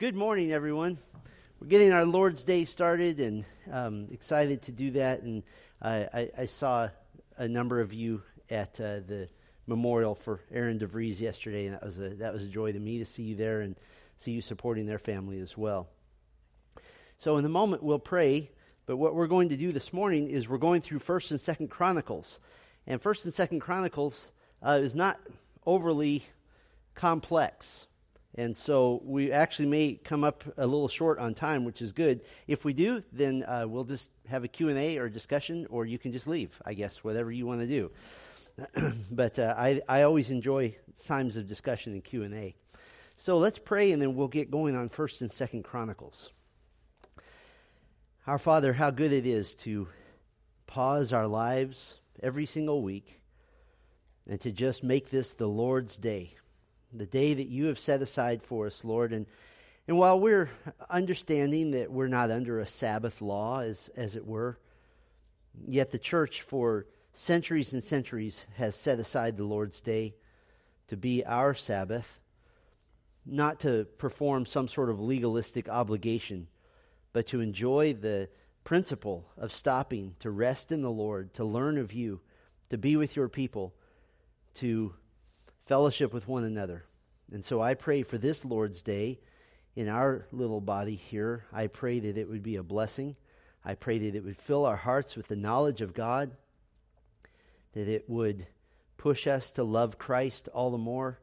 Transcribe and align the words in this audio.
Good 0.00 0.14
morning, 0.14 0.50
everyone. 0.50 0.96
We're 1.60 1.66
getting 1.66 1.92
our 1.92 2.06
Lord's 2.06 2.42
Day 2.42 2.64
started 2.64 3.20
and 3.20 3.44
um, 3.70 4.08
excited 4.10 4.62
to 4.62 4.72
do 4.72 4.92
that. 4.92 5.20
And 5.20 5.42
I, 5.82 6.08
I, 6.14 6.30
I, 6.38 6.46
saw 6.46 6.88
a 7.36 7.46
number 7.46 7.82
of 7.82 7.92
you 7.92 8.22
at 8.48 8.80
uh, 8.80 9.00
the 9.06 9.28
memorial 9.66 10.14
for 10.14 10.40
Aaron 10.50 10.78
DeVries 10.78 11.20
yesterday, 11.20 11.66
and 11.66 11.74
that 11.74 11.84
was, 11.84 11.98
a, 11.98 12.08
that 12.14 12.32
was 12.32 12.42
a 12.44 12.46
joy 12.46 12.72
to 12.72 12.78
me 12.78 13.00
to 13.00 13.04
see 13.04 13.24
you 13.24 13.36
there 13.36 13.60
and 13.60 13.76
see 14.16 14.30
you 14.30 14.40
supporting 14.40 14.86
their 14.86 14.98
family 14.98 15.38
as 15.38 15.54
well. 15.54 15.86
So, 17.18 17.36
in 17.36 17.44
a 17.44 17.50
moment, 17.50 17.82
we'll 17.82 17.98
pray. 17.98 18.50
But 18.86 18.96
what 18.96 19.14
we're 19.14 19.26
going 19.26 19.50
to 19.50 19.56
do 19.58 19.70
this 19.70 19.92
morning 19.92 20.30
is 20.30 20.48
we're 20.48 20.56
going 20.56 20.80
through 20.80 21.00
First 21.00 21.30
and 21.30 21.38
Second 21.38 21.68
Chronicles, 21.68 22.40
and 22.86 23.02
First 23.02 23.26
and 23.26 23.34
Second 23.34 23.60
Chronicles 23.60 24.30
uh, 24.62 24.80
is 24.82 24.94
not 24.94 25.20
overly 25.66 26.24
complex. 26.94 27.86
And 28.36 28.56
so 28.56 29.00
we 29.04 29.32
actually 29.32 29.66
may 29.66 29.94
come 29.94 30.22
up 30.22 30.44
a 30.56 30.66
little 30.66 30.88
short 30.88 31.18
on 31.18 31.34
time, 31.34 31.64
which 31.64 31.82
is 31.82 31.92
good. 31.92 32.20
If 32.46 32.64
we 32.64 32.72
do, 32.72 33.02
then 33.12 33.42
uh, 33.42 33.64
we'll 33.66 33.84
just 33.84 34.10
have 34.28 34.44
a 34.44 34.48
Q&A 34.48 34.98
or 34.98 35.08
discussion, 35.08 35.66
or 35.68 35.84
you 35.84 35.98
can 35.98 36.12
just 36.12 36.28
leave, 36.28 36.60
I 36.64 36.74
guess, 36.74 37.02
whatever 37.02 37.32
you 37.32 37.46
want 37.46 37.60
to 37.60 37.66
do. 37.66 37.90
but 39.10 39.38
uh, 39.38 39.54
I, 39.58 39.80
I 39.88 40.02
always 40.02 40.30
enjoy 40.30 40.76
times 41.04 41.36
of 41.36 41.48
discussion 41.48 41.92
and 41.92 42.04
Q&A. 42.04 42.54
So 43.16 43.38
let's 43.38 43.58
pray, 43.58 43.90
and 43.90 44.00
then 44.00 44.14
we'll 44.14 44.28
get 44.28 44.50
going 44.50 44.76
on 44.76 44.88
1st 44.88 45.22
and 45.22 45.30
2nd 45.30 45.64
Chronicles. 45.64 46.30
Our 48.26 48.38
Father, 48.38 48.74
how 48.74 48.90
good 48.90 49.12
it 49.12 49.26
is 49.26 49.54
to 49.56 49.88
pause 50.66 51.12
our 51.12 51.26
lives 51.26 51.96
every 52.22 52.46
single 52.46 52.80
week 52.80 53.20
and 54.28 54.40
to 54.40 54.52
just 54.52 54.84
make 54.84 55.10
this 55.10 55.34
the 55.34 55.48
Lord's 55.48 55.98
day 55.98 56.36
the 56.92 57.06
day 57.06 57.34
that 57.34 57.48
you 57.48 57.66
have 57.66 57.78
set 57.78 58.02
aside 58.02 58.42
for 58.42 58.66
us, 58.66 58.84
Lord. 58.84 59.12
And, 59.12 59.26
and 59.86 59.98
while 59.98 60.18
we're 60.18 60.50
understanding 60.88 61.72
that 61.72 61.90
we're 61.90 62.08
not 62.08 62.30
under 62.30 62.60
a 62.60 62.66
Sabbath 62.66 63.20
law, 63.20 63.60
as, 63.60 63.90
as 63.96 64.16
it 64.16 64.26
were, 64.26 64.58
yet 65.66 65.90
the 65.90 65.98
church 65.98 66.42
for 66.42 66.86
centuries 67.12 67.72
and 67.72 67.82
centuries 67.82 68.46
has 68.56 68.74
set 68.74 68.98
aside 68.98 69.36
the 69.36 69.44
Lord's 69.44 69.80
day 69.80 70.14
to 70.88 70.96
be 70.96 71.24
our 71.24 71.54
Sabbath, 71.54 72.20
not 73.24 73.60
to 73.60 73.84
perform 73.98 74.46
some 74.46 74.68
sort 74.68 74.90
of 74.90 75.00
legalistic 75.00 75.68
obligation, 75.68 76.48
but 77.12 77.26
to 77.28 77.40
enjoy 77.40 77.92
the 77.92 78.28
principle 78.64 79.26
of 79.36 79.52
stopping 79.52 80.14
to 80.20 80.30
rest 80.30 80.72
in 80.72 80.82
the 80.82 80.90
Lord, 80.90 81.32
to 81.34 81.44
learn 81.44 81.78
of 81.78 81.92
you, 81.92 82.20
to 82.70 82.78
be 82.78 82.96
with 82.96 83.16
your 83.16 83.28
people, 83.28 83.74
to 84.54 84.94
fellowship 85.66 86.12
with 86.12 86.26
one 86.28 86.44
another. 86.44 86.84
And 87.32 87.44
so 87.44 87.60
I 87.60 87.74
pray 87.74 88.02
for 88.02 88.18
this 88.18 88.44
Lord's 88.44 88.82
Day 88.82 89.20
in 89.76 89.88
our 89.88 90.26
little 90.32 90.60
body 90.60 90.96
here. 90.96 91.44
I 91.52 91.68
pray 91.68 92.00
that 92.00 92.16
it 92.18 92.28
would 92.28 92.42
be 92.42 92.56
a 92.56 92.62
blessing. 92.62 93.16
I 93.64 93.74
pray 93.74 93.98
that 93.98 94.14
it 94.14 94.24
would 94.24 94.36
fill 94.36 94.64
our 94.64 94.76
hearts 94.76 95.16
with 95.16 95.28
the 95.28 95.36
knowledge 95.36 95.80
of 95.80 95.94
God, 95.94 96.32
that 97.72 97.88
it 97.88 98.08
would 98.08 98.46
push 98.96 99.26
us 99.26 99.52
to 99.52 99.64
love 99.64 99.98
Christ 99.98 100.48
all 100.52 100.70
the 100.70 100.78
more, 100.78 101.20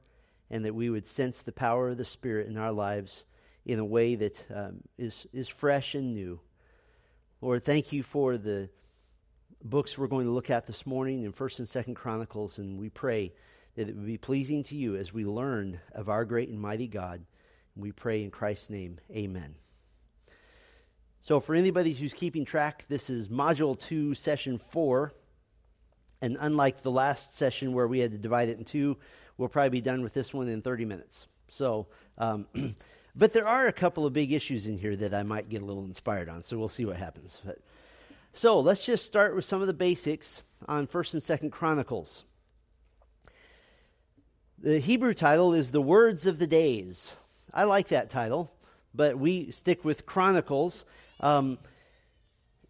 and 0.49 0.63
that 0.63 0.75
we 0.75 0.89
would 0.89 1.05
sense 1.05 1.41
the 1.41 1.51
power 1.51 1.89
of 1.89 1.97
the 1.97 2.05
Spirit 2.05 2.47
in 2.47 2.57
our 2.57 2.71
lives 2.71 3.25
in 3.65 3.79
a 3.79 3.85
way 3.85 4.15
that 4.15 4.45
um, 4.53 4.81
is 4.97 5.27
is 5.33 5.49
fresh 5.49 5.93
and 5.93 6.13
new. 6.13 6.39
Lord, 7.41 7.65
thank 7.65 7.91
you 7.91 8.01
for 8.01 8.37
the 8.37 8.69
books 9.61 9.97
we're 9.97 10.07
going 10.07 10.25
to 10.25 10.31
look 10.31 10.49
at 10.49 10.67
this 10.67 10.85
morning 10.85 11.23
in 11.23 11.33
First 11.33 11.59
and 11.59 11.67
Second 11.67 11.95
Chronicles, 11.95 12.57
and 12.57 12.79
we 12.79 12.89
pray 12.89 13.33
that 13.77 13.87
it 13.87 13.95
would 13.95 14.07
be 14.07 14.17
pleasing 14.17 14.63
to 14.63 14.75
you 14.75 14.95
as 14.95 15.13
we 15.13 15.23
learn 15.23 15.79
of 15.93 16.09
our 16.09 16.25
great 16.25 16.49
and 16.49 16.59
mighty 16.59 16.87
God. 16.87 17.21
We 17.75 17.91
pray 17.91 18.23
in 18.23 18.31
Christ's 18.31 18.71
name, 18.71 18.97
amen. 19.11 19.55
So, 21.21 21.39
for 21.39 21.53
anybody 21.53 21.93
who's 21.93 22.13
keeping 22.13 22.43
track, 22.43 22.85
this 22.87 23.09
is 23.09 23.27
Module 23.27 23.79
2, 23.79 24.15
Session 24.15 24.57
4. 24.71 25.13
And 26.21 26.37
unlike 26.39 26.81
the 26.81 26.89
last 26.89 27.37
session 27.37 27.73
where 27.73 27.87
we 27.87 27.99
had 27.99 28.11
to 28.11 28.17
divide 28.17 28.49
it 28.49 28.57
in 28.57 28.65
two, 28.65 28.97
we'll 29.37 29.49
probably 29.49 29.69
be 29.69 29.81
done 29.81 30.01
with 30.01 30.13
this 30.13 30.33
one 30.33 30.47
in 30.47 30.63
30 30.63 30.85
minutes. 30.85 31.27
So, 31.49 31.85
um, 32.17 32.47
but 33.15 33.33
there 33.33 33.47
are 33.47 33.67
a 33.67 33.73
couple 33.73 34.07
of 34.07 34.13
big 34.13 34.33
issues 34.33 34.65
in 34.65 34.79
here 34.79 34.95
that 34.95 35.13
I 35.13 35.21
might 35.21 35.49
get 35.49 35.61
a 35.61 35.65
little 35.65 35.85
inspired 35.85 36.29
on, 36.29 36.41
so 36.41 36.57
we'll 36.57 36.67
see 36.67 36.85
what 36.85 36.97
happens. 36.97 37.39
But, 37.45 37.59
so, 38.33 38.59
let's 38.59 38.83
just 38.83 39.05
start 39.05 39.35
with 39.35 39.45
some 39.45 39.61
of 39.61 39.67
the 39.67 39.73
basics 39.73 40.41
on 40.67 40.87
1st 40.87 41.13
and 41.13 41.21
2nd 41.21 41.51
Chronicles. 41.51 42.23
The 44.59 44.79
Hebrew 44.79 45.13
title 45.13 45.53
is 45.53 45.69
The 45.69 45.81
Words 45.83 46.25
of 46.25 46.39
the 46.39 46.47
Days. 46.47 47.15
I 47.53 47.65
like 47.65 47.89
that 47.89 48.09
title, 48.09 48.51
but 48.91 49.15
we 49.15 49.51
stick 49.51 49.85
with 49.85 50.07
Chronicles. 50.07 50.83
Um, 51.19 51.59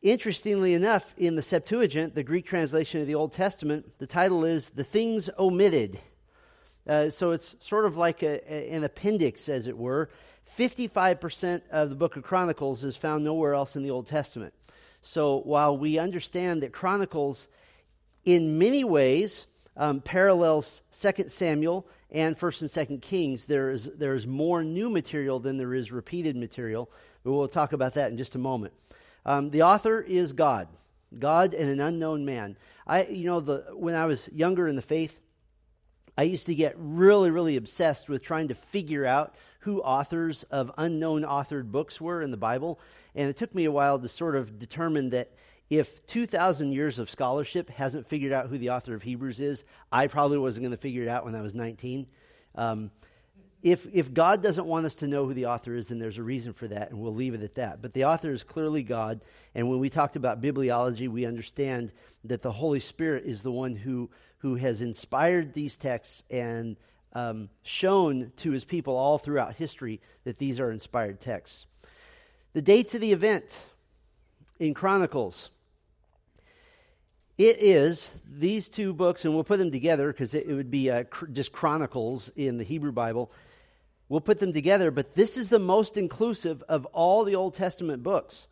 interestingly 0.02 0.74
enough, 0.74 1.14
in 1.16 1.38
the 1.38 1.42
Septuagint, 1.42 2.14
the 2.14 2.24
Greek 2.24 2.46
translation 2.46 3.00
of 3.00 3.08
the 3.08 3.16
Old 3.16 3.32
Testament, 3.32 3.86
the 4.00 4.06
title 4.06 4.44
is 4.44 4.72
The 4.72 4.84
Things 4.84 5.30
Omitted. 5.40 6.02
Uh, 6.86 7.10
so 7.10 7.32
it's 7.32 7.56
sort 7.62 7.86
of 7.86 7.96
like 7.96 8.22
a, 8.22 8.42
a, 8.54 8.70
an 8.70 8.84
appendix, 8.84 9.48
as 9.48 9.66
it 9.66 9.78
were. 9.78 10.10
55% 10.58 11.62
of 11.72 11.90
the 11.90 11.96
book 11.96 12.18
of 12.18 12.24
Chronicles 12.24 12.84
is 12.84 12.98
found 12.98 13.24
nowhere 13.24 13.54
else 13.54 13.78
in 13.78 13.84
the 13.84 13.92
Old 13.92 14.08
Testament. 14.08 14.54
So 15.02 15.38
while 15.38 15.78
we 15.78 15.98
understand 15.98 16.64
that 16.64 16.74
Chronicles, 16.74 17.48
in 18.26 18.58
many 18.58 18.84
ways, 18.84 19.48
um, 19.78 20.02
parallels 20.02 20.82
Second 20.90 21.32
Samuel 21.32 21.88
and 22.12 22.38
First 22.38 22.62
and 22.62 22.70
Second 22.70 23.02
Kings. 23.02 23.46
There 23.46 23.70
is 23.70 23.86
there 23.96 24.16
is 24.16 24.28
more 24.28 24.64
new 24.64 24.90
material 24.90 25.40
than 25.40 25.58
there 25.58 25.74
is 25.74 25.92
repeated 25.92 26.36
material. 26.36 26.90
But 27.24 27.34
we'll 27.34 27.48
talk 27.48 27.74
about 27.74 27.94
that 27.94 28.12
in 28.12 28.18
just 28.18 28.36
a 28.36 28.40
moment. 28.40 28.74
Um, 29.26 29.52
the 29.52 29.64
author 29.64 30.02
is 30.02 30.34
God, 30.34 30.68
God 31.18 31.54
and 31.54 31.70
an 31.70 31.80
unknown 31.80 32.26
man. 32.26 32.58
I 32.86 33.06
you 33.06 33.26
know 33.26 33.40
the 33.40 33.66
when 33.74 33.96
I 33.96 34.06
was 34.06 34.30
younger 34.34 34.68
in 34.68 34.76
the 34.76 34.82
faith, 34.82 35.20
I 36.18 36.24
used 36.24 36.48
to 36.48 36.56
get 36.56 36.76
really 36.78 37.30
really 37.30 37.56
obsessed 37.56 38.10
with 38.10 38.24
trying 38.24 38.48
to 38.48 38.56
figure 38.56 39.06
out 39.06 39.36
who 39.62 39.82
authors 39.82 40.44
of 40.44 40.72
unknown 40.78 41.24
authored 41.24 41.72
books 41.72 42.00
were 42.00 42.22
in 42.22 42.32
the 42.32 42.38
Bible, 42.38 42.80
and 43.14 43.30
it 43.30 43.36
took 43.36 43.54
me 43.54 43.66
a 43.66 43.72
while 43.72 44.00
to 44.00 44.08
sort 44.08 44.36
of 44.36 44.58
determine 44.58 45.10
that 45.10 45.32
if 45.70 46.06
2,000 46.08 46.72
years 46.72 46.98
of 46.98 47.10
scholarship 47.10 47.70
hasn't 47.70 48.08
figured 48.08 48.32
out 48.32 48.48
who 48.48 48.58
the 48.58 48.70
author 48.70 48.96
of 48.96 49.04
Hebrews 49.04 49.42
is, 49.42 49.66
I 49.92 50.08
probably 50.08 50.38
wasn't 50.38 50.64
going 50.64 50.72
to 50.72 50.78
figure 50.78 51.04
it 51.04 51.10
out 51.10 51.26
when 51.26 51.36
I 51.36 51.42
was 51.42 51.54
19. 51.54 52.08
Um, 52.56 52.92
if, 53.64 53.86
if 53.92 54.14
God 54.14 54.42
doesn't 54.42 54.66
want 54.66 54.86
us 54.86 54.96
to 54.96 55.08
know 55.08 55.26
who 55.26 55.34
the 55.34 55.48
author 55.48 55.76
is, 55.76 55.88
then 55.88 56.00
there's 56.00 56.18
a 56.18 56.24
reason 56.24 56.54
for 56.54 56.68
that, 56.68 56.90
and 56.90 57.00
we'll 57.00 57.14
leave 57.14 57.34
it 57.34 57.42
at 57.42 57.56
that. 57.56 57.82
But 57.82 57.94
the 57.94 58.06
author 58.06 58.32
is 58.32 58.44
clearly 58.44 58.84
God, 58.84 59.22
and 59.56 59.68
when 59.68 59.80
we 59.80 59.90
talked 59.90 60.16
about 60.16 60.42
bibliology, 60.42 61.10
we 61.10 61.26
understand 61.26 61.92
that 62.24 62.42
the 62.42 62.52
Holy 62.52 62.80
Spirit 62.80 63.26
is 63.26 63.42
the 63.42 63.52
one 63.52 63.76
who, 63.76 64.10
who 64.40 64.56
has 64.56 64.82
inspired 64.82 65.54
these 65.54 65.76
texts 65.76 66.24
and 66.30 66.78
um, 67.14 67.50
shown 67.64 68.32
to 68.38 68.52
his 68.52 68.64
people 68.64 68.96
all 68.96 69.18
throughout 69.18 69.56
history 69.56 70.00
that 70.24 70.38
these 70.38 70.60
are 70.60 70.72
inspired 70.72 71.20
texts. 71.20 71.66
The 72.54 72.62
dates 72.62 72.96
of 72.96 73.02
the 73.02 73.12
event 73.12 73.66
in 74.60 74.74
Chronicles 74.74 75.50
it 77.38 77.58
is 77.60 78.12
these 78.30 78.68
two 78.68 78.94
books, 78.94 79.26
and 79.26 79.34
we'll 79.34 79.44
put 79.44 79.60
them 79.60 79.72
together 79.72 80.12
because 80.12 80.34
it, 80.34 80.48
it, 80.48 80.54
would 80.54 80.72
be 80.72 80.90
uh, 80.90 81.04
cr- 81.04 81.28
just 81.28 81.52
chronicles 81.52 82.32
in 82.36 82.58
the 82.58 82.64
Hebrew 82.64 82.92
Bible. 82.92 83.32
We'll 84.10 84.22
put 84.22 84.40
them 84.40 84.54
together, 84.54 84.90
but 84.90 85.14
this 85.14 85.38
is 85.38 85.50
the 85.50 85.60
most 85.60 85.98
inclusive 85.98 86.64
of 86.70 86.86
all 86.88 87.24
the 87.24 87.36
Old 87.36 87.54
Testament 87.54 88.04
books. 88.04 88.48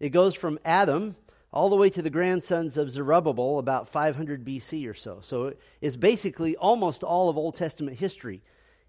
It 0.00 0.10
goes 0.10 0.34
from 0.34 0.58
Adam 0.64 1.16
all 1.52 1.70
the 1.70 1.76
way 1.76 1.88
to 1.90 2.02
the 2.02 2.10
grandsons 2.10 2.76
of 2.76 2.90
Zerubbabel, 2.90 3.60
about 3.60 3.86
500 3.86 4.44
BC 4.44 4.90
or 4.90 4.94
so. 4.94 5.18
So 5.20 5.54
it's 5.80 5.94
basically 5.94 6.56
almost 6.56 7.04
all 7.04 7.28
of 7.28 7.36
Old 7.36 7.54
Testament 7.54 7.98
history 7.98 8.42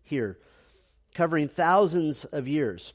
here, 0.03 0.39
covering 1.13 1.47
thousands 1.47 2.25
of 2.25 2.47
years. 2.47 2.93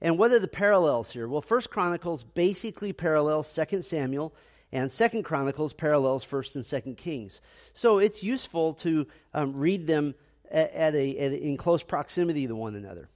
And 0.00 0.16
what 0.16 0.30
are 0.30 0.38
the 0.38 0.46
parallels 0.46 1.10
here? 1.10 1.26
Well, 1.26 1.40
First 1.40 1.70
Chronicles 1.70 2.22
basically 2.22 2.92
parallels 2.92 3.50
Second 3.50 3.84
Samuel 3.84 4.32
and 4.72 4.90
Second 4.90 5.22
Chronicles 5.22 5.72
parallels 5.72 6.24
First 6.24 6.56
and 6.56 6.64
Second 6.64 6.96
Kings. 6.96 7.40
So 7.74 7.98
it's 7.98 8.22
useful 8.22 8.74
to 8.74 9.06
um, 9.32 9.54
read 9.56 9.86
them 9.86 10.14
at, 10.50 10.72
at, 10.72 10.94
a, 10.94 11.18
at 11.18 11.32
a, 11.32 11.36
in 11.36 11.56
close 11.56 11.82
proximity 11.82 12.46
to 12.46 12.54
one 12.54 12.74
another. 12.74 13.08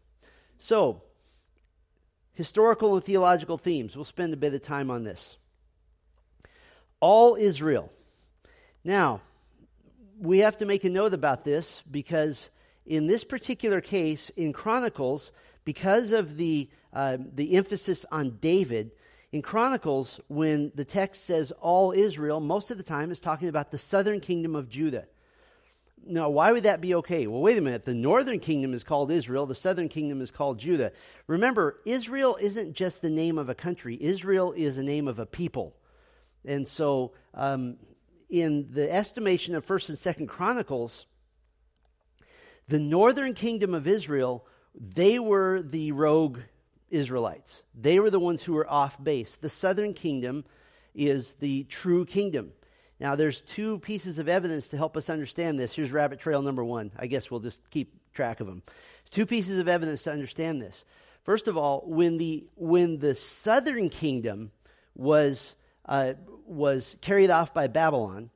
So, 0.59 1.03
historical 2.33 2.95
and 2.95 3.05
theological 3.05 3.59
themes. 3.59 3.97
We'll 3.97 4.05
spend 4.05 4.33
a 4.33 4.39
bit 4.39 4.55
of 4.55 4.63
time 4.63 4.91
on 4.91 5.05
this. 5.05 5.37
All 7.01 7.35
Israel. 7.35 7.91
Now, 8.85 9.21
we 10.19 10.39
have 10.39 10.59
to 10.59 10.67
make 10.67 10.85
a 10.85 10.91
note 10.91 11.15
about 11.15 11.45
this 11.45 11.83
because 11.91 12.51
in 12.87 13.07
this 13.07 13.25
particular 13.25 13.81
case, 13.81 14.31
in 14.31 14.53
Chronicles, 14.53 15.33
because 15.65 16.13
of 16.13 16.37
the, 16.37 16.69
uh, 16.93 17.19
the 17.35 17.57
emphasis 17.57 18.05
on 18.11 18.39
David, 18.41 18.93
in 19.33 19.41
Chronicles, 19.41 20.21
when 20.29 20.73
the 20.75 20.85
text 20.85 21.25
says 21.25 21.53
all 21.53 21.93
Israel, 21.93 22.39
most 22.39 22.71
of 22.71 22.77
the 22.77 22.83
time 22.83 23.11
is 23.11 23.19
talking 23.19 23.49
about 23.49 23.71
the 23.71 23.79
southern 23.79 24.21
kingdom 24.21 24.55
of 24.55 24.69
Judah. 24.69 25.07
now, 26.05 26.29
why 26.29 26.53
would 26.53 26.65
that 26.65 26.83
be 26.83 26.95
okay? 26.97 27.27
Well, 27.27 27.41
wait 27.41 27.57
a 27.57 27.63
minute. 27.63 27.85
The 27.85 27.95
northern 27.95 28.41
kingdom 28.41 28.75
is 28.75 28.85
called 28.85 29.11
Israel, 29.11 29.47
the 29.47 29.55
southern 29.55 29.89
kingdom 29.89 30.21
is 30.21 30.31
called 30.31 30.59
Judah. 30.59 30.93
Remember, 31.27 31.81
Israel 31.87 32.37
isn't 32.41 32.75
just 32.75 33.01
the 33.01 33.11
name 33.11 33.39
of 33.39 33.49
a 33.49 33.55
country, 33.55 33.97
Israel 34.01 34.53
is 34.53 34.77
a 34.77 34.83
name 34.83 35.09
of 35.09 35.19
a 35.19 35.27
people. 35.27 35.77
And 36.45 36.69
so, 36.69 37.13
um, 37.35 37.77
in 38.29 38.69
the 38.73 38.93
estimation 38.93 39.55
of 39.55 39.67
1st 39.67 39.91
and 39.91 39.99
2nd 39.99 40.29
Chronicles, 40.29 41.07
the 42.69 42.81
northern 42.81 43.33
kingdom 43.33 43.73
of 43.73 43.87
Israel, 43.87 44.47
they 44.75 45.19
were 45.19 45.63
the 45.63 45.93
rogue 45.93 46.41
Israelites. 46.93 47.65
They 47.75 47.99
were 47.99 48.11
the 48.11 48.21
ones 48.21 48.43
who 48.43 48.53
were 48.53 48.71
off 48.71 49.03
base. 49.03 49.37
The 49.37 49.49
southern 49.49 49.95
kingdom 49.95 50.45
is 50.95 51.35
the 51.35 51.65
true 51.65 52.05
kingdom. 52.05 52.53
Now, 53.01 53.17
there's 53.17 53.43
two 53.43 53.81
pieces 53.81 54.21
of 54.21 54.29
evidence 54.29 54.69
to 54.69 54.77
help 54.77 54.97
us 54.97 55.11
understand 55.11 55.59
this. 55.59 55.75
Here's 55.75 55.91
rabbit 55.91 56.21
trail 56.21 56.43
number 56.43 56.63
one. 56.63 56.93
I 56.97 57.09
guess 57.09 57.31
we'll 57.31 57.41
just 57.41 57.69
keep 57.71 57.95
track 58.13 58.41
of 58.41 58.47
them. 58.47 58.63
Two 59.11 59.27
pieces 59.27 59.59
of 59.59 59.67
evidence 59.67 60.05
to 60.05 60.13
understand 60.13 60.63
this. 60.63 60.85
First 61.25 61.49
of 61.49 61.57
all, 61.57 61.83
when 61.87 62.19
the 62.19 62.45
when 62.57 62.99
the 62.99 63.15
southern 63.15 63.89
kingdom 63.89 64.53
was 64.95 65.57
uh, 65.87 66.15
was 66.47 66.97
carried 67.01 67.31
off 67.31 67.55
by 67.55 67.67
Babylon, 67.67 68.31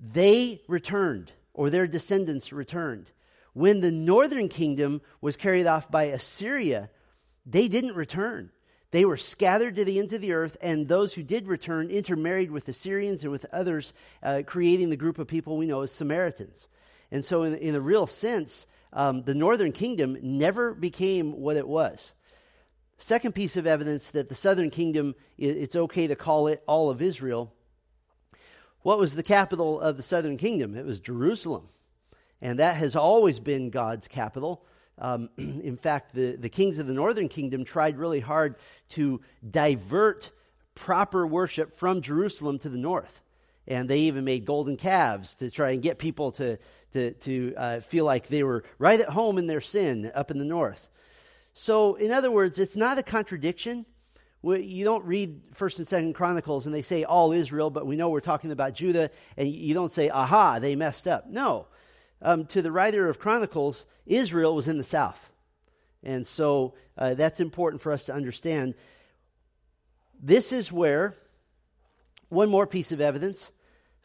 they 0.00 0.62
returned, 0.68 1.32
or 1.52 1.68
their 1.68 1.86
descendants 1.86 2.52
returned. 2.52 3.10
When 3.52 3.80
the 3.80 3.90
northern 3.90 4.48
kingdom 4.48 5.02
was 5.20 5.36
carried 5.36 5.66
off 5.66 5.90
by 5.90 6.04
Assyria, 6.04 6.90
they 7.50 7.68
didn't 7.68 7.94
return. 7.94 8.50
They 8.90 9.04
were 9.04 9.16
scattered 9.16 9.76
to 9.76 9.84
the 9.84 9.98
ends 9.98 10.12
of 10.12 10.20
the 10.20 10.32
earth, 10.32 10.56
and 10.60 10.88
those 10.88 11.14
who 11.14 11.22
did 11.22 11.46
return 11.46 11.90
intermarried 11.90 12.50
with 12.50 12.66
the 12.66 12.72
Syrians 12.72 13.22
and 13.22 13.30
with 13.30 13.46
others, 13.52 13.92
uh, 14.22 14.42
creating 14.44 14.90
the 14.90 14.96
group 14.96 15.18
of 15.18 15.28
people 15.28 15.56
we 15.56 15.66
know 15.66 15.82
as 15.82 15.92
Samaritans. 15.92 16.68
And 17.12 17.24
so, 17.24 17.44
in, 17.44 17.54
in 17.54 17.74
a 17.74 17.80
real 17.80 18.06
sense, 18.06 18.66
um, 18.92 19.22
the 19.22 19.34
northern 19.34 19.72
kingdom 19.72 20.16
never 20.20 20.74
became 20.74 21.40
what 21.40 21.56
it 21.56 21.68
was. 21.68 22.14
Second 22.98 23.34
piece 23.34 23.56
of 23.56 23.66
evidence 23.66 24.10
that 24.10 24.28
the 24.28 24.34
southern 24.34 24.70
kingdom, 24.70 25.14
it's 25.38 25.76
okay 25.76 26.06
to 26.06 26.16
call 26.16 26.48
it 26.48 26.62
all 26.66 26.90
of 26.90 27.00
Israel. 27.00 27.52
What 28.82 28.98
was 28.98 29.14
the 29.14 29.22
capital 29.22 29.80
of 29.80 29.96
the 29.96 30.02
southern 30.02 30.36
kingdom? 30.36 30.76
It 30.76 30.84
was 30.84 31.00
Jerusalem. 31.00 31.68
And 32.42 32.58
that 32.58 32.76
has 32.76 32.96
always 32.96 33.38
been 33.38 33.70
God's 33.70 34.08
capital. 34.08 34.64
Um, 35.00 35.30
in 35.36 35.76
fact, 35.76 36.14
the, 36.14 36.36
the 36.36 36.48
kings 36.48 36.78
of 36.78 36.86
the 36.86 36.92
northern 36.92 37.28
kingdom 37.28 37.64
tried 37.64 37.98
really 37.98 38.20
hard 38.20 38.56
to 38.90 39.20
divert 39.48 40.30
proper 40.74 41.26
worship 41.26 41.76
from 41.76 42.02
Jerusalem 42.02 42.58
to 42.60 42.68
the 42.68 42.78
north. 42.78 43.22
And 43.66 43.88
they 43.88 44.00
even 44.00 44.24
made 44.24 44.44
golden 44.44 44.76
calves 44.76 45.34
to 45.36 45.50
try 45.50 45.70
and 45.70 45.82
get 45.82 45.98
people 45.98 46.32
to, 46.32 46.58
to, 46.92 47.12
to 47.12 47.54
uh, 47.56 47.80
feel 47.80 48.04
like 48.04 48.28
they 48.28 48.42
were 48.42 48.64
right 48.78 49.00
at 49.00 49.10
home 49.10 49.38
in 49.38 49.46
their 49.46 49.60
sin 49.60 50.10
up 50.14 50.30
in 50.30 50.38
the 50.38 50.44
north. 50.44 50.88
So, 51.52 51.94
in 51.96 52.10
other 52.10 52.30
words, 52.30 52.58
it's 52.58 52.76
not 52.76 52.98
a 52.98 53.02
contradiction. 53.02 53.84
You 54.42 54.84
don't 54.84 55.04
read 55.04 55.42
First 55.52 55.78
and 55.78 55.86
Second 55.86 56.14
Chronicles 56.14 56.64
and 56.64 56.74
they 56.74 56.82
say 56.82 57.04
all 57.04 57.32
Israel, 57.32 57.68
but 57.68 57.86
we 57.86 57.96
know 57.96 58.08
we're 58.08 58.20
talking 58.20 58.52
about 58.52 58.72
Judah, 58.72 59.10
and 59.36 59.46
you 59.46 59.74
don't 59.74 59.92
say, 59.92 60.08
"Aha, 60.08 60.58
they 60.58 60.74
messed 60.76 61.06
up." 61.06 61.28
No, 61.28 61.66
um, 62.22 62.44
to 62.46 62.62
the 62.62 62.72
writer 62.72 63.08
of 63.08 63.18
Chronicles, 63.18 63.86
Israel 64.06 64.54
was 64.54 64.68
in 64.68 64.78
the 64.78 64.84
south. 64.84 65.30
And 66.02 66.26
so 66.26 66.74
uh, 66.96 67.14
that's 67.14 67.40
important 67.40 67.82
for 67.82 67.92
us 67.92 68.04
to 68.04 68.14
understand. 68.14 68.74
This 70.22 70.52
is 70.52 70.72
where, 70.72 71.16
one 72.28 72.50
more 72.50 72.66
piece 72.66 72.92
of 72.92 73.00
evidence, 73.00 73.52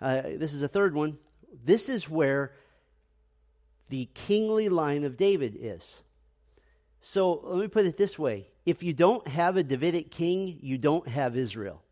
uh, 0.02 0.22
this 0.36 0.54
is 0.54 0.62
a 0.62 0.68
third 0.68 0.94
one. 0.94 1.18
This 1.64 1.90
is 1.90 2.10
where 2.10 2.54
the 3.90 4.10
kingly 4.14 4.70
line 4.70 5.04
of 5.04 5.18
David 5.18 5.58
is. 5.60 6.02
So 7.02 7.42
let 7.44 7.62
me 7.62 7.68
put 7.68 7.86
it 7.86 7.98
this 7.98 8.18
way 8.18 8.48
if 8.66 8.82
you 8.82 8.94
don't 8.94 9.28
have 9.28 9.58
a 9.58 9.64
Davidic 9.64 10.10
king, 10.10 10.58
you 10.62 10.78
don't 10.78 11.08
have 11.08 11.38
Israel. 11.38 11.85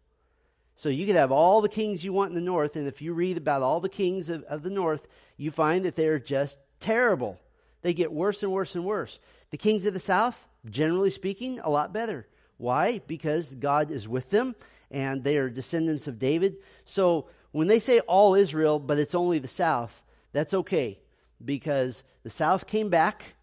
So 0.75 0.89
you 0.89 1.05
could 1.05 1.15
have 1.15 1.31
all 1.31 1.61
the 1.61 1.69
kings 1.69 2.03
you 2.03 2.13
want 2.13 2.29
in 2.29 2.35
the 2.35 2.41
north, 2.41 2.75
and 2.75 2.87
if 2.87 3.01
you 3.01 3.13
read 3.13 3.37
about 3.37 3.61
all 3.61 3.79
the 3.79 3.89
kings 3.89 4.29
of, 4.29 4.43
of 4.43 4.63
the 4.63 4.69
north, 4.69 5.07
you 5.37 5.51
find 5.51 5.85
that 5.85 5.95
they're 5.95 6.19
just 6.19 6.57
terrible. 6.79 7.39
They 7.81 7.93
get 7.93 8.11
worse 8.11 8.43
and 8.43 8.51
worse 8.51 8.75
and 8.75 8.85
worse. 8.85 9.19
The 9.51 9.57
kings 9.57 9.85
of 9.85 9.93
the 9.93 9.99
south, 9.99 10.47
generally 10.69 11.09
speaking, 11.09 11.59
a 11.59 11.69
lot 11.69 11.93
better. 11.93 12.27
Why? 12.57 13.01
Because 13.05 13.55
God 13.55 13.91
is 13.91 14.07
with 14.07 14.29
them 14.29 14.55
and 14.89 15.23
they 15.23 15.37
are 15.37 15.49
descendants 15.49 16.07
of 16.07 16.19
David. 16.19 16.57
So 16.85 17.27
when 17.51 17.67
they 17.67 17.79
say 17.79 17.99
all 18.01 18.35
Israel, 18.35 18.79
but 18.79 18.99
it's 18.99 19.15
only 19.15 19.39
the 19.39 19.47
south, 19.47 20.03
that's 20.31 20.53
okay 20.53 20.99
because 21.43 22.03
the 22.23 22.29
south 22.29 22.67
came 22.67 22.89
back 22.89 23.35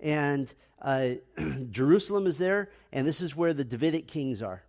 and 0.00 0.52
uh, 0.82 1.10
Jerusalem 1.70 2.26
is 2.26 2.38
there, 2.38 2.70
and 2.92 3.06
this 3.06 3.20
is 3.20 3.34
where 3.34 3.54
the 3.54 3.64
Davidic 3.64 4.06
kings 4.06 4.42
are. 4.42 4.62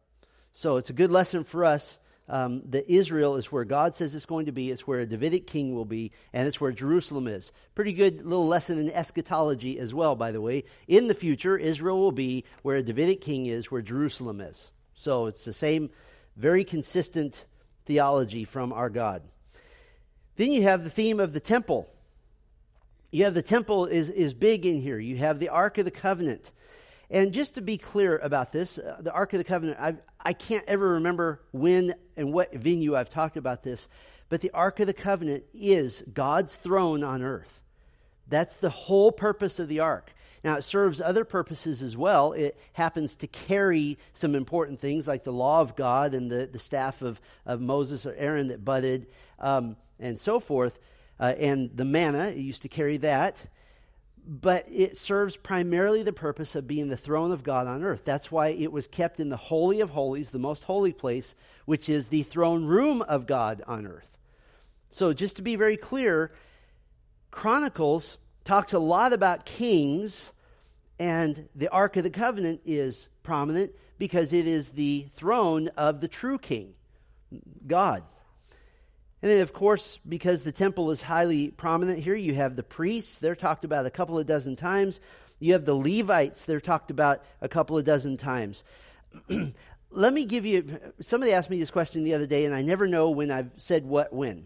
So 0.54 0.78
it's 0.78 0.90
a 0.90 0.94
good 0.94 1.12
lesson 1.12 1.44
for 1.44 1.66
us 1.66 2.00
um, 2.28 2.62
that 2.70 2.92
Israel 2.92 3.36
is 3.36 3.52
where 3.52 3.66
God 3.66 3.94
says 3.94 4.16
it's 4.16 4.26
going 4.26 4.48
to 4.48 4.52
be. 4.52 4.72
It's 4.72 4.88
where 4.88 5.00
a 5.00 5.06
Davidic 5.06 5.46
king 5.46 5.76
will 5.76 5.86
be, 5.86 6.12
and 6.34 6.48
it's 6.48 6.60
where 6.60 6.72
Jerusalem 6.72 7.28
is. 7.28 7.52
Pretty 7.76 7.94
good 7.94 8.26
little 8.26 8.48
lesson 8.48 8.80
in 8.80 8.92
eschatology 8.92 9.80
as 9.80 9.94
well, 9.94 10.16
by 10.16 10.32
the 10.32 10.42
way. 10.42 10.64
In 10.88 11.08
the 11.08 11.14
future, 11.14 11.58
Israel 11.58 12.00
will 12.00 12.12
be 12.12 12.44
where 12.64 12.78
a 12.78 12.84
Davidic 12.84 13.22
king 13.22 13.46
is, 13.46 13.70
where 13.70 13.82
Jerusalem 13.82 14.42
is. 14.42 14.72
So 14.96 15.28
it's 15.28 15.46
the 15.46 15.54
same, 15.54 15.90
very 16.36 16.64
consistent 16.64 17.46
theology 17.86 18.44
from 18.44 18.74
our 18.74 18.90
God. 18.90 19.22
Then 20.36 20.52
you 20.52 20.64
have 20.64 20.84
the 20.84 20.90
theme 20.90 21.20
of 21.20 21.34
the 21.34 21.40
temple. 21.40 21.88
You 23.12 23.26
have 23.26 23.34
the 23.34 23.42
temple 23.42 23.86
is, 23.86 24.10
is 24.10 24.34
big 24.34 24.66
in 24.66 24.82
here. 24.82 25.00
You 25.00 25.18
have 25.18 25.40
the 25.40 25.50
Ark 25.50 25.78
of 25.78 25.86
the 25.86 25.92
Covenant. 25.92 26.52
And 27.10 27.34
just 27.34 27.56
to 27.56 27.62
be 27.62 27.78
clear 27.78 28.18
about 28.18 28.52
this, 28.52 28.78
uh, 28.78 28.98
the 29.00 29.12
Ark 29.12 29.34
of 29.34 29.38
the 29.38 29.44
Covenant, 29.44 29.80
I, 29.80 29.96
I 30.20 30.34
can't 30.34 30.66
ever 30.68 30.94
remember 30.94 31.42
when 31.52 31.96
and 32.18 32.34
what 32.34 32.54
venue 32.54 32.96
I've 32.96 33.10
talked 33.10 33.38
about 33.38 33.64
this, 33.64 33.88
but 34.30 34.42
the 34.42 34.52
Ark 34.52 34.80
of 34.80 34.88
the 34.88 34.94
Covenant 34.94 35.44
is 35.54 36.04
God's 36.14 36.58
throne 36.58 37.04
on 37.04 37.22
earth. 37.22 37.62
That's 38.28 38.56
the 38.58 38.72
whole 38.72 39.12
purpose 39.12 39.60
of 39.60 39.68
the 39.68 39.80
Ark. 39.80 40.14
Now, 40.44 40.58
it 40.58 40.64
serves 40.64 41.02
other 41.02 41.26
purposes 41.26 41.82
as 41.82 41.98
well. 41.98 42.34
It 42.34 42.58
happens 42.74 43.16
to 43.18 43.28
carry 43.28 43.98
some 44.14 44.36
important 44.36 44.80
things 44.80 45.08
like 45.08 45.24
the 45.24 45.34
law 45.34 45.62
of 45.62 45.76
God 45.76 46.14
and 46.14 46.30
the, 46.30 46.46
the 46.46 46.60
staff 46.60 47.02
of, 47.02 47.20
of 47.46 47.62
Moses 47.62 48.06
or 48.06 48.14
Aaron 48.14 48.50
that 48.50 48.64
budded 48.64 49.08
um, 49.40 49.76
and 50.00 50.20
so 50.20 50.40
forth. 50.40 50.80
Uh, 51.20 51.34
and 51.40 51.76
the 51.76 51.86
manna, 51.86 52.28
it 52.28 52.38
used 52.38 52.62
to 52.64 52.70
carry 52.70 52.98
that 52.98 53.48
but 54.28 54.66
it 54.68 54.98
serves 54.98 55.38
primarily 55.38 56.02
the 56.02 56.14
purpose 56.14 56.56
of 56.56 56.68
being 56.68 56.88
the 56.88 56.98
throne 56.98 57.32
of 57.32 57.44
God 57.44 57.68
on 57.68 57.84
earth. 57.84 58.04
That's 58.04 58.32
why 58.32 58.48
it 58.50 58.72
was 58.72 58.88
kept 58.88 59.20
in 59.20 59.30
the 59.30 59.38
Holy 59.38 59.82
of 59.82 59.92
Holies, 59.92 60.32
the 60.32 60.40
most 60.40 60.64
holy 60.64 60.94
place, 60.94 61.36
which 61.66 61.88
is 61.90 62.10
the 62.10 62.24
throne 62.24 62.66
room 62.66 63.04
of 63.04 63.28
God 63.28 63.62
on 63.68 63.86
earth. 63.86 64.18
So, 64.90 65.14
just 65.14 65.36
to 65.36 65.42
be 65.42 65.56
very 65.56 65.78
clear, 65.78 66.32
Chronicles 67.30 68.18
talks 68.46 68.74
a 68.74 68.80
lot 68.80 69.14
about 69.14 69.46
kings, 69.46 70.32
and 70.98 71.48
the 71.54 71.70
Ark 71.70 71.98
of 71.98 72.04
the 72.04 72.10
Covenant 72.10 72.62
is 72.66 73.10
prominent 73.22 73.74
because 73.98 74.34
it 74.34 74.48
is 74.48 74.72
the 74.72 75.08
throne 75.16 75.68
of 75.78 76.02
the 76.02 76.08
true 76.08 76.38
king, 76.40 76.74
God. 77.68 78.04
And 79.26 79.32
then, 79.32 79.42
of 79.42 79.54
course, 79.54 80.00
because 80.08 80.44
the 80.44 80.52
temple 80.52 80.92
is 80.92 81.02
highly 81.02 81.48
prominent 81.48 81.98
here, 81.98 82.14
you 82.14 82.36
have 82.36 82.56
the 82.56 82.62
priests. 82.62 83.18
They're 83.18 83.34
talked 83.34 83.66
about 83.66 83.88
a 83.88 83.90
couple 83.90 84.20
of 84.20 84.28
dozen 84.28 84.56
times. 84.56 85.00
You 85.40 85.54
have 85.54 85.66
the 85.66 85.74
Levites. 85.74 86.46
They're 86.46 86.62
talked 86.62 86.92
about 86.92 87.24
a 87.42 87.50
couple 87.50 87.76
of 87.76 87.86
dozen 87.86 88.18
times. 88.18 88.64
Let 89.90 90.14
me 90.14 90.26
give 90.26 90.46
you 90.46 90.80
somebody 91.02 91.34
asked 91.34 91.50
me 91.50 91.58
this 91.58 91.72
question 91.72 92.04
the 92.04 92.14
other 92.14 92.28
day, 92.28 92.46
and 92.46 92.54
I 92.54 92.62
never 92.62 92.86
know 92.88 93.10
when 93.10 93.32
I've 93.32 93.50
said 93.58 93.84
what 93.84 94.14
when. 94.14 94.46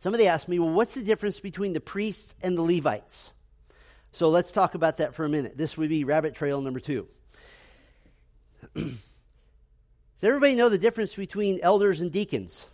Somebody 0.00 0.26
asked 0.26 0.48
me, 0.48 0.58
well, 0.58 0.70
what's 0.70 0.94
the 0.94 1.04
difference 1.04 1.38
between 1.38 1.72
the 1.72 1.80
priests 1.80 2.34
and 2.42 2.58
the 2.58 2.62
Levites? 2.62 3.32
So 4.10 4.28
let's 4.28 4.50
talk 4.50 4.74
about 4.74 4.96
that 4.96 5.14
for 5.14 5.24
a 5.24 5.28
minute. 5.28 5.56
This 5.56 5.76
would 5.76 5.88
be 5.88 6.02
rabbit 6.02 6.34
trail 6.34 6.60
number 6.60 6.80
two. 6.80 7.06
Does 8.74 8.96
everybody 10.20 10.56
know 10.56 10.68
the 10.68 10.78
difference 10.78 11.14
between 11.14 11.60
elders 11.62 12.00
and 12.00 12.10
deacons? 12.10 12.66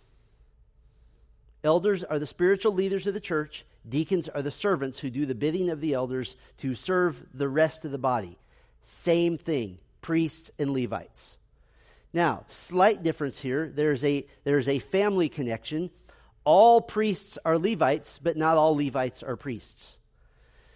Elders 1.65 2.03
are 2.03 2.19
the 2.19 2.27
spiritual 2.27 2.73
leaders 2.73 3.07
of 3.07 3.15
the 3.15 3.19
church. 3.19 3.65
Deacons 3.89 4.29
are 4.29 4.43
the 4.43 4.51
servants 4.51 4.99
who 4.99 5.09
do 5.09 5.25
the 5.25 5.33
bidding 5.33 5.71
of 5.71 5.81
the 5.81 5.93
elders 5.93 6.37
to 6.59 6.75
serve 6.75 7.25
the 7.33 7.49
rest 7.49 7.85
of 7.85 7.91
the 7.91 7.97
body. 7.97 8.37
Same 8.83 9.39
thing, 9.39 9.79
priests 9.99 10.51
and 10.59 10.71
Levites. 10.71 11.39
Now, 12.13 12.45
slight 12.49 13.01
difference 13.01 13.41
here. 13.41 13.67
There's 13.67 14.03
a, 14.03 14.27
there's 14.43 14.69
a 14.69 14.77
family 14.77 15.27
connection. 15.27 15.89
All 16.43 16.81
priests 16.81 17.39
are 17.43 17.57
Levites, 17.57 18.19
but 18.21 18.37
not 18.37 18.57
all 18.57 18.75
Levites 18.75 19.23
are 19.23 19.35
priests. 19.35 19.97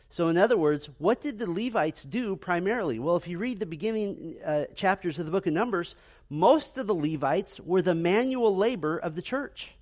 So, 0.10 0.27
in 0.27 0.39
other 0.39 0.58
words, 0.58 0.89
what 0.98 1.22
did 1.22 1.38
the 1.38 1.50
Levites 1.50 2.03
do 2.03 2.36
primarily? 2.36 2.98
Well, 2.98 3.15
if 3.15 3.27
you 3.27 3.38
read 3.38 3.60
the 3.60 3.67
beginning 3.67 4.38
uh, 4.43 4.65
chapters 4.74 5.19
of 5.19 5.25
the 5.25 5.31
book 5.31 5.46
of 5.46 5.53
Numbers, 5.53 5.96
most 6.31 6.79
of 6.79 6.88
the 6.88 6.96
Levites 6.96 7.60
were 7.60 7.84
the 7.84 7.93
manual 7.93 8.55
labor 8.55 8.98
of 8.98 9.13
the 9.13 9.22
church. 9.22 9.75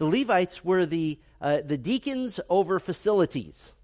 The 0.00 0.06
Levites 0.06 0.64
were 0.64 0.86
the, 0.86 1.18
uh, 1.42 1.60
the 1.62 1.76
deacons 1.76 2.40
over 2.48 2.80
facilities. 2.80 3.74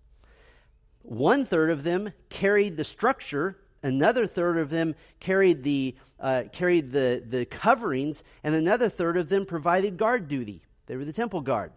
One 1.02 1.44
third 1.44 1.68
of 1.68 1.84
them 1.84 2.14
carried 2.30 2.78
the 2.78 2.84
structure, 2.84 3.58
another 3.82 4.26
third 4.26 4.56
of 4.56 4.70
them 4.70 4.94
carried 5.20 5.62
the, 5.62 5.94
uh, 6.18 6.44
carried 6.52 6.90
the, 6.90 7.22
the 7.22 7.44
coverings, 7.44 8.24
and 8.42 8.54
another 8.54 8.88
third 8.88 9.18
of 9.18 9.28
them 9.28 9.44
provided 9.44 9.98
guard 9.98 10.26
duty. 10.26 10.62
They 10.86 10.96
were 10.96 11.04
the 11.04 11.12
temple 11.12 11.42
guard. 11.42 11.72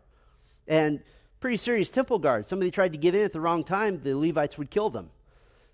And 0.70 1.02
pretty 1.42 1.58
serious 1.58 1.90
temple 1.90 2.20
guard. 2.20 2.46
Somebody 2.46 2.72
tried 2.72 2.94
to 2.94 2.98
get 2.98 3.14
in 3.14 3.26
at 3.26 3.34
the 3.34 3.42
wrong 3.42 3.66
time, 3.66 4.00
the 4.02 4.16
Levites 4.16 4.58
would 4.58 4.70
kill 4.70 4.90
them. 4.90 5.10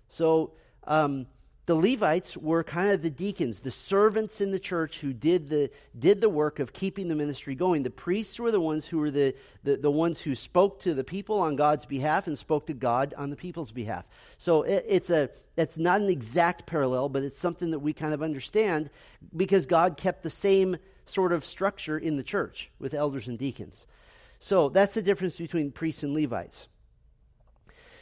So 0.08 0.54
um, 0.88 1.28
the 1.66 1.74
Levites 1.74 2.36
were 2.36 2.62
kind 2.62 2.92
of 2.92 3.02
the 3.02 3.10
deacons, 3.10 3.60
the 3.60 3.72
servants 3.72 4.40
in 4.40 4.52
the 4.52 4.58
church 4.60 5.00
who 5.00 5.12
did 5.12 5.48
the, 5.48 5.70
did 5.98 6.20
the 6.20 6.28
work 6.28 6.60
of 6.60 6.72
keeping 6.72 7.08
the 7.08 7.16
ministry 7.16 7.56
going. 7.56 7.82
The 7.82 7.90
priests 7.90 8.38
were 8.38 8.52
the 8.52 8.60
ones 8.60 8.86
who 8.86 8.98
were 8.98 9.10
the, 9.10 9.34
the, 9.64 9.76
the 9.76 9.90
ones 9.90 10.20
who 10.20 10.36
spoke 10.36 10.78
to 10.80 10.94
the 10.94 11.02
people 11.02 11.40
on 11.40 11.56
God's 11.56 11.84
behalf 11.84 12.28
and 12.28 12.38
spoke 12.38 12.66
to 12.66 12.74
God 12.74 13.14
on 13.18 13.30
the 13.30 13.36
people's 13.36 13.72
behalf. 13.72 14.04
So 14.38 14.62
it, 14.62 14.84
it's, 14.86 15.10
a, 15.10 15.28
it's 15.56 15.76
not 15.76 16.00
an 16.00 16.08
exact 16.08 16.66
parallel, 16.66 17.08
but 17.08 17.24
it's 17.24 17.38
something 17.38 17.72
that 17.72 17.80
we 17.80 17.92
kind 17.92 18.14
of 18.14 18.22
understand 18.22 18.88
because 19.36 19.66
God 19.66 19.96
kept 19.96 20.22
the 20.22 20.30
same 20.30 20.76
sort 21.04 21.32
of 21.32 21.44
structure 21.44 21.98
in 21.98 22.16
the 22.16 22.22
church 22.22 22.70
with 22.78 22.94
elders 22.94 23.26
and 23.26 23.36
deacons. 23.36 23.88
So 24.38 24.68
that's 24.68 24.94
the 24.94 25.02
difference 25.02 25.36
between 25.36 25.72
priests 25.72 26.04
and 26.04 26.14
Levites. 26.14 26.68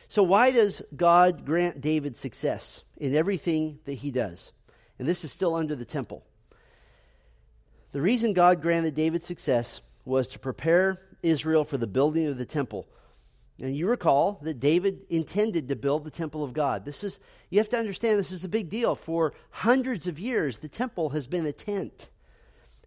So, 0.09 0.23
why 0.23 0.51
does 0.51 0.83
God 0.95 1.45
grant 1.45 1.81
David 1.81 2.17
success 2.17 2.85
in 2.97 3.15
everything 3.15 3.79
that 3.85 3.95
he 3.95 4.11
does? 4.11 4.53
And 4.99 5.09
this 5.09 5.25
is 5.25 5.33
still 5.33 5.55
under 5.55 5.75
the 5.75 5.85
temple. 5.85 6.25
The 7.93 8.01
reason 8.01 8.33
God 8.33 8.61
granted 8.61 8.95
David 8.95 9.23
success 9.23 9.81
was 10.05 10.29
to 10.29 10.39
prepare 10.39 11.01
Israel 11.23 11.65
for 11.65 11.79
the 11.79 11.87
building 11.87 12.27
of 12.27 12.39
the 12.39 12.45
temple. 12.45 12.87
And 13.61 13.77
you 13.77 13.87
recall 13.87 14.41
that 14.43 14.59
David 14.59 15.03
intended 15.09 15.69
to 15.69 15.77
build 15.77 16.05
the 16.05 16.11
temple 16.11 16.43
of 16.43 16.53
God. 16.53 16.85
This 16.85 17.05
is 17.05 17.21
you 17.51 17.61
have 17.61 17.69
to 17.69 17.79
understand 17.79 18.19
this 18.19 18.33
is 18.33 18.45
a 18.45 18.49
big 18.49 18.69
deal. 18.69 18.97
For 18.97 19.33
hundreds 19.51 20.07
of 20.07 20.19
years 20.19 20.59
the 20.59 20.69
temple 20.69 21.11
has 21.11 21.27
been 21.27 21.47
a 21.47 21.53
tent. 21.53 22.11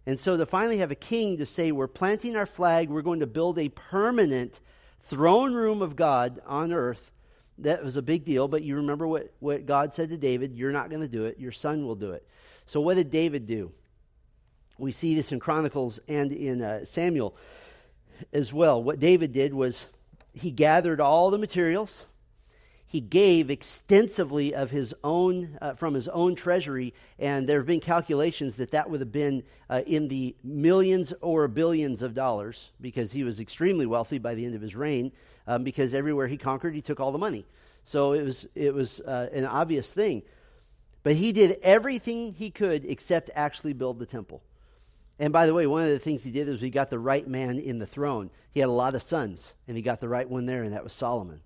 And 0.06 0.18
so 0.18 0.36
to 0.36 0.46
finally 0.46 0.78
have 0.78 0.90
a 0.90 0.94
king 0.94 1.38
to 1.38 1.46
say 1.46 1.72
we're 1.72 1.86
planting 1.86 2.36
our 2.36 2.46
flag, 2.46 2.88
we're 2.88 3.02
going 3.02 3.20
to 3.20 3.26
build 3.26 3.58
a 3.58 3.70
permanent 3.70 4.60
throne 5.08 5.54
room 5.54 5.82
of 5.82 5.96
God 5.96 6.40
on 6.46 6.72
earth, 6.72 7.10
that 7.58 7.82
was 7.82 7.96
a 7.96 8.02
big 8.02 8.24
deal, 8.24 8.46
but 8.46 8.62
you 8.62 8.76
remember 8.76 9.06
what, 9.06 9.32
what 9.40 9.66
God 9.66 9.92
said 9.92 10.10
to 10.10 10.16
David 10.16 10.54
you're 10.54 10.72
not 10.72 10.90
going 10.90 11.02
to 11.02 11.08
do 11.08 11.24
it, 11.24 11.38
your 11.38 11.52
son 11.52 11.86
will 11.86 11.96
do 11.96 12.12
it. 12.12 12.26
So, 12.66 12.80
what 12.80 12.94
did 12.94 13.10
David 13.10 13.46
do? 13.46 13.72
We 14.78 14.92
see 14.92 15.14
this 15.14 15.32
in 15.32 15.40
Chronicles 15.40 15.98
and 16.06 16.32
in 16.32 16.62
uh, 16.62 16.84
Samuel 16.84 17.34
as 18.32 18.52
well. 18.52 18.82
What 18.82 19.00
David 19.00 19.32
did 19.32 19.54
was 19.54 19.88
he 20.32 20.50
gathered 20.50 21.00
all 21.00 21.30
the 21.30 21.38
materials, 21.38 22.06
he 22.88 23.00
gave 23.00 23.50
extensively 23.50 24.54
of 24.54 24.70
his 24.70 24.94
own 25.04 25.58
uh, 25.60 25.74
from 25.74 25.94
his 25.94 26.08
own 26.08 26.34
treasury 26.34 26.94
and 27.18 27.48
there 27.48 27.58
have 27.58 27.66
been 27.66 27.80
calculations 27.80 28.56
that 28.56 28.70
that 28.70 28.90
would 28.90 29.00
have 29.00 29.12
been 29.12 29.44
uh, 29.70 29.82
in 29.86 30.08
the 30.08 30.34
millions 30.42 31.12
or 31.20 31.46
billions 31.46 32.02
of 32.02 32.14
dollars 32.14 32.72
because 32.80 33.12
he 33.12 33.22
was 33.22 33.38
extremely 33.38 33.86
wealthy 33.86 34.18
by 34.18 34.34
the 34.34 34.44
end 34.44 34.54
of 34.54 34.62
his 34.62 34.74
reign 34.74 35.12
um, 35.46 35.62
because 35.62 35.94
everywhere 35.94 36.26
he 36.26 36.36
conquered 36.36 36.74
he 36.74 36.82
took 36.82 36.98
all 36.98 37.12
the 37.12 37.18
money 37.18 37.46
so 37.84 38.12
it 38.12 38.22
was 38.22 38.48
it 38.54 38.74
was 38.74 39.00
uh, 39.00 39.28
an 39.32 39.44
obvious 39.44 39.92
thing 39.92 40.22
but 41.02 41.14
he 41.14 41.30
did 41.30 41.58
everything 41.62 42.32
he 42.32 42.50
could 42.50 42.84
except 42.84 43.30
actually 43.34 43.72
build 43.72 43.98
the 43.98 44.06
temple 44.06 44.42
and 45.18 45.32
by 45.32 45.46
the 45.46 45.54
way, 45.54 45.66
one 45.66 45.82
of 45.82 45.90
the 45.90 45.98
things 45.98 46.22
he 46.22 46.30
did 46.30 46.46
was 46.46 46.60
he 46.60 46.70
got 46.70 46.90
the 46.90 46.98
right 46.98 47.26
man 47.26 47.58
in 47.58 47.78
the 47.78 47.86
throne. 47.86 48.30
He 48.52 48.60
had 48.60 48.68
a 48.68 48.72
lot 48.72 48.94
of 48.94 49.02
sons, 49.02 49.54
and 49.66 49.76
he 49.76 49.82
got 49.82 50.00
the 50.00 50.08
right 50.08 50.28
one 50.28 50.46
there, 50.46 50.62
and 50.62 50.72
that 50.74 50.84
was 50.84 50.92
Solomon. 50.92 51.40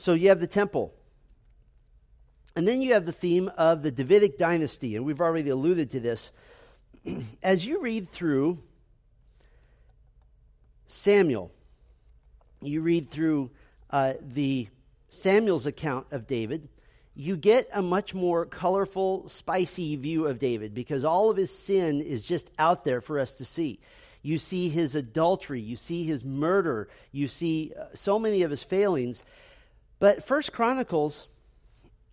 So 0.00 0.14
you 0.14 0.30
have 0.30 0.40
the 0.40 0.46
temple. 0.46 0.94
And 2.56 2.66
then 2.66 2.80
you 2.80 2.94
have 2.94 3.04
the 3.04 3.12
theme 3.12 3.50
of 3.58 3.82
the 3.82 3.90
Davidic 3.90 4.38
dynasty, 4.38 4.96
and 4.96 5.04
we've 5.04 5.20
already 5.20 5.50
alluded 5.50 5.90
to 5.90 6.00
this. 6.00 6.32
As 7.42 7.66
you 7.66 7.82
read 7.82 8.08
through 8.08 8.62
Samuel, 10.86 11.52
you 12.62 12.80
read 12.80 13.10
through 13.10 13.50
uh, 13.90 14.14
the 14.22 14.68
Samuel's 15.10 15.66
account 15.66 16.06
of 16.12 16.26
David, 16.26 16.70
you 17.14 17.36
get 17.36 17.68
a 17.70 17.82
much 17.82 18.14
more 18.14 18.46
colorful, 18.46 19.28
spicy 19.28 19.96
view 19.96 20.26
of 20.26 20.38
David 20.38 20.72
because 20.72 21.04
all 21.04 21.28
of 21.28 21.36
his 21.36 21.54
sin 21.54 22.00
is 22.00 22.24
just 22.24 22.50
out 22.58 22.86
there 22.86 23.02
for 23.02 23.18
us 23.18 23.34
to 23.34 23.44
see. 23.44 23.80
You 24.22 24.38
see 24.38 24.70
his 24.70 24.94
adultery, 24.94 25.60
you 25.60 25.76
see 25.76 26.04
his 26.04 26.24
murder, 26.24 26.88
you 27.12 27.28
see 27.28 27.74
uh, 27.78 27.86
so 27.92 28.18
many 28.18 28.42
of 28.42 28.50
his 28.50 28.62
failings. 28.62 29.22
But 30.00 30.24
First 30.24 30.52
Chronicles 30.52 31.28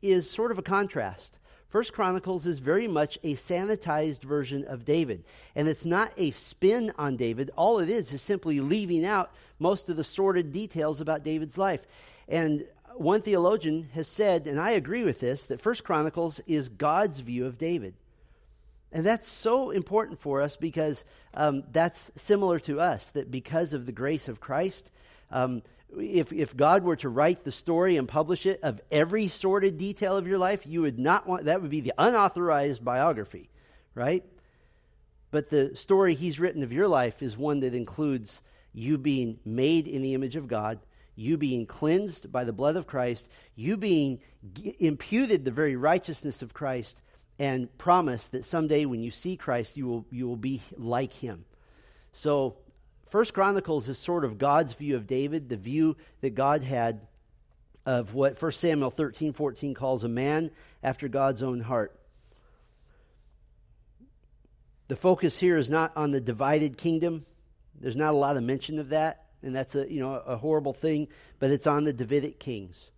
is 0.03 0.29
sort 0.29 0.51
of 0.51 0.59
a 0.59 0.63
contrast. 0.63 1.39
First 1.69 1.93
Chronicles 1.93 2.45
is 2.45 2.59
very 2.59 2.87
much 2.87 3.17
a 3.23 3.33
sanitized 3.33 4.23
version 4.23 4.65
of 4.65 4.85
David. 4.85 5.23
And 5.55 5.67
it's 5.67 5.85
not 5.85 6.13
a 6.15 6.31
spin 6.31 6.93
on 6.97 7.17
David. 7.17 7.49
All 7.57 7.79
it 7.79 7.89
is 7.89 8.13
is 8.13 8.21
simply 8.21 8.59
leaving 8.59 9.03
out 9.03 9.31
most 9.57 9.89
of 9.89 9.97
the 9.97 10.03
sordid 10.03 10.51
details 10.51 11.01
about 11.01 11.23
David's 11.23 11.57
life. 11.57 11.85
And 12.27 12.65
one 12.95 13.21
theologian 13.21 13.89
has 13.93 14.07
said, 14.07 14.47
and 14.47 14.59
I 14.59 14.71
agree 14.71 15.03
with 15.03 15.19
this, 15.19 15.45
that 15.47 15.61
First 15.61 15.83
Chronicles 15.83 16.39
is 16.47 16.69
God's 16.69 17.19
view 17.21 17.45
of 17.45 17.57
David. 17.57 17.93
And 18.91 19.05
that's 19.05 19.27
so 19.27 19.71
important 19.71 20.19
for 20.19 20.41
us 20.41 20.55
because 20.55 21.03
um, 21.33 21.63
that's 21.71 22.11
similar 22.15 22.59
to 22.61 22.79
us, 22.79 23.09
that 23.11 23.29
because 23.29 23.73
of 23.73 23.85
the 23.85 23.91
grace 23.91 24.27
of 24.27 24.39
Christ, 24.39 24.89
um, 25.31 25.61
if, 25.95 26.33
if 26.33 26.55
God 26.55 26.83
were 26.83 26.95
to 26.97 27.09
write 27.09 27.43
the 27.43 27.51
story 27.51 27.97
and 27.97 28.07
publish 28.07 28.45
it 28.45 28.59
of 28.61 28.81
every 28.91 29.27
sordid 29.27 29.77
detail 29.77 30.17
of 30.17 30.27
your 30.27 30.37
life, 30.37 30.65
you 30.65 30.81
would 30.81 30.99
not 30.99 31.27
want 31.27 31.45
that 31.45 31.61
would 31.61 31.71
be 31.71 31.81
the 31.81 31.93
unauthorized 31.97 32.83
biography, 32.83 33.49
right? 33.95 34.23
But 35.31 35.49
the 35.49 35.75
story 35.75 36.15
he's 36.15 36.39
written 36.39 36.63
of 36.63 36.71
your 36.71 36.87
life 36.87 37.21
is 37.21 37.37
one 37.37 37.61
that 37.61 37.73
includes 37.73 38.41
you 38.73 38.97
being 38.97 39.39
made 39.45 39.87
in 39.87 40.01
the 40.01 40.13
image 40.13 40.35
of 40.35 40.47
God, 40.47 40.79
you 41.15 41.37
being 41.37 41.65
cleansed 41.65 42.31
by 42.31 42.43
the 42.43 42.53
blood 42.53 42.75
of 42.75 42.87
Christ, 42.87 43.27
you 43.55 43.75
being 43.77 44.19
g- 44.53 44.75
imputed 44.79 45.45
the 45.45 45.51
very 45.51 45.75
righteousness 45.75 46.41
of 46.41 46.53
Christ, 46.53 47.01
and 47.39 47.75
promise 47.77 48.27
that 48.27 48.45
someday 48.45 48.85
when 48.85 49.01
you 49.01 49.11
see 49.11 49.35
Christ, 49.35 49.77
you 49.77 49.87
will, 49.87 50.05
you 50.11 50.27
will 50.27 50.37
be 50.37 50.61
like 50.75 51.13
him. 51.13 51.45
So 52.13 52.57
First 53.09 53.33
Chronicles 53.33 53.87
is 53.87 53.97
sort 53.97 54.25
of 54.25 54.37
God's 54.37 54.73
view 54.73 54.95
of 54.95 55.07
David, 55.07 55.49
the 55.49 55.57
view 55.57 55.95
that 56.21 56.35
God 56.35 56.63
had 56.63 57.07
of 57.85 58.13
what 58.13 58.41
1 58.41 58.51
Samuel 58.51 58.91
13, 58.91 59.31
14 59.31 59.73
calls 59.73 60.03
a 60.03 60.09
man 60.09 60.51
after 60.83 61.07
God's 61.07 61.41
own 61.41 61.61
heart. 61.61 61.97
The 64.89 64.97
focus 64.97 65.39
here 65.39 65.57
is 65.57 65.69
not 65.69 65.93
on 65.95 66.11
the 66.11 66.19
divided 66.19 66.77
kingdom. 66.77 67.25
There's 67.79 67.95
not 67.95 68.13
a 68.13 68.17
lot 68.17 68.35
of 68.35 68.43
mention 68.43 68.77
of 68.77 68.89
that, 68.89 69.25
and 69.41 69.55
that's 69.55 69.75
a 69.75 69.89
you 69.89 69.99
know 69.99 70.13
a 70.13 70.35
horrible 70.35 70.73
thing. 70.73 71.07
But 71.39 71.51
it's 71.51 71.67
on 71.67 71.83
the 71.83 71.93
Davidic 71.93 72.39
kings. 72.39 72.91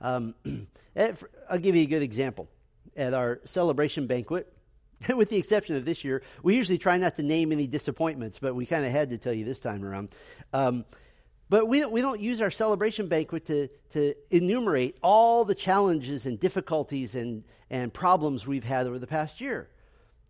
Um, 0.00 0.34
I'll 0.96 1.58
give 1.58 1.76
you 1.76 1.82
a 1.82 1.86
good 1.86 2.02
example. 2.02 2.48
At 2.96 3.14
our 3.14 3.40
celebration 3.44 4.06
banquet, 4.06 4.52
with 5.16 5.30
the 5.30 5.36
exception 5.36 5.76
of 5.76 5.84
this 5.84 6.04
year, 6.04 6.22
we 6.42 6.56
usually 6.56 6.78
try 6.78 6.96
not 6.98 7.16
to 7.16 7.22
name 7.22 7.52
any 7.52 7.66
disappointments, 7.66 8.38
but 8.38 8.54
we 8.54 8.66
kind 8.66 8.84
of 8.84 8.92
had 8.92 9.10
to 9.10 9.18
tell 9.18 9.32
you 9.32 9.44
this 9.44 9.60
time 9.60 9.84
around. 9.84 10.10
Um, 10.52 10.84
but 11.48 11.68
we 11.68 11.84
we 11.84 12.00
don't 12.00 12.20
use 12.20 12.40
our 12.40 12.50
celebration 12.50 13.08
banquet 13.08 13.46
to, 13.46 13.68
to 13.90 14.14
enumerate 14.30 14.96
all 15.02 15.44
the 15.44 15.54
challenges 15.54 16.24
and 16.24 16.40
difficulties 16.40 17.14
and, 17.14 17.44
and 17.68 17.92
problems 17.92 18.46
we've 18.46 18.64
had 18.64 18.86
over 18.86 18.98
the 18.98 19.06
past 19.06 19.40
year. 19.40 19.68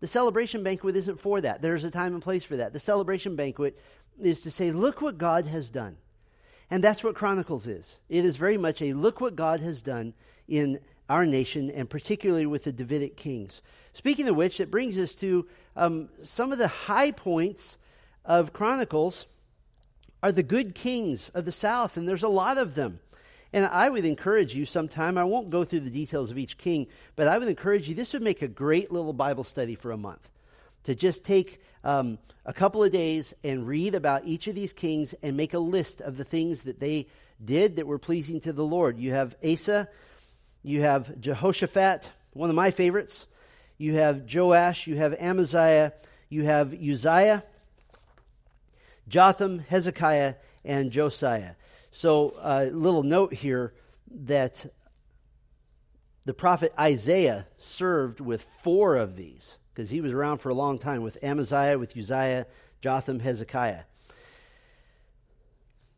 The 0.01 0.07
celebration 0.07 0.63
banquet 0.63 0.97
isn't 0.97 1.21
for 1.21 1.39
that. 1.39 1.61
There's 1.61 1.85
a 1.85 1.91
time 1.91 2.13
and 2.13 2.21
place 2.21 2.43
for 2.43 2.57
that. 2.57 2.73
The 2.73 2.79
celebration 2.79 3.37
banquet 3.37 3.79
is 4.21 4.41
to 4.41 4.51
say, 4.51 4.71
look 4.71 5.01
what 5.01 5.17
God 5.17 5.47
has 5.47 5.69
done. 5.69 5.95
And 6.69 6.83
that's 6.83 7.05
what 7.05 7.15
Chronicles 7.15 7.67
is. 7.67 7.99
It 8.09 8.25
is 8.25 8.35
very 8.35 8.57
much 8.57 8.81
a 8.81 8.91
look 8.91 9.21
what 9.21 9.37
God 9.37 9.61
has 9.61 9.81
done 9.81 10.13
in 10.47 10.79
our 11.07 11.25
nation, 11.25 11.69
and 11.71 11.89
particularly 11.89 12.45
with 12.45 12.65
the 12.65 12.73
Davidic 12.73 13.15
kings. 13.15 13.61
Speaking 13.93 14.27
of 14.27 14.35
which, 14.35 14.59
it 14.59 14.71
brings 14.71 14.97
us 14.97 15.15
to 15.15 15.47
um, 15.75 16.09
some 16.23 16.51
of 16.51 16.57
the 16.57 16.67
high 16.67 17.11
points 17.11 17.77
of 18.25 18.51
Chronicles 18.51 19.27
are 20.21 20.31
the 20.31 20.43
good 20.43 20.73
kings 20.73 21.29
of 21.29 21.45
the 21.45 21.51
south, 21.51 21.95
and 21.95 22.07
there's 22.07 22.23
a 22.23 22.29
lot 22.29 22.57
of 22.57 22.75
them. 22.75 22.99
And 23.51 23.65
I 23.67 23.89
would 23.89 24.05
encourage 24.05 24.55
you 24.55 24.65
sometime, 24.65 25.17
I 25.17 25.25
won't 25.25 25.51
go 25.51 25.63
through 25.63 25.81
the 25.81 25.91
details 25.91 26.31
of 26.31 26.39
each 26.39 26.57
king, 26.57 26.87
but 27.15 27.27
I 27.27 27.37
would 27.37 27.47
encourage 27.47 27.87
you, 27.87 27.93
this 27.93 28.13
would 28.13 28.23
make 28.23 28.41
a 28.41 28.47
great 28.47 28.91
little 28.91 29.13
Bible 29.13 29.43
study 29.43 29.75
for 29.75 29.91
a 29.91 29.97
month. 29.97 30.29
To 30.85 30.95
just 30.95 31.23
take 31.23 31.61
um, 31.83 32.17
a 32.45 32.53
couple 32.53 32.83
of 32.83 32.91
days 32.91 33.33
and 33.43 33.67
read 33.67 33.93
about 33.93 34.25
each 34.25 34.47
of 34.47 34.55
these 34.55 34.73
kings 34.73 35.13
and 35.21 35.37
make 35.37 35.53
a 35.53 35.59
list 35.59 36.01
of 36.01 36.17
the 36.17 36.23
things 36.23 36.63
that 36.63 36.79
they 36.79 37.07
did 37.43 37.75
that 37.75 37.85
were 37.85 37.99
pleasing 37.99 38.39
to 38.41 38.53
the 38.53 38.65
Lord. 38.65 38.97
You 38.97 39.11
have 39.11 39.35
Asa, 39.45 39.87
you 40.63 40.81
have 40.81 41.19
Jehoshaphat, 41.21 42.11
one 42.31 42.49
of 42.49 42.55
my 42.55 42.71
favorites. 42.71 43.27
You 43.77 43.95
have 43.95 44.33
Joash, 44.33 44.87
you 44.87 44.97
have 44.97 45.13
Amaziah, 45.19 45.93
you 46.29 46.43
have 46.43 46.73
Uzziah. 46.73 47.43
Jotham, 49.07 49.59
Hezekiah, 49.59 50.35
and 50.63 50.91
Josiah. 50.91 51.55
So, 51.91 52.35
a 52.37 52.41
uh, 52.41 52.69
little 52.71 53.03
note 53.03 53.33
here 53.33 53.73
that 54.09 54.65
the 56.25 56.33
prophet 56.33 56.73
Isaiah 56.79 57.47
served 57.57 58.19
with 58.19 58.45
four 58.61 58.95
of 58.95 59.15
these 59.15 59.57
because 59.73 59.89
he 59.89 60.01
was 60.01 60.13
around 60.13 60.37
for 60.37 60.49
a 60.49 60.53
long 60.53 60.79
time 60.79 61.01
with 61.01 61.17
Amaziah, 61.23 61.77
with 61.77 61.97
Uzziah, 61.97 62.47
Jotham, 62.81 63.19
Hezekiah. 63.19 63.83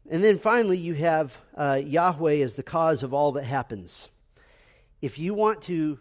And 0.10 0.24
then 0.24 0.38
finally, 0.38 0.78
you 0.78 0.94
have 0.96 1.40
uh, 1.56 1.82
Yahweh 1.84 2.36
as 2.36 2.56
the 2.56 2.64
cause 2.64 3.04
of 3.04 3.14
all 3.14 3.32
that 3.34 3.44
happens. 3.44 4.10
If 5.02 5.20
you 5.20 5.34
want 5.34 5.62
to 5.64 6.00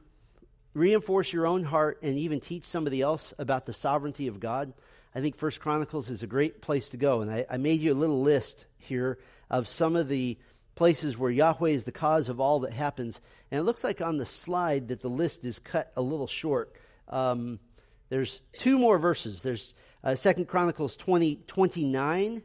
reinforce 0.75 1.33
your 1.33 1.47
own 1.47 1.64
heart 1.64 2.00
and 2.02 2.19
even 2.19 2.40
teach 2.40 2.64
somebody 2.64 3.00
else 3.00 3.33
about 3.38 3.64
the 3.64 3.73
sovereignty 3.73 4.26
of 4.26 4.40
God, 4.40 4.73
I 5.14 5.21
think 5.21 5.37
First 5.37 5.61
Chronicles 5.61 6.11
is 6.11 6.23
a 6.23 6.26
great 6.26 6.61
place 6.61 6.90
to 6.90 6.97
go. 6.97 7.21
And 7.23 7.31
I, 7.31 7.47
I 7.49 7.57
made 7.57 7.81
you 7.81 7.93
a 7.93 7.95
little 7.95 8.23
list 8.23 8.66
here 8.78 9.19
of 9.49 9.69
some 9.69 9.95
of 9.95 10.09
the 10.09 10.37
places 10.75 11.16
where 11.16 11.31
Yahweh 11.31 11.71
is 11.71 11.85
the 11.85 11.93
cause 11.93 12.28
of 12.28 12.40
all 12.40 12.61
that 12.61 12.73
happens. 12.73 13.21
And 13.50 13.61
it 13.61 13.62
looks 13.62 13.85
like 13.85 14.00
on 14.00 14.19
the 14.19 14.26
slide 14.26 14.88
that 14.88 15.00
the 15.00 15.09
list 15.09 15.45
is 15.45 15.61
cut 15.61 15.93
a 15.97 16.02
little 16.02 16.26
short. 16.26 16.75
Um, 17.09 17.61
there's 18.09 18.40
two 18.59 18.78
more 18.78 18.99
verses. 18.99 19.43
There's 19.43 19.73
uh, 20.02 20.16
Second 20.16 20.49
Chronicles 20.49 20.97
20, 20.97 21.43
29. 21.47 22.43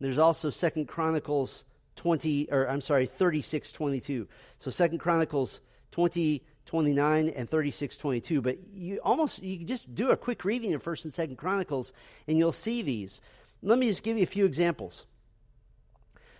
There's 0.00 0.18
also 0.18 0.50
Second 0.50 0.88
Chronicles 0.88 1.64
20, 1.96 2.48
or 2.50 2.68
I'm 2.68 2.80
sorry, 2.80 3.06
36, 3.06 3.70
22. 3.70 4.28
So 4.58 4.70
Second 4.70 4.98
Chronicles 4.98 5.60
20, 5.92 6.42
29 6.72 7.28
and 7.28 7.50
36 7.50 7.98
22 7.98 8.40
but 8.40 8.56
you 8.72 8.98
almost 9.04 9.42
you 9.42 9.62
just 9.62 9.94
do 9.94 10.08
a 10.08 10.16
quick 10.16 10.42
reading 10.42 10.72
of 10.72 10.82
first 10.82 11.04
and 11.04 11.12
second 11.12 11.36
chronicles 11.36 11.92
and 12.26 12.38
you'll 12.38 12.50
see 12.50 12.80
these. 12.80 13.20
Let 13.62 13.78
me 13.78 13.90
just 13.90 14.02
give 14.02 14.16
you 14.16 14.22
a 14.22 14.26
few 14.26 14.46
examples. 14.46 15.04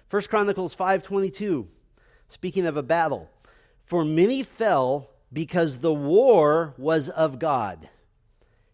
First 0.09 0.31
chronicles 0.31 0.73
522 0.73 1.69
speaking 2.31 2.65
of 2.65 2.79
a 2.79 2.83
battle. 2.83 3.29
For 3.85 4.07
many 4.07 4.43
fell 4.43 5.11
because 5.31 5.81
the 5.81 5.93
war 5.93 6.73
was 6.79 7.11
of 7.11 7.39
god 7.39 7.91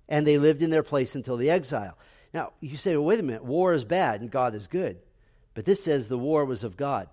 and 0.09 0.25
they 0.25 0.39
lived 0.39 0.63
in 0.63 0.71
their 0.71 0.85
place 0.85 1.17
until 1.17 1.37
the 1.37 1.51
exile. 1.51 1.99
Now 2.33 2.53
you 2.61 2.77
say 2.77 2.97
well, 2.97 3.07
wait 3.07 3.19
a 3.19 3.25
minute 3.25 3.43
war 3.43 3.75
is 3.75 3.85
bad 3.85 4.21
and 4.21 4.31
god 4.31 4.55
is 4.55 4.69
good 4.69 4.99
but 5.55 5.65
this 5.65 5.83
says 5.83 6.07
the 6.07 6.19
war 6.19 6.45
was 6.45 6.63
of 6.63 6.77
god. 6.77 7.09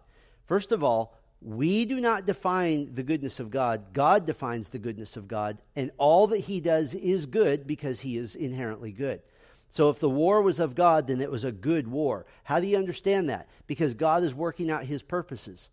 First 0.45 0.71
of 0.71 0.83
all 0.83 1.17
we 1.45 1.85
do 1.85 2.01
not 2.01 2.25
define 2.25 2.95
the 2.95 3.03
goodness 3.03 3.39
of 3.39 3.51
God. 3.51 3.93
God 3.93 4.25
defines 4.25 4.69
the 4.69 4.79
goodness 4.79 5.15
of 5.15 5.27
God, 5.27 5.59
and 5.75 5.91
all 5.99 6.25
that 6.27 6.39
he 6.39 6.59
does 6.59 6.95
is 6.95 7.27
good 7.27 7.67
because 7.67 8.01
he 8.01 8.17
is 8.17 8.35
inherently 8.35 8.91
good. 8.91 9.21
So 9.69 9.89
if 9.89 9.99
the 9.99 10.09
war 10.09 10.41
was 10.41 10.59
of 10.59 10.73
God, 10.73 11.05
then 11.05 11.21
it 11.21 11.29
was 11.29 11.43
a 11.43 11.51
good 11.51 11.87
war. 11.87 12.25
How 12.45 12.59
do 12.59 12.65
you 12.65 12.77
understand 12.77 13.29
that? 13.29 13.47
Because 13.67 13.93
God 13.93 14.23
is 14.23 14.33
working 14.33 14.71
out 14.71 14.85
his 14.85 15.03
purposes. 15.03 15.69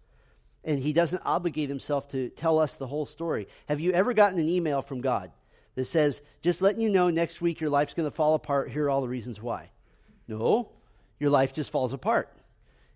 And 0.62 0.78
he 0.78 0.92
doesn't 0.92 1.22
obligate 1.24 1.68
himself 1.68 2.06
to 2.08 2.28
tell 2.28 2.58
us 2.58 2.76
the 2.76 2.86
whole 2.86 3.06
story. 3.06 3.48
Have 3.66 3.80
you 3.80 3.92
ever 3.92 4.12
gotten 4.12 4.38
an 4.38 4.48
email 4.48 4.82
from 4.82 5.00
God 5.00 5.32
that 5.74 5.86
says, 5.86 6.20
just 6.42 6.60
letting 6.60 6.82
you 6.82 6.90
know 6.90 7.10
next 7.10 7.40
week 7.40 7.60
your 7.60 7.70
life's 7.70 7.94
going 7.94 8.08
to 8.08 8.14
fall 8.14 8.34
apart. 8.34 8.70
Here 8.70 8.84
are 8.84 8.90
all 8.90 9.00
the 9.00 9.08
reasons 9.08 9.40
why? 9.40 9.70
No, 10.28 10.70
your 11.18 11.30
life 11.30 11.52
just 11.52 11.70
falls 11.70 11.92
apart. 11.92 12.30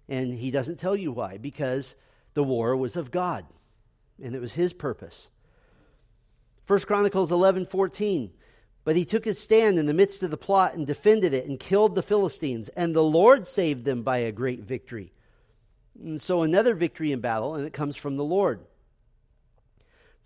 And 0.08 0.34
he 0.34 0.50
doesn't 0.50 0.78
tell 0.78 0.94
you 0.94 1.10
why 1.10 1.38
because 1.38 1.96
the 2.36 2.44
war 2.44 2.76
was 2.76 2.96
of 2.96 3.10
God, 3.10 3.46
and 4.22 4.34
it 4.34 4.40
was 4.40 4.52
his 4.52 4.74
purpose. 4.74 5.30
1 6.66 6.80
Chronicles 6.80 7.32
11 7.32 7.64
14. 7.64 8.30
But 8.84 8.94
he 8.94 9.04
took 9.04 9.24
his 9.24 9.40
stand 9.40 9.80
in 9.80 9.86
the 9.86 9.94
midst 9.94 10.22
of 10.22 10.30
the 10.30 10.36
plot 10.36 10.74
and 10.74 10.86
defended 10.86 11.34
it 11.34 11.48
and 11.48 11.58
killed 11.58 11.94
the 11.94 12.02
Philistines, 12.02 12.68
and 12.68 12.94
the 12.94 13.02
Lord 13.02 13.46
saved 13.46 13.84
them 13.84 14.02
by 14.02 14.18
a 14.18 14.30
great 14.30 14.60
victory. 14.60 15.12
And 15.98 16.20
so 16.20 16.42
another 16.42 16.74
victory 16.74 17.10
in 17.10 17.20
battle, 17.20 17.54
and 17.54 17.66
it 17.66 17.72
comes 17.72 17.96
from 17.96 18.16
the 18.16 18.22
Lord. 18.22 18.60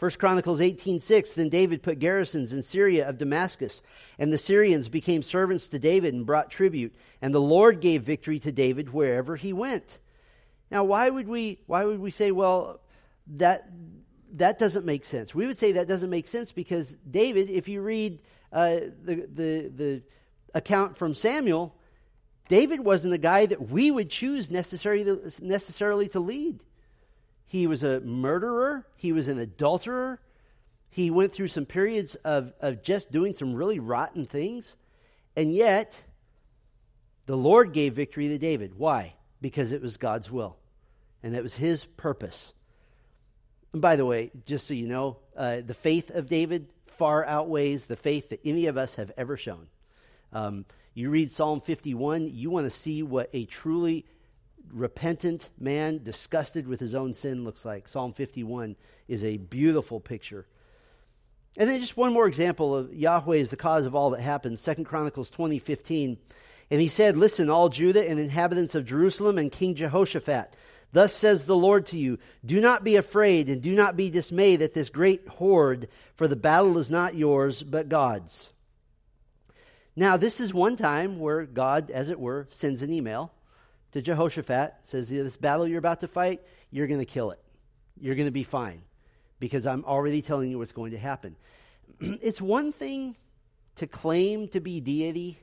1 0.01 0.11
Chronicles 0.19 0.61
18:6 0.61 1.33
Then 1.33 1.49
David 1.49 1.81
put 1.81 2.01
garrisons 2.01 2.53
in 2.53 2.63
Syria 2.63 3.09
of 3.09 3.19
Damascus 3.19 3.83
and 4.19 4.33
the 4.33 4.39
Syrians 4.39 4.89
became 4.89 5.23
servants 5.23 5.69
to 5.69 5.79
David 5.79 6.13
and 6.13 6.27
brought 6.27 6.51
tribute 6.51 6.93
and 7.23 7.33
the 7.33 7.41
Lord 7.41 7.81
gave 7.81 8.03
victory 8.03 8.41
to 8.41 8.51
David 8.51 8.93
wherever 8.93 9.37
he 9.37 9.53
went. 9.53 9.99
Now, 10.71 10.85
why 10.85 11.11
would 11.11 11.27
we, 11.27 11.59
why 11.67 11.85
would 11.85 11.99
we 11.99 12.11
say, 12.11 12.31
well, 12.31 12.81
that, 13.27 13.69
that 14.35 14.59
doesn't 14.59 14.87
make 14.87 15.05
sense? 15.05 15.35
We 15.35 15.47
would 15.47 15.59
say 15.59 15.73
that 15.73 15.89
doesn't 15.89 16.11
make 16.11 16.29
sense 16.29 16.53
because 16.53 16.97
David, 17.11 17.51
if 17.51 17.67
you 17.69 17.83
read 17.83 18.21
uh, 18.53 18.77
the, 19.03 19.27
the, 19.33 19.69
the 19.69 20.03
account 20.55 20.97
from 20.97 21.15
Samuel, 21.15 21.75
David 22.49 22.81
wasn't 22.81 23.15
a 23.15 23.19
guy 23.19 23.47
that 23.47 23.69
we 23.69 23.91
would 23.91 24.11
choose 24.11 24.51
necessarily 24.51 25.05
to, 25.05 25.33
necessarily 25.41 26.09
to 26.09 26.21
lead. 26.21 26.61
He 27.47 27.67
was 27.67 27.83
a 27.83 28.01
murderer, 28.01 28.87
he 28.97 29.13
was 29.13 29.27
an 29.27 29.39
adulterer, 29.39 30.21
he 30.89 31.11
went 31.11 31.33
through 31.33 31.49
some 31.49 31.67
periods 31.67 32.15
of, 32.17 32.53
of 32.61 32.83
just 32.83 33.11
doing 33.11 33.35
some 33.35 33.55
really 33.55 33.81
rotten 33.81 34.25
things, 34.25 34.77
and 35.35 35.53
yet 35.53 36.05
the 37.27 37.37
Lord 37.37 37.73
gave 37.73 37.95
victory 37.95 38.29
to 38.29 38.39
David. 38.39 38.75
Why? 38.77 39.15
Because 39.41 39.73
it 39.73 39.83
was 39.83 39.97
God's 39.97 40.31
will 40.31 40.60
and 41.23 41.35
that 41.35 41.43
was 41.43 41.55
his 41.55 41.85
purpose. 41.85 42.53
And 43.73 43.83
by 43.83 43.97
the 43.97 44.07
way, 44.07 44.31
just 44.47 44.67
so 44.67 44.75
you 44.75 44.89
know, 44.89 45.19
uh, 45.37 45.59
the 45.65 45.75
faith 45.75 46.11
of 46.11 46.29
David 46.29 46.69
far 46.87 47.25
outweighs 47.25 47.87
the 47.87 47.97
faith 47.97 48.31
that 48.31 48.41
any 48.45 48.67
of 48.67 48.77
us 48.77 48.97
have 48.97 49.13
ever 49.17 49.37
shown. 49.37 49.69
Um, 50.33 50.65
you 50.95 51.11
read 51.11 51.31
Psalm 51.31 51.61
51, 51.61 52.29
you 52.29 52.51
want 52.51 52.67
to 52.67 52.77
see 52.77 53.03
what 53.03 53.31
a 53.33 53.45
truly 53.47 54.05
repentant 54.73 55.49
man, 55.59 56.03
disgusted 56.03 56.67
with 56.67 56.81
his 56.81 56.95
own 56.95 57.15
sin, 57.15 57.45
looks 57.45 57.65
like. 57.65 57.89
Psalm 57.89 58.13
51 58.13 58.77
is 59.09 59.25
a 59.25 59.37
beautiful 59.37 60.01
picture. 60.01 60.47
And 61.59 61.69
then 61.69 61.81
just 61.81 61.97
one 61.97 62.13
more 62.13 62.29
example 62.29 62.77
of 62.77 62.95
Yahweh 62.95 63.37
is 63.37 63.51
the 63.51 63.57
cause 63.57 63.87
of 63.87 63.95
all 63.95 64.11
that 64.11 64.21
happens. 64.21 64.61
Second 64.61 64.85
Chronicles 64.85 65.31
20, 65.31 65.59
15. 65.59 66.19
And 66.71 66.81
he 66.81 66.89
said, 66.89 67.17
Listen, 67.17 67.51
all 67.51 67.69
Judah 67.69 68.09
and 68.09 68.21
inhabitants 68.21 68.75
of 68.77 68.87
Jerusalem 68.87 69.37
and 69.37 69.51
King 69.51 69.75
Jehoshaphat. 69.75 70.55
Thus 70.93 71.15
says 71.15 71.45
the 71.45 71.57
Lord 71.57 71.87
to 71.87 71.99
you 71.99 72.19
Do 72.45 72.61
not 72.61 72.85
be 72.85 72.97
afraid 72.97 73.49
and 73.49 73.63
do 73.63 73.75
not 73.75 73.97
be 73.97 74.11
dismayed 74.11 74.63
at 74.63 74.75
this 74.75 74.91
great 74.91 75.27
horde, 75.29 75.89
for 76.17 76.27
the 76.27 76.37
battle 76.37 76.79
is 76.79 76.91
not 76.91 77.15
yours, 77.15 77.63
but 77.63 77.89
God's. 77.89 78.53
Now, 79.97 80.17
this 80.17 80.41
is 80.41 80.55
one 80.55 80.77
time 80.77 81.19
where 81.19 81.45
God, 81.45 81.91
as 81.91 82.11
it 82.11 82.19
were, 82.19 82.47
sends 82.51 82.83
an 82.83 82.93
email 82.93 83.33
to 83.93 84.01
Jehoshaphat, 84.01 84.75
says, 84.83 85.09
This 85.09 85.37
battle 85.37 85.67
you're 85.67 85.79
about 85.79 86.01
to 86.01 86.09
fight, 86.09 86.41
you're 86.71 86.87
going 86.87 87.01
to 87.01 87.07
kill 87.07 87.33
it. 87.33 87.41
You're 88.01 88.15
going 88.15 88.29
to 88.29 88.33
be 88.33 88.45
fine 88.45 88.83
because 89.39 89.67
I'm 89.67 89.85
already 89.85 90.23
telling 90.23 90.51
you 90.51 90.59
what's 90.59 90.73
going 90.73 90.93
to 90.93 90.99
happen. 90.99 91.37
it's 92.01 92.41
one 92.41 92.73
thing 92.73 93.17
to 93.77 93.87
claim 93.87 94.49
to 94.49 94.61
be 94.61 94.81
deity 94.81 95.39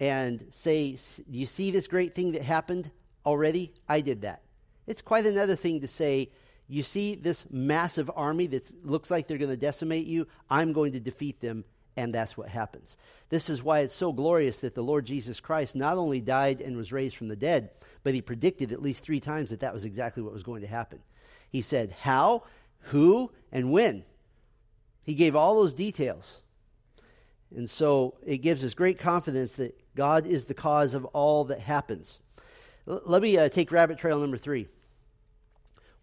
and 0.00 0.44
say, 0.50 0.96
you 1.28 1.46
see 1.46 1.70
this 1.70 1.86
great 1.86 2.14
thing 2.14 2.32
that 2.32 2.42
happened 2.42 2.90
already? 3.24 3.72
I 3.88 4.00
did 4.00 4.22
that. 4.22 4.42
It's 4.88 5.02
quite 5.02 5.26
another 5.26 5.54
thing 5.54 5.82
to 5.82 5.88
say, 5.88 6.30
you 6.66 6.82
see 6.82 7.14
this 7.14 7.44
massive 7.50 8.10
army 8.16 8.46
that 8.48 8.84
looks 8.84 9.10
like 9.10 9.28
they're 9.28 9.38
going 9.38 9.50
to 9.50 9.56
decimate 9.56 10.06
you, 10.06 10.26
I'm 10.48 10.72
going 10.72 10.92
to 10.92 11.00
defeat 11.00 11.40
them, 11.40 11.64
and 11.94 12.14
that's 12.14 12.38
what 12.38 12.48
happens. 12.48 12.96
This 13.28 13.50
is 13.50 13.62
why 13.62 13.80
it's 13.80 13.94
so 13.94 14.12
glorious 14.12 14.60
that 14.60 14.74
the 14.74 14.82
Lord 14.82 15.04
Jesus 15.04 15.40
Christ 15.40 15.76
not 15.76 15.98
only 15.98 16.22
died 16.22 16.62
and 16.62 16.74
was 16.74 16.90
raised 16.90 17.16
from 17.16 17.28
the 17.28 17.36
dead, 17.36 17.70
but 18.02 18.14
he 18.14 18.22
predicted 18.22 18.72
at 18.72 18.80
least 18.80 19.02
three 19.02 19.20
times 19.20 19.50
that 19.50 19.60
that 19.60 19.74
was 19.74 19.84
exactly 19.84 20.22
what 20.22 20.32
was 20.32 20.42
going 20.42 20.62
to 20.62 20.66
happen. 20.66 21.00
He 21.50 21.60
said 21.60 21.94
how, 22.00 22.44
who, 22.80 23.30
and 23.52 23.70
when. 23.70 24.04
He 25.04 25.14
gave 25.14 25.36
all 25.36 25.54
those 25.54 25.74
details. 25.74 26.40
And 27.54 27.68
so 27.68 28.14
it 28.26 28.38
gives 28.38 28.64
us 28.64 28.72
great 28.72 28.98
confidence 28.98 29.56
that 29.56 29.78
God 29.94 30.26
is 30.26 30.46
the 30.46 30.54
cause 30.54 30.94
of 30.94 31.04
all 31.06 31.44
that 31.44 31.60
happens. 31.60 32.20
L- 32.86 33.02
let 33.04 33.22
me 33.22 33.36
uh, 33.36 33.48
take 33.48 33.72
rabbit 33.72 33.98
trail 33.98 34.18
number 34.18 34.38
three. 34.38 34.68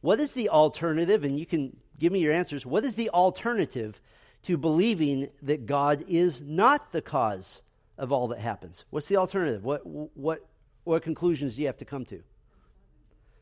What 0.06 0.20
is 0.20 0.34
the 0.34 0.50
alternative? 0.50 1.24
And 1.24 1.40
you 1.40 1.48
can 1.48 1.76
give 1.98 2.14
me 2.14 2.20
your 2.20 2.32
answers. 2.32 2.64
What 2.64 2.86
is 2.86 2.94
the 2.94 3.10
alternative 3.10 4.00
to 4.44 4.56
believing 4.56 5.30
that 5.42 5.66
God 5.66 6.06
is 6.08 6.44
not 6.44 6.92
the 6.92 7.02
cause 7.02 7.64
of 7.98 8.12
all 8.12 8.28
that 8.28 8.38
happens? 8.38 8.86
What's 8.92 9.08
the 9.08 9.18
alternative? 9.18 9.64
What, 9.64 9.82
what, 9.84 10.46
what 10.84 11.02
conclusions 11.02 11.56
do 11.56 11.64
you 11.64 11.68
have 11.68 11.78
to 11.78 11.86
come 11.86 12.06
to? 12.06 12.22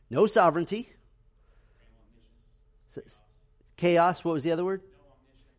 No 0.10 0.26
sovereignty. 0.26 0.90
Chaos. 3.76 4.24
What 4.24 4.32
was 4.32 4.44
the 4.44 4.54
other 4.54 4.64
word? 4.64 4.84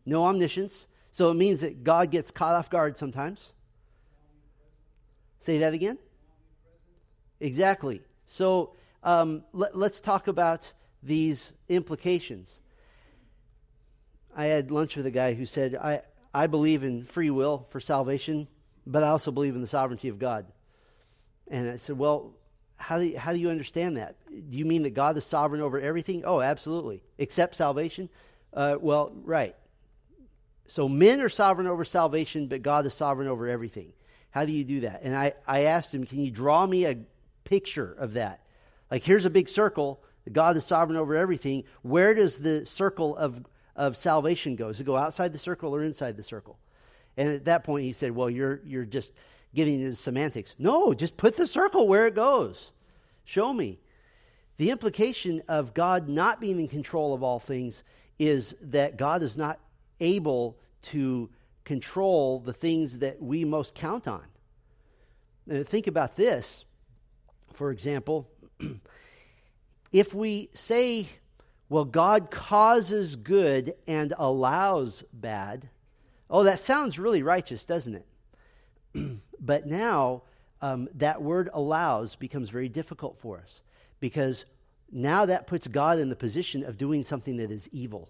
No 0.07 0.25
omniscience. 0.25 0.87
So 1.11 1.29
it 1.29 1.35
means 1.35 1.61
that 1.61 1.83
God 1.83 2.09
gets 2.09 2.31
caught 2.31 2.55
off 2.55 2.71
guard 2.71 2.97
sometimes. 2.97 3.53
Say 5.39 5.59
that 5.59 5.75
again. 5.75 5.99
Exactly. 7.39 8.01
So 8.25 8.73
um, 9.03 9.43
let, 9.53 9.75
us 9.75 9.99
talk 9.99 10.27
about 10.27 10.73
these 11.05 11.53
implications. 11.69 12.59
I 14.35 14.45
had 14.45 14.71
lunch 14.71 14.95
with 14.95 15.05
a 15.05 15.11
guy 15.11 15.33
who 15.33 15.45
said, 15.45 15.75
I, 15.75 16.01
I 16.33 16.47
believe 16.47 16.83
in 16.83 17.03
free 17.03 17.29
will 17.29 17.67
for 17.69 17.79
salvation, 17.79 18.47
but 18.85 19.03
I 19.03 19.07
also 19.07 19.31
believe 19.31 19.55
in 19.55 19.61
the 19.61 19.67
sovereignty 19.67 20.09
of 20.09 20.19
God. 20.19 20.45
And 21.47 21.69
I 21.69 21.77
said, 21.77 21.97
Well, 21.97 22.33
how 22.77 22.99
do, 22.99 23.05
you, 23.05 23.17
how 23.17 23.31
do 23.31 23.39
you 23.39 23.49
understand 23.49 23.97
that? 23.97 24.17
Do 24.27 24.57
you 24.57 24.65
mean 24.65 24.83
that 24.83 24.93
God 24.93 25.15
is 25.17 25.23
sovereign 25.23 25.61
over 25.61 25.79
everything? 25.79 26.23
Oh, 26.25 26.41
absolutely. 26.41 27.01
Except 27.17 27.55
salvation? 27.55 28.09
Uh, 28.53 28.75
well, 28.79 29.13
right. 29.23 29.55
So 30.67 30.89
men 30.89 31.21
are 31.21 31.29
sovereign 31.29 31.67
over 31.67 31.85
salvation, 31.85 32.47
but 32.47 32.63
God 32.63 32.85
is 32.85 32.93
sovereign 32.93 33.27
over 33.27 33.47
everything. 33.47 33.93
How 34.31 34.45
do 34.45 34.51
you 34.51 34.63
do 34.63 34.81
that? 34.81 35.01
And 35.03 35.15
I, 35.15 35.33
I 35.47 35.61
asked 35.61 35.93
him, 35.93 36.05
Can 36.05 36.19
you 36.19 36.31
draw 36.31 36.65
me 36.65 36.85
a 36.85 36.97
picture 37.43 37.93
of 37.97 38.13
that? 38.13 38.41
Like, 38.91 39.03
here's 39.03 39.25
a 39.25 39.29
big 39.29 39.47
circle. 39.47 40.01
God 40.31 40.57
is 40.57 40.65
sovereign 40.65 40.97
over 40.97 41.15
everything. 41.15 41.63
Where 41.81 42.13
does 42.13 42.39
the 42.39 42.65
circle 42.65 43.15
of, 43.15 43.45
of 43.75 43.95
salvation 43.97 44.55
go? 44.55 44.67
Does 44.67 44.81
it 44.81 44.85
go 44.85 44.97
outside 44.97 45.33
the 45.33 45.39
circle 45.39 45.75
or 45.75 45.83
inside 45.83 46.17
the 46.17 46.23
circle? 46.23 46.57
And 47.17 47.29
at 47.29 47.45
that 47.45 47.63
point, 47.63 47.85
he 47.85 47.91
said, 47.91 48.11
Well, 48.11 48.29
you're, 48.29 48.61
you're 48.65 48.85
just 48.85 49.13
getting 49.53 49.81
into 49.81 49.95
semantics. 49.95 50.55
No, 50.59 50.93
just 50.93 51.17
put 51.17 51.37
the 51.37 51.47
circle 51.47 51.87
where 51.87 52.07
it 52.07 52.15
goes. 52.15 52.71
Show 53.23 53.53
me. 53.53 53.79
The 54.57 54.69
implication 54.69 55.41
of 55.47 55.73
God 55.73 56.07
not 56.07 56.39
being 56.39 56.59
in 56.59 56.67
control 56.67 57.13
of 57.13 57.23
all 57.23 57.39
things 57.39 57.83
is 58.19 58.55
that 58.61 58.97
God 58.97 59.23
is 59.23 59.37
not 59.37 59.59
able 59.99 60.57
to 60.83 61.29
control 61.63 62.39
the 62.39 62.53
things 62.53 62.99
that 62.99 63.21
we 63.21 63.43
most 63.43 63.75
count 63.75 64.07
on. 64.07 64.23
And 65.49 65.67
think 65.67 65.87
about 65.87 66.15
this. 66.15 66.65
For 67.53 67.71
example, 67.71 68.29
if 69.95 70.13
we 70.13 70.49
say, 70.53 71.07
well, 71.69 71.85
God 71.85 72.29
causes 72.29 73.15
good 73.15 73.75
and 73.87 74.13
allows 74.17 75.05
bad, 75.13 75.69
oh, 76.29 76.43
that 76.43 76.59
sounds 76.59 76.99
really 76.99 77.23
righteous, 77.23 77.63
doesn't 77.63 78.03
it? 78.93 79.21
but 79.39 79.65
now 79.65 80.23
um, 80.61 80.89
that 80.95 81.21
word 81.21 81.49
allows 81.53 82.17
becomes 82.17 82.49
very 82.49 82.67
difficult 82.67 83.17
for 83.21 83.37
us 83.37 83.61
because 84.01 84.43
now 84.91 85.27
that 85.27 85.47
puts 85.47 85.65
God 85.65 85.97
in 85.97 86.09
the 86.09 86.15
position 86.17 86.65
of 86.65 86.77
doing 86.77 87.05
something 87.05 87.37
that 87.37 87.49
is 87.49 87.69
evil. 87.71 88.09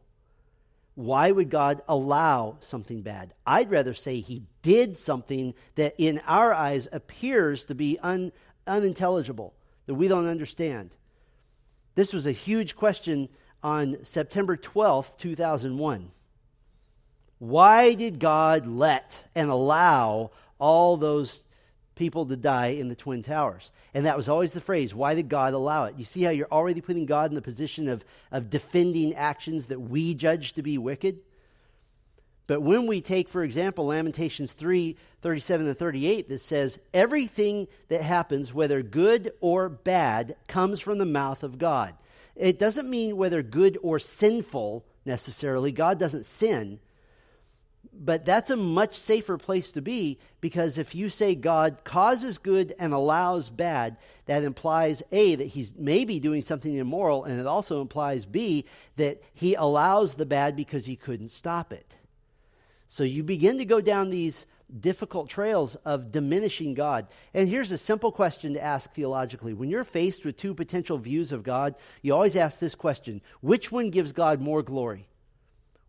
Why 0.95 1.29
would 1.29 1.51
God 1.51 1.83
allow 1.87 2.57
something 2.61 3.03
bad? 3.03 3.35
I'd 3.45 3.69
rather 3.69 3.93
say 3.93 4.21
he 4.21 4.41
did 4.63 4.97
something 4.97 5.53
that 5.75 5.93
in 5.99 6.19
our 6.25 6.51
eyes 6.51 6.87
appears 6.91 7.65
to 7.65 7.75
be 7.75 7.99
un, 7.99 8.31
unintelligible, 8.65 9.53
that 9.85 9.93
we 9.93 10.07
don't 10.07 10.27
understand. 10.27 10.95
This 11.95 12.13
was 12.13 12.25
a 12.25 12.31
huge 12.31 12.75
question 12.75 13.29
on 13.63 13.97
September 14.03 14.55
12th, 14.55 15.17
2001. 15.17 16.11
Why 17.39 17.93
did 17.93 18.19
God 18.19 18.67
let 18.67 19.25
and 19.33 19.49
allow 19.49 20.31
all 20.59 20.97
those 20.97 21.43
people 21.95 22.25
to 22.25 22.35
die 22.35 22.67
in 22.67 22.89
the 22.89 22.95
Twin 22.95 23.23
Towers. 23.23 23.71
And 23.93 24.05
that 24.05 24.17
was 24.17 24.29
always 24.29 24.53
the 24.53 24.61
phrase 24.61 24.93
why 24.93 25.15
did 25.15 25.29
God 25.29 25.53
allow 25.53 25.85
it? 25.85 25.95
You 25.97 26.03
see 26.03 26.23
how 26.23 26.29
you're 26.29 26.51
already 26.51 26.81
putting 26.81 27.05
God 27.05 27.31
in 27.31 27.35
the 27.35 27.41
position 27.41 27.87
of, 27.87 28.05
of 28.31 28.49
defending 28.49 29.15
actions 29.15 29.67
that 29.67 29.79
we 29.79 30.13
judge 30.13 30.53
to 30.53 30.61
be 30.61 30.77
wicked? 30.77 31.19
But 32.47 32.61
when 32.61 32.85
we 32.85 33.01
take, 33.01 33.27
for 33.27 33.43
example, 33.43 33.87
Lamentations 33.87 34.53
3 34.53 34.95
37 35.21 35.67
and 35.67 35.77
38, 35.77 36.29
that 36.29 36.41
says, 36.41 36.77
Everything 36.93 37.67
that 37.87 38.01
happens, 38.01 38.53
whether 38.53 38.83
good 38.83 39.31
or 39.41 39.69
bad, 39.69 40.35
comes 40.47 40.79
from 40.79 40.99
the 40.99 41.05
mouth 41.05 41.43
of 41.43 41.57
God. 41.57 41.95
It 42.35 42.59
doesn't 42.59 42.89
mean 42.89 43.17
whether 43.17 43.41
good 43.41 43.77
or 43.81 43.97
sinful 43.97 44.85
necessarily. 45.05 45.71
God 45.71 45.99
doesn't 45.99 46.25
sin 46.25 46.79
but 47.97 48.25
that's 48.25 48.49
a 48.49 48.57
much 48.57 48.97
safer 48.97 49.37
place 49.37 49.71
to 49.73 49.81
be 49.81 50.19
because 50.41 50.77
if 50.77 50.95
you 50.95 51.09
say 51.09 51.35
God 51.35 51.79
causes 51.83 52.37
good 52.37 52.75
and 52.77 52.93
allows 52.93 53.49
bad, 53.49 53.97
that 54.25 54.43
implies 54.43 55.01
A, 55.11 55.35
that 55.35 55.47
he's 55.47 55.73
maybe 55.77 56.19
doing 56.19 56.41
something 56.41 56.73
immoral, 56.73 57.23
and 57.23 57.39
it 57.39 57.47
also 57.47 57.81
implies 57.81 58.25
B, 58.25 58.65
that 58.97 59.21
he 59.33 59.55
allows 59.55 60.15
the 60.15 60.25
bad 60.25 60.55
because 60.55 60.85
he 60.85 60.95
couldn't 60.95 61.29
stop 61.29 61.71
it. 61.71 61.95
So 62.95 63.03
you 63.03 63.23
begin 63.23 63.57
to 63.57 63.65
go 63.65 63.81
down 63.81 64.09
these 64.09 64.45
difficult 64.79 65.27
trails 65.29 65.75
of 65.83 66.13
diminishing 66.13 66.75
God. 66.75 67.07
And 67.33 67.49
here's 67.49 67.73
a 67.73 67.77
simple 67.77 68.09
question 68.09 68.53
to 68.53 68.63
ask 68.63 68.89
theologically. 68.93 69.53
When 69.53 69.69
you're 69.69 69.83
faced 69.83 70.23
with 70.23 70.37
two 70.37 70.53
potential 70.53 70.97
views 70.97 71.33
of 71.33 71.43
God, 71.43 71.75
you 72.01 72.13
always 72.13 72.37
ask 72.37 72.57
this 72.57 72.73
question 72.73 73.19
which 73.41 73.69
one 73.69 73.89
gives 73.89 74.13
God 74.13 74.39
more 74.39 74.63
glory? 74.63 75.09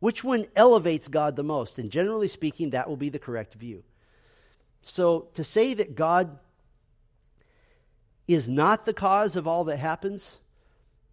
Which 0.01 0.25
one 0.25 0.47
elevates 0.57 1.07
God 1.07 1.37
the 1.37 1.45
most? 1.45 1.79
And 1.79 1.93
generally 1.93 2.27
speaking, 2.27 2.71
that 2.71 2.89
will 2.89 2.97
be 2.97 3.09
the 3.09 3.21
correct 3.21 3.55
view. 3.55 3.85
So 4.83 5.29
to 5.35 5.45
say 5.45 5.75
that 5.75 5.95
God 5.95 6.41
is 8.27 8.49
not 8.49 8.85
the 8.85 8.93
cause 8.93 9.37
of 9.37 9.47
all 9.47 9.63
that 9.63 9.79
happens, 9.79 10.39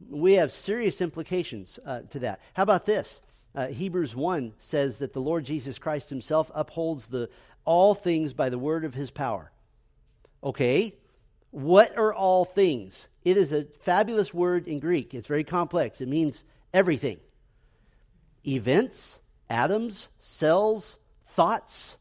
we 0.09 0.33
have 0.33 0.51
serious 0.51 1.01
implications 1.01 1.77
uh, 1.85 1.99
to 2.09 2.17
that. 2.17 2.39
How 2.55 2.63
about 2.63 2.87
this? 2.87 3.21
Uh, 3.55 3.67
Hebrews 3.67 4.15
1 4.15 4.53
says 4.57 4.97
that 4.97 5.13
the 5.13 5.21
Lord 5.21 5.45
Jesus 5.45 5.77
Christ 5.77 6.09
himself 6.09 6.49
upholds 6.55 7.07
the, 7.07 7.29
all 7.65 7.93
things 7.93 8.33
by 8.33 8.49
the 8.49 8.57
word 8.57 8.83
of 8.83 8.95
his 8.95 9.11
power. 9.11 9.51
Okay, 10.43 10.95
what 11.51 11.95
are 11.97 12.13
all 12.13 12.45
things? 12.45 13.07
It 13.23 13.37
is 13.37 13.53
a 13.53 13.65
fabulous 13.81 14.33
word 14.33 14.67
in 14.67 14.79
Greek. 14.79 15.13
It's 15.13 15.27
very 15.27 15.43
complex. 15.43 16.01
It 16.01 16.07
means 16.07 16.43
everything 16.73 17.19
events, 18.45 19.19
atoms, 19.49 20.09
cells, 20.19 20.99
thoughts, 21.23 21.97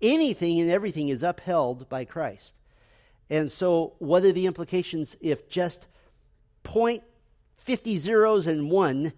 anything 0.00 0.60
and 0.60 0.70
everything 0.70 1.08
is 1.08 1.22
upheld 1.22 1.88
by 1.88 2.04
Christ. 2.04 2.54
And 3.28 3.50
so, 3.50 3.94
what 3.98 4.24
are 4.24 4.32
the 4.32 4.46
implications 4.46 5.16
if 5.20 5.48
just 5.48 5.86
point 6.62 7.02
fifty 7.58 7.96
zeros 7.96 8.46
and 8.46 8.70
one 8.70 9.12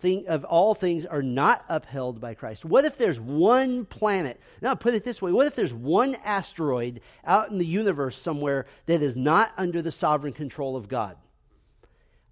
thing 0.00 0.26
of 0.28 0.44
all 0.44 0.74
things 0.74 1.06
are 1.06 1.22
not 1.22 1.64
upheld 1.68 2.20
by 2.20 2.34
Christ? 2.34 2.64
What 2.64 2.84
if 2.84 2.98
there's 2.98 3.20
one 3.20 3.84
planet? 3.84 4.40
Now, 4.60 4.74
put 4.74 4.94
it 4.94 5.04
this 5.04 5.20
way: 5.20 5.32
What 5.32 5.46
if 5.46 5.54
there's 5.54 5.74
one 5.74 6.16
asteroid 6.24 7.00
out 7.24 7.50
in 7.50 7.58
the 7.58 7.66
universe 7.66 8.16
somewhere 8.20 8.66
that 8.86 9.02
is 9.02 9.16
not 9.16 9.52
under 9.56 9.82
the 9.82 9.92
sovereign 9.92 10.32
control 10.32 10.76
of 10.76 10.88
God? 10.88 11.16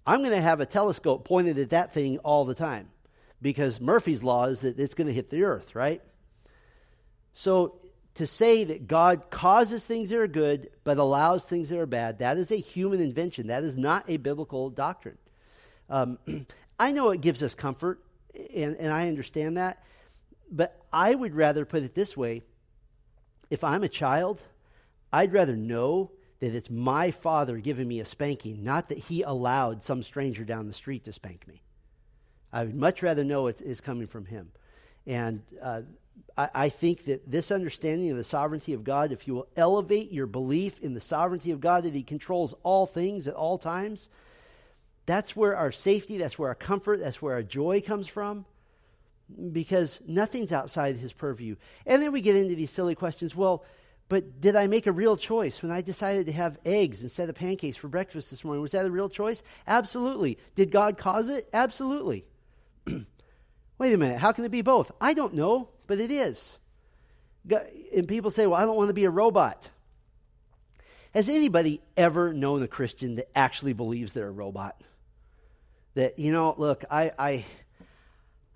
I'm 0.05 0.19
going 0.19 0.31
to 0.31 0.41
have 0.41 0.59
a 0.59 0.65
telescope 0.65 1.25
pointed 1.25 1.59
at 1.59 1.69
that 1.69 1.93
thing 1.93 2.17
all 2.19 2.45
the 2.45 2.55
time 2.55 2.89
because 3.41 3.79
Murphy's 3.79 4.23
law 4.23 4.45
is 4.45 4.61
that 4.61 4.79
it's 4.79 4.95
going 4.95 5.07
to 5.07 5.13
hit 5.13 5.29
the 5.29 5.43
earth, 5.43 5.75
right? 5.75 6.01
So 7.33 7.79
to 8.15 8.27
say 8.27 8.63
that 8.65 8.87
God 8.87 9.29
causes 9.29 9.85
things 9.85 10.09
that 10.09 10.19
are 10.19 10.27
good 10.27 10.69
but 10.83 10.97
allows 10.97 11.45
things 11.45 11.69
that 11.69 11.79
are 11.79 11.85
bad, 11.85 12.19
that 12.19 12.37
is 12.37 12.51
a 12.51 12.57
human 12.57 12.99
invention. 12.99 13.47
That 13.47 13.63
is 13.63 13.77
not 13.77 14.05
a 14.09 14.17
biblical 14.17 14.69
doctrine. 14.69 15.17
Um, 15.89 16.17
I 16.79 16.93
know 16.93 17.11
it 17.11 17.21
gives 17.21 17.43
us 17.43 17.53
comfort, 17.53 17.99
and, 18.55 18.77
and 18.77 18.91
I 18.93 19.09
understand 19.09 19.57
that, 19.57 19.83
but 20.49 20.81
I 20.91 21.13
would 21.13 21.35
rather 21.35 21.65
put 21.65 21.83
it 21.83 21.93
this 21.93 22.15
way 22.15 22.41
if 23.49 23.63
I'm 23.63 23.83
a 23.83 23.89
child, 23.89 24.43
I'd 25.11 25.33
rather 25.33 25.55
know 25.55 26.11
that 26.39 26.55
it's 26.55 26.69
my 26.69 27.11
father 27.11 27.57
giving 27.57 27.87
me 27.87 27.99
a 27.99 28.05
spanking, 28.05 28.63
not 28.63 28.89
that 28.89 28.97
he 28.97 29.23
allowed 29.23 29.81
some 29.81 30.03
stranger 30.03 30.45
down 30.45 30.67
the 30.67 30.73
street 30.73 31.03
to 31.05 31.13
spank 31.13 31.47
me. 31.47 31.61
I 32.53 32.63
would 32.63 32.75
much 32.75 33.03
rather 33.03 33.23
know 33.23 33.47
it's, 33.47 33.61
it's 33.61 33.81
coming 33.81 34.07
from 34.07 34.25
him. 34.25 34.51
And 35.05 35.41
uh, 35.61 35.81
I, 36.37 36.49
I 36.53 36.69
think 36.69 37.05
that 37.05 37.29
this 37.29 37.51
understanding 37.51 38.11
of 38.11 38.17
the 38.17 38.23
sovereignty 38.23 38.73
of 38.73 38.83
God, 38.83 39.11
if 39.11 39.27
you 39.27 39.35
will 39.35 39.47
elevate 39.57 40.11
your 40.11 40.27
belief 40.27 40.79
in 40.79 40.93
the 40.93 41.01
sovereignty 41.01 41.51
of 41.51 41.59
God, 41.59 41.83
that 41.83 41.93
he 41.93 42.03
controls 42.03 42.53
all 42.63 42.85
things 42.85 43.27
at 43.27 43.33
all 43.33 43.57
times, 43.57 44.09
that's 45.09 45.35
where 45.35 45.55
our 45.55 45.71
safety, 45.71 46.17
that's 46.17 46.37
where 46.37 46.49
our 46.49 46.55
comfort, 46.55 46.99
that's 46.99 47.21
where 47.21 47.33
our 47.33 47.43
joy 47.43 47.81
comes 47.81 48.07
from 48.07 48.45
because 49.51 50.01
nothing's 50.07 50.51
outside 50.51 50.97
his 50.97 51.13
purview. 51.13 51.55
And 51.85 52.01
then 52.01 52.11
we 52.11 52.21
get 52.21 52.35
into 52.35 52.55
these 52.55 52.71
silly 52.71 52.95
questions. 52.95 53.35
Well, 53.35 53.63
but 54.07 54.41
did 54.41 54.55
I 54.55 54.67
make 54.67 54.87
a 54.87 54.91
real 54.91 55.17
choice 55.17 55.61
when 55.61 55.71
I 55.71 55.81
decided 55.81 56.25
to 56.25 56.31
have 56.31 56.57
eggs 56.65 57.03
instead 57.03 57.29
of 57.29 57.35
pancakes 57.35 57.77
for 57.77 57.87
breakfast 57.87 58.31
this 58.31 58.43
morning? 58.43 58.61
Was 58.61 58.71
that 58.71 58.85
a 58.85 58.91
real 58.91 59.09
choice? 59.09 59.43
Absolutely. 59.67 60.39
Did 60.55 60.71
God 60.71 60.97
cause 60.97 61.29
it? 61.29 61.47
Absolutely. 61.53 62.25
Wait 62.87 63.93
a 63.93 63.97
minute. 63.97 64.19
How 64.19 64.31
can 64.31 64.45
it 64.45 64.51
be 64.51 64.61
both? 64.61 64.91
I 64.99 65.13
don't 65.13 65.35
know, 65.35 65.69
but 65.85 65.99
it 65.99 66.11
is. 66.11 66.59
And 67.95 68.07
people 68.07 68.31
say, 68.31 68.47
well, 68.47 68.59
I 68.59 68.65
don't 68.65 68.77
want 68.77 68.89
to 68.89 68.93
be 68.93 69.05
a 69.05 69.11
robot. 69.11 69.69
Has 71.13 71.29
anybody 71.29 71.81
ever 71.97 72.33
known 72.33 72.61
a 72.61 72.67
Christian 72.67 73.15
that 73.15 73.29
actually 73.35 73.73
believes 73.73 74.13
they're 74.13 74.27
a 74.27 74.31
robot? 74.31 74.81
That, 75.95 76.19
you 76.19 76.31
know, 76.31 76.55
look, 76.57 76.85
I, 76.89 77.11
I, 77.17 77.45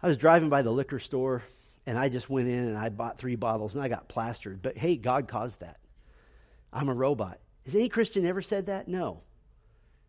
I 0.02 0.08
was 0.08 0.18
driving 0.18 0.50
by 0.50 0.62
the 0.62 0.72
liquor 0.72 1.00
store 1.00 1.44
and 1.86 1.98
I 1.98 2.10
just 2.10 2.30
went 2.30 2.48
in 2.48 2.68
and 2.68 2.78
I 2.78 2.90
bought 2.90 3.18
three 3.18 3.36
bottles 3.36 3.76
and 3.76 3.84
I 3.84 3.88
got 3.88 4.08
plastered. 4.08 4.62
But 4.62 4.78
hey, 4.78 4.96
God 4.96 5.28
caused 5.28 5.60
that. 5.62 5.78
I'm 6.72 6.90
a 6.90 6.94
robot. 6.94 7.40
Has 7.66 7.76
any 7.76 7.90
Christian 7.90 8.26
ever 8.26 8.42
said 8.42 8.68
that? 8.68 8.88
No. 8.88 9.22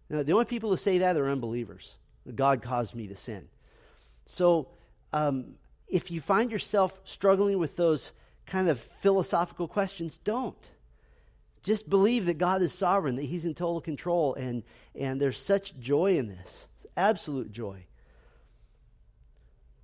no 0.08 0.22
the 0.22 0.32
only 0.32 0.44
people 0.44 0.70
who 0.70 0.76
say 0.76 0.98
that 0.98 1.16
are 1.16 1.28
unbelievers. 1.28 1.94
God 2.34 2.62
caused 2.62 2.94
me 2.94 3.06
to 3.08 3.16
sin. 3.16 3.48
So 4.26 4.68
um, 5.12 5.54
if 5.88 6.10
you 6.10 6.20
find 6.20 6.50
yourself 6.50 7.00
struggling 7.04 7.58
with 7.58 7.76
those 7.76 8.12
kind 8.46 8.68
of 8.68 8.78
philosophical 8.78 9.68
questions, 9.68 10.18
don't. 10.18 10.70
just 11.62 11.88
believe 11.88 12.26
that 12.26 12.38
God 12.38 12.62
is 12.62 12.72
sovereign, 12.72 13.16
that 13.16 13.24
He's 13.24 13.44
in 13.44 13.54
total 13.54 13.80
control, 13.80 14.34
and, 14.34 14.62
and 14.94 15.20
there's 15.20 15.38
such 15.38 15.78
joy 15.78 16.16
in 16.16 16.28
this. 16.28 16.68
Absolute 16.96 17.52
joy. 17.52 17.86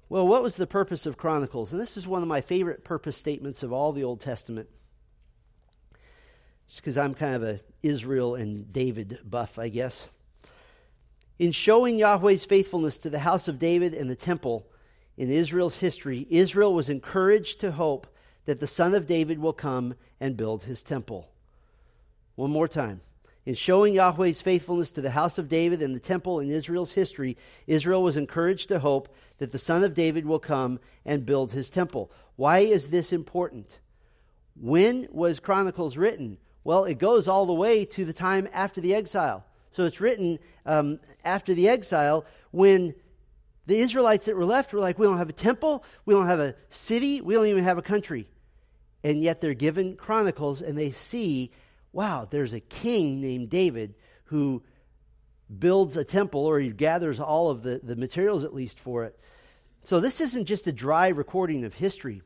Well, 0.09 0.27
what 0.27 0.43
was 0.43 0.57
the 0.57 0.67
purpose 0.67 1.07
of 1.07 1.17
Chronicles? 1.17 1.73
And 1.73 1.81
this 1.81 1.97
is 1.97 2.07
one 2.07 2.23
of 2.23 2.29
my 2.29 2.41
favorite 2.41 2.83
purpose 2.83 3.17
statements 3.17 3.63
of 3.63 3.73
all 3.73 3.93
the 3.93 4.03
Old 4.03 4.21
Testament. 4.21 4.69
Just 6.69 6.81
because 6.81 6.99
I'm 6.99 7.15
kind 7.15 7.37
of 7.37 7.43
a 7.43 7.61
Israel 7.83 8.35
and 8.35 8.73
David 8.73 9.21
buff, 9.25 9.59
I 9.59 9.69
guess. 9.69 10.09
In 11.39 11.53
showing 11.53 11.97
Yahweh's 11.97 12.45
faithfulness 12.45 12.99
to 12.99 13.11
the 13.11 13.21
house 13.21 13.49
of 13.49 13.59
David 13.59 13.95
and 13.95 14.11
the 14.11 14.17
temple 14.17 14.67
in 15.17 15.31
Israel's 15.31 15.79
history, 15.79 16.27
Israel 16.29 16.75
was 16.75 16.89
encouraged 16.89 17.61
to 17.61 17.73
hope 17.73 18.07
that 18.47 18.61
the 18.61 18.67
son 18.67 18.95
of 18.95 19.07
David 19.07 19.39
will 19.39 19.53
come 19.53 19.95
and 20.19 20.37
build 20.37 20.65
his 20.65 20.83
temple. 20.83 21.31
One 22.35 22.51
more 22.51 22.69
time. 22.69 23.01
In 23.47 23.55
showing 23.55 23.95
Yahweh's 23.95 24.43
faithfulness 24.43 24.91
to 24.93 25.01
the 25.01 25.11
house 25.11 25.39
of 25.39 25.49
David 25.49 25.81
and 25.81 25.95
the 25.95 26.01
temple 26.01 26.41
in 26.41 26.51
Israel's 26.51 26.93
history, 26.93 27.37
Israel 27.67 28.03
was 28.03 28.17
encouraged 28.17 28.69
to 28.69 28.81
hope 28.81 29.15
that 29.39 29.51
the 29.51 29.59
son 29.59 29.83
of 29.83 29.95
David 29.95 30.27
will 30.27 30.39
come 30.39 30.79
and 31.05 31.25
build 31.25 31.53
his 31.53 31.71
temple. 31.71 32.13
Why 32.37 32.61
is 32.61 32.91
this 32.91 33.13
important? 33.13 33.79
When 34.55 35.09
was 35.11 35.41
Chronicles 35.41 35.97
written? 35.97 36.37
Well, 36.65 36.85
it 36.85 36.99
goes 36.99 37.29
all 37.29 37.47
the 37.47 37.55
way 37.55 37.87
to 37.87 38.05
the 38.05 38.13
time 38.13 38.47
after 38.53 38.81
the 38.81 38.95
exile. 38.95 39.45
So 39.71 39.85
it's 39.85 40.01
written 40.01 40.39
um, 40.67 41.01
after 41.25 41.55
the 41.55 41.69
exile 41.69 42.27
when 42.51 42.95
the 43.67 43.81
Israelites 43.81 44.27
that 44.27 44.37
were 44.37 44.45
left 44.45 44.73
were 44.73 44.81
like, 44.81 44.99
we 44.99 45.07
don't 45.07 45.19
have 45.19 45.29
a 45.29 45.35
temple, 45.35 45.85
we 46.05 46.13
don't 46.13 46.27
have 46.27 46.41
a 46.41 46.57
city, 46.69 47.21
we 47.21 47.35
don't 47.35 47.47
even 47.47 47.65
have 47.65 47.79
a 47.79 47.83
country. 47.83 48.29
And 49.03 49.23
yet 49.23 49.41
they're 49.41 49.55
given 49.55 49.97
Chronicles 49.97 50.61
and 50.61 50.77
they 50.77 50.91
see, 50.91 51.53
wow, 51.93 52.27
there's 52.31 52.53
a 52.53 52.61
king 52.61 53.21
named 53.21 53.51
David 53.51 53.95
who 54.25 54.63
builds 55.59 55.97
a 55.97 56.05
temple 56.05 56.47
or 56.47 56.61
he 56.61 56.71
gathers 56.71 57.19
all 57.19 57.51
of 57.51 57.63
the, 57.63 57.81
the 57.83 57.97
materials 57.97 58.45
at 58.45 58.55
least 58.55 58.79
for 58.79 59.05
it. 59.05 59.19
So 59.85 60.01
this 60.01 60.21
isn't 60.21 60.45
just 60.45 60.67
a 60.67 60.73
dry 60.73 61.09
recording 61.09 61.65
of 61.65 61.75
history. 61.75 62.23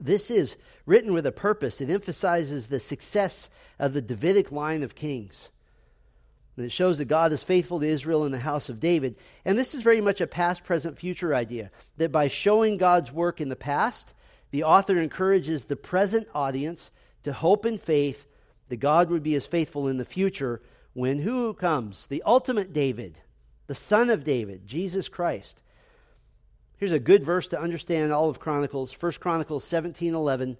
This 0.00 0.30
is 0.30 0.56
written 0.86 1.12
with 1.12 1.26
a 1.26 1.32
purpose. 1.32 1.80
It 1.80 1.90
emphasizes 1.90 2.66
the 2.66 2.80
success 2.80 3.50
of 3.78 3.92
the 3.92 4.02
Davidic 4.02 4.50
line 4.50 4.82
of 4.82 4.94
kings. 4.94 5.50
And 6.56 6.66
it 6.66 6.72
shows 6.72 6.98
that 6.98 7.04
God 7.04 7.32
is 7.32 7.42
faithful 7.42 7.78
to 7.80 7.86
Israel 7.86 8.24
in 8.24 8.32
the 8.32 8.38
house 8.38 8.68
of 8.68 8.80
David. 8.80 9.16
And 9.44 9.56
this 9.56 9.74
is 9.74 9.82
very 9.82 10.00
much 10.00 10.20
a 10.20 10.26
past, 10.26 10.64
present, 10.64 10.98
future 10.98 11.34
idea. 11.34 11.70
That 11.98 12.10
by 12.10 12.26
showing 12.26 12.78
God's 12.78 13.12
work 13.12 13.40
in 13.40 13.48
the 13.48 13.56
past, 13.56 14.12
the 14.50 14.64
author 14.64 14.98
encourages 14.98 15.64
the 15.64 15.76
present 15.76 16.26
audience 16.34 16.90
to 17.22 17.32
hope 17.32 17.64
and 17.64 17.80
faith 17.80 18.26
that 18.68 18.76
God 18.76 19.10
would 19.10 19.22
be 19.22 19.34
as 19.34 19.46
faithful 19.46 19.88
in 19.88 19.96
the 19.96 20.04
future 20.04 20.60
when 20.92 21.20
who 21.20 21.54
comes? 21.54 22.06
The 22.06 22.22
ultimate 22.24 22.72
David, 22.72 23.18
the 23.66 23.74
son 23.74 24.10
of 24.10 24.24
David, 24.24 24.66
Jesus 24.66 25.08
Christ. 25.08 25.62
Here's 26.76 26.92
a 26.92 27.00
good 27.00 27.24
verse 27.24 27.48
to 27.48 27.60
understand 27.60 28.12
all 28.12 28.28
of 28.28 28.38
Chronicles, 28.38 28.92
1 28.92 29.12
Chronicles 29.12 29.64
17 29.64 30.14
11. 30.14 30.56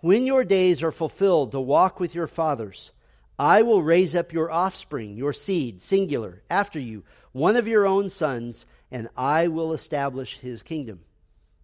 When 0.00 0.26
your 0.26 0.44
days 0.44 0.82
are 0.82 0.90
fulfilled 0.90 1.52
to 1.52 1.60
walk 1.60 2.00
with 2.00 2.14
your 2.14 2.26
fathers, 2.26 2.92
I 3.38 3.62
will 3.62 3.82
raise 3.82 4.14
up 4.14 4.32
your 4.32 4.50
offspring, 4.50 5.16
your 5.16 5.32
seed, 5.32 5.80
singular, 5.80 6.42
after 6.50 6.80
you, 6.80 7.04
one 7.30 7.56
of 7.56 7.68
your 7.68 7.86
own 7.86 8.10
sons, 8.10 8.66
and 8.90 9.08
I 9.16 9.48
will 9.48 9.72
establish 9.72 10.38
his 10.38 10.62
kingdom. 10.62 11.00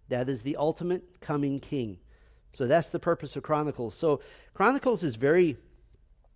That 0.09 0.29
is 0.29 0.43
the 0.43 0.57
ultimate 0.57 1.21
coming 1.21 1.61
king. 1.61 1.99
So 2.55 2.67
that's 2.67 2.91
the 2.91 2.99
purpose 2.99 3.37
of 3.37 3.43
Chronicles. 3.43 3.95
So 3.95 4.21
Chronicles 4.55 5.05
is 5.05 5.17
very 5.17 5.57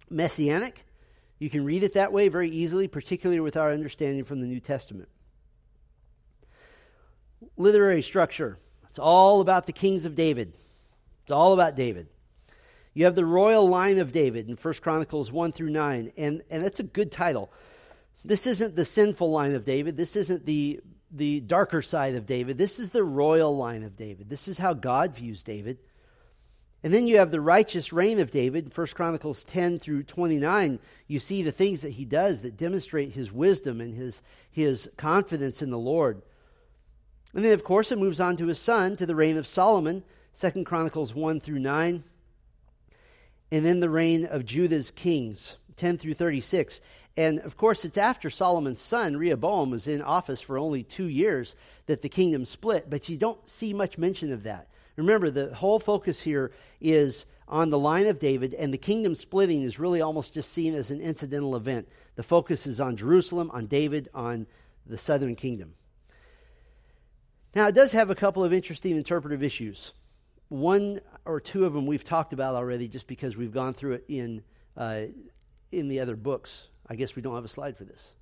messianic. 0.09 0.85
You 1.38 1.51
can 1.51 1.64
read 1.64 1.83
it 1.83 1.94
that 1.94 2.12
way 2.12 2.29
very 2.29 2.48
easily, 2.48 2.87
particularly 2.87 3.40
with 3.40 3.57
our 3.57 3.72
understanding 3.72 4.25
from 4.25 4.40
the 4.40 4.46
New 4.46 4.61
Testament. 4.61 5.09
Literary 7.57 8.03
structure. 8.03 8.59
It's 8.88 8.98
all 8.98 9.40
about 9.40 9.66
the 9.66 9.72
kings 9.72 10.05
of 10.05 10.14
David. 10.14 10.53
It's 11.22 11.33
all 11.33 11.53
about 11.53 11.75
David. 11.75 12.09
You 12.94 13.07
have 13.07 13.14
the 13.14 13.25
royal 13.25 13.68
line 13.68 13.98
of 13.98 14.12
David 14.12 14.48
in 14.48 14.57
1 14.57 14.75
Chronicles 14.75 15.33
1 15.33 15.53
through 15.53 15.70
9, 15.70 16.12
and, 16.16 16.42
and 16.51 16.62
that's 16.62 16.79
a 16.79 16.85
good 16.85 17.11
title. 17.11 17.51
This 18.25 18.46
isn't 18.46 18.77
the 18.77 18.85
sinful 18.85 19.31
line 19.31 19.55
of 19.55 19.64
David. 19.64 19.96
This 19.96 20.14
isn't 20.14 20.46
the, 20.46 20.81
the 21.11 21.40
darker 21.40 21.83
side 21.83 22.14
of 22.14 22.27
David. 22.27 22.59
This 22.59 22.79
is 22.79 22.90
the 22.90 23.03
royal 23.03 23.57
line 23.57 23.83
of 23.83 23.96
David. 23.96 24.29
This 24.29 24.46
is 24.46 24.59
how 24.59 24.75
God 24.75 25.16
views 25.16 25.42
David. 25.42 25.79
And 26.85 26.92
then 26.92 27.07
you 27.07 27.18
have 27.18 27.31
the 27.31 27.40
righteous 27.40 27.92
reign 27.92 28.18
of 28.18 28.31
David, 28.31 28.77
1 28.77 28.87
Chronicles 28.88 29.45
10 29.45 29.79
through 29.79 30.03
29. 30.03 30.81
You 31.07 31.18
see 31.21 31.42
the 31.42 31.53
things 31.53 31.83
that 31.83 31.92
he 31.92 32.05
does 32.05 32.42
that 32.42 32.57
demonstrate 32.57 33.12
his 33.12 33.31
wisdom 33.31 33.81
and 33.81 33.95
his, 33.95 34.21
his 34.51 34.90
confidence 34.97 35.62
in 35.62 35.71
the 35.71 35.79
Lord. 35.79 36.23
And 37.35 37.45
then, 37.45 37.53
of 37.53 37.62
course, 37.64 37.92
it 37.92 37.99
moves 37.99 38.21
on 38.21 38.37
to 38.38 38.47
his 38.47 38.59
son, 38.59 38.97
to 38.97 39.07
the 39.07 39.14
reign 39.14 39.37
of 39.37 39.47
Solomon, 39.47 40.03
2 40.38 40.64
Chronicles 40.64 41.14
1 41.14 41.40
through 41.40 41.61
9 41.61 42.03
and 43.53 43.66
then 43.66 43.81
the 43.81 43.90
reign 43.90 44.25
of 44.25 44.47
Judah's 44.47 44.90
kings, 44.90 45.57
10 45.77 45.99
through 45.99 46.14
36. 46.14 46.81
And 47.18 47.38
of 47.40 47.59
course, 47.59 47.85
it's 47.85 47.99
after 47.99 48.31
Solomon's 48.31 48.81
son, 48.81 49.18
Rehoboam, 49.18 49.71
was 49.71 49.87
in 49.87 50.01
office 50.01 50.40
for 50.40 50.57
only 50.57 50.83
two 50.83 51.05
years 51.05 51.55
that 51.85 52.01
the 52.01 52.09
kingdom 52.09 52.47
split, 52.47 52.88
but 52.88 53.11
you 53.11 53.18
don't 53.18 53.47
see 53.47 53.75
much 53.75 53.99
mention 53.99 54.33
of 54.33 54.45
that. 54.45 54.68
Remember, 54.97 55.31
the 55.31 55.55
whole 55.55 55.79
focus 55.79 56.23
here 56.23 56.53
is 56.81 57.27
on 57.49 57.71
the 57.71 57.79
line 57.79 58.07
of 58.07 58.19
David, 58.19 58.55
and 58.55 58.73
the 58.73 58.79
kingdom 58.79 59.15
splitting 59.15 59.63
is 59.63 59.79
really 59.79 60.01
almost 60.01 60.35
just 60.35 60.53
seen 60.53 60.75
as 60.75 60.91
an 60.91 61.01
incidental 61.01 61.57
event. 61.57 61.89
The 62.15 62.23
focus 62.23 62.67
is 62.67 62.81
on 62.81 62.97
Jerusalem, 62.97 63.51
on 63.53 63.67
David, 63.67 64.09
on 64.15 64.47
the 64.87 64.99
southern 64.99 65.35
kingdom. 65.35 65.75
Now, 67.55 67.69
it 67.69 67.75
does 67.75 67.93
have 67.93 68.11
a 68.11 68.15
couple 68.15 68.45
of 68.45 68.53
interesting 68.53 68.97
interpretive 68.97 69.43
issues. 69.43 69.93
One 70.49 71.01
or 71.25 71.41
two 71.41 71.65
of 71.65 71.73
them 71.73 71.87
we've 71.87 72.05
talked 72.05 72.33
about 72.33 72.55
already 72.55 72.89
just 72.89 73.07
because 73.07 73.37
we've 73.37 73.53
gone 73.53 73.75
through 73.75 73.95
it 73.95 74.05
in, 74.09 74.43
uh, 74.77 75.03
in 75.71 75.89
the 75.89 76.01
other 76.01 76.17
books. 76.17 76.69
I 76.87 76.97
guess 76.97 77.15
we 77.17 77.23
don't 77.23 77.35
have 77.35 77.45
a 77.45 77.49
slide 77.49 77.77
for 77.77 77.85
this. 77.85 78.15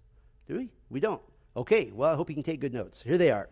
Do 0.47 0.57
we? 0.57 0.71
We 0.89 1.01
don't. 1.01 1.23
Okay, 1.57 1.91
well, 1.93 2.13
I 2.13 2.17
hope 2.17 2.29
you 2.29 2.35
can 2.35 2.45
take 2.45 2.61
good 2.61 2.75
notes. 2.75 3.03
Here 3.03 3.19
they 3.19 3.31
are. 3.31 3.49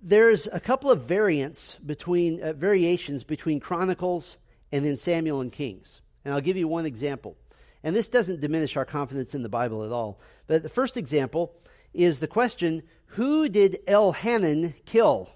There's 0.00 0.46
a 0.52 0.60
couple 0.60 0.90
of 0.92 1.02
variants 1.02 1.76
between 1.84 2.40
uh, 2.40 2.52
variations 2.52 3.24
between 3.24 3.58
Chronicles 3.58 4.38
and 4.70 4.84
then 4.84 4.96
Samuel 4.96 5.40
and 5.40 5.50
Kings. 5.50 6.02
And 6.24 6.32
I'll 6.32 6.40
give 6.40 6.56
you 6.56 6.68
one 6.68 6.86
example. 6.86 7.36
And 7.82 7.96
this 7.96 8.08
doesn't 8.08 8.40
diminish 8.40 8.76
our 8.76 8.84
confidence 8.84 9.34
in 9.34 9.42
the 9.42 9.48
Bible 9.48 9.84
at 9.84 9.90
all. 9.90 10.20
But 10.46 10.62
the 10.62 10.68
first 10.68 10.96
example 10.96 11.54
is 11.92 12.20
the 12.20 12.28
question 12.28 12.84
Who 13.12 13.48
did 13.48 13.78
Elhanan 13.88 14.74
kill? 14.84 15.30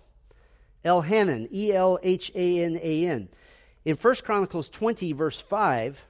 Elhanan, 0.85 1.48
E 1.53 1.72
L 1.72 1.98
H 2.03 2.31
A 2.35 2.62
N 2.62 2.79
A 2.81 3.07
N. 3.07 3.29
In 3.85 3.96
1 3.96 4.14
Chronicles 4.22 4.70
20, 4.70 5.12
verse 5.12 5.40
5, 5.40 6.05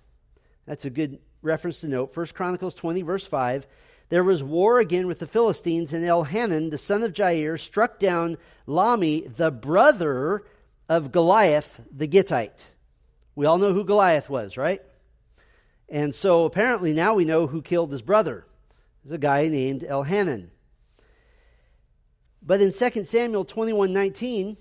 that's 0.66 0.84
a 0.84 0.90
good 0.90 1.20
reference 1.40 1.80
to 1.80 1.88
note. 1.88 2.14
1 2.14 2.26
Chronicles 2.28 2.74
20, 2.74 3.00
verse 3.00 3.26
5, 3.26 3.66
there 4.12 4.22
was 4.22 4.44
war 4.44 4.78
again 4.78 5.06
with 5.06 5.20
the 5.20 5.26
Philistines, 5.26 5.94
and 5.94 6.04
Elhanan, 6.04 6.70
the 6.70 6.76
son 6.76 7.02
of 7.02 7.14
Jair, 7.14 7.58
struck 7.58 7.98
down 7.98 8.36
Lahmi, 8.68 9.34
the 9.36 9.50
brother 9.50 10.44
of 10.86 11.12
Goliath 11.12 11.80
the 11.90 12.06
Gittite. 12.06 12.72
We 13.34 13.46
all 13.46 13.56
know 13.56 13.72
who 13.72 13.84
Goliath 13.84 14.28
was, 14.28 14.58
right? 14.58 14.82
And 15.88 16.14
so 16.14 16.44
apparently 16.44 16.92
now 16.92 17.14
we 17.14 17.24
know 17.24 17.46
who 17.46 17.62
killed 17.62 17.90
his 17.90 18.02
brother. 18.02 18.44
It's 19.02 19.14
a 19.14 19.16
guy 19.16 19.48
named 19.48 19.80
Elhanan. 19.80 20.48
But 22.42 22.60
in 22.60 22.70
2 22.70 23.04
Samuel 23.04 23.46
21 23.46 23.94
19, 23.94 24.58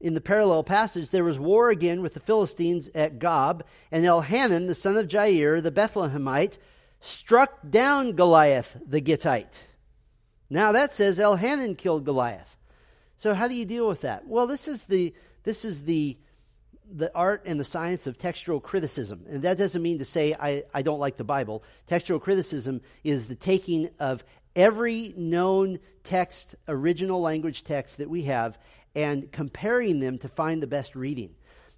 in 0.00 0.14
the 0.14 0.20
parallel 0.20 0.64
passage, 0.64 1.10
there 1.10 1.22
was 1.22 1.38
war 1.38 1.70
again 1.70 2.02
with 2.02 2.14
the 2.14 2.18
Philistines 2.18 2.90
at 2.92 3.20
Gob, 3.20 3.62
and 3.92 4.04
Elhanan, 4.04 4.66
the 4.66 4.74
son 4.74 4.96
of 4.96 5.06
Jair, 5.06 5.62
the 5.62 5.70
Bethlehemite, 5.70 6.58
struck 7.02 7.68
down 7.68 8.12
Goliath 8.12 8.76
the 8.86 9.00
Gittite. 9.00 9.66
Now 10.48 10.72
that 10.72 10.92
says 10.92 11.18
Elhanan 11.18 11.76
killed 11.76 12.04
Goliath. 12.04 12.56
So 13.16 13.34
how 13.34 13.48
do 13.48 13.54
you 13.54 13.64
deal 13.64 13.88
with 13.88 14.02
that? 14.02 14.26
Well, 14.26 14.46
this 14.46 14.68
is 14.68 14.84
the 14.84 15.12
this 15.42 15.64
is 15.64 15.82
the 15.82 16.16
the 16.90 17.12
art 17.14 17.42
and 17.44 17.58
the 17.58 17.64
science 17.64 18.06
of 18.06 18.18
textual 18.18 18.60
criticism. 18.60 19.24
And 19.28 19.42
that 19.42 19.58
doesn't 19.58 19.82
mean 19.82 19.98
to 19.98 20.04
say 20.04 20.34
I, 20.34 20.64
I 20.72 20.82
don't 20.82 21.00
like 21.00 21.16
the 21.16 21.24
Bible. 21.24 21.64
Textual 21.86 22.20
criticism 22.20 22.80
is 23.02 23.26
the 23.26 23.34
taking 23.34 23.90
of 23.98 24.24
every 24.54 25.14
known 25.16 25.78
text, 26.04 26.54
original 26.68 27.20
language 27.20 27.64
text 27.64 27.98
that 27.98 28.10
we 28.10 28.22
have, 28.24 28.58
and 28.94 29.32
comparing 29.32 30.00
them 30.00 30.18
to 30.18 30.28
find 30.28 30.62
the 30.62 30.66
best 30.66 30.94
reading. 30.94 31.34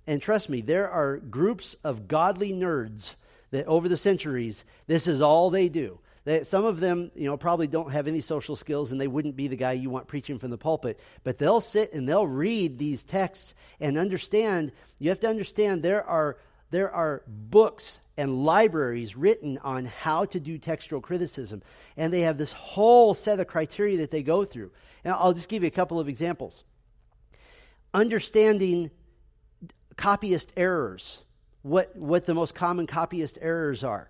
And 0.06 0.20
trust 0.20 0.50
me, 0.50 0.60
there 0.60 0.90
are 0.90 1.16
groups 1.16 1.76
of 1.84 2.08
godly 2.08 2.52
nerds 2.52 3.14
that 3.54 3.66
over 3.66 3.88
the 3.88 3.96
centuries, 3.96 4.64
this 4.88 5.06
is 5.06 5.20
all 5.20 5.48
they 5.48 5.68
do. 5.68 6.00
They, 6.24 6.42
some 6.42 6.64
of 6.64 6.80
them, 6.80 7.12
you 7.14 7.26
know, 7.26 7.36
probably 7.36 7.68
don't 7.68 7.92
have 7.92 8.08
any 8.08 8.20
social 8.20 8.56
skills 8.56 8.90
and 8.90 9.00
they 9.00 9.06
wouldn't 9.06 9.36
be 9.36 9.46
the 9.46 9.56
guy 9.56 9.72
you 9.72 9.90
want 9.90 10.08
preaching 10.08 10.40
from 10.40 10.50
the 10.50 10.58
pulpit. 10.58 10.98
But 11.22 11.38
they'll 11.38 11.60
sit 11.60 11.92
and 11.92 12.08
they'll 12.08 12.26
read 12.26 12.78
these 12.78 13.04
texts 13.04 13.54
and 13.78 13.96
understand. 13.96 14.72
You 14.98 15.10
have 15.10 15.20
to 15.20 15.28
understand 15.28 15.84
there 15.84 16.04
are 16.04 16.36
there 16.70 16.90
are 16.90 17.22
books 17.28 18.00
and 18.16 18.44
libraries 18.44 19.14
written 19.14 19.58
on 19.58 19.84
how 19.84 20.24
to 20.24 20.40
do 20.40 20.58
textual 20.58 21.00
criticism, 21.00 21.62
and 21.96 22.12
they 22.12 22.22
have 22.22 22.38
this 22.38 22.52
whole 22.52 23.14
set 23.14 23.38
of 23.38 23.46
criteria 23.46 23.98
that 23.98 24.10
they 24.10 24.24
go 24.24 24.44
through. 24.44 24.72
Now, 25.04 25.16
I'll 25.18 25.34
just 25.34 25.48
give 25.48 25.62
you 25.62 25.68
a 25.68 25.70
couple 25.70 26.00
of 26.00 26.08
examples. 26.08 26.64
Understanding 27.92 28.90
copyist 29.96 30.52
errors, 30.56 31.23
what 31.64 31.96
what 31.96 32.24
the 32.24 32.34
most 32.34 32.54
common 32.54 32.86
copyist 32.86 33.36
errors 33.42 33.82
are 33.82 34.08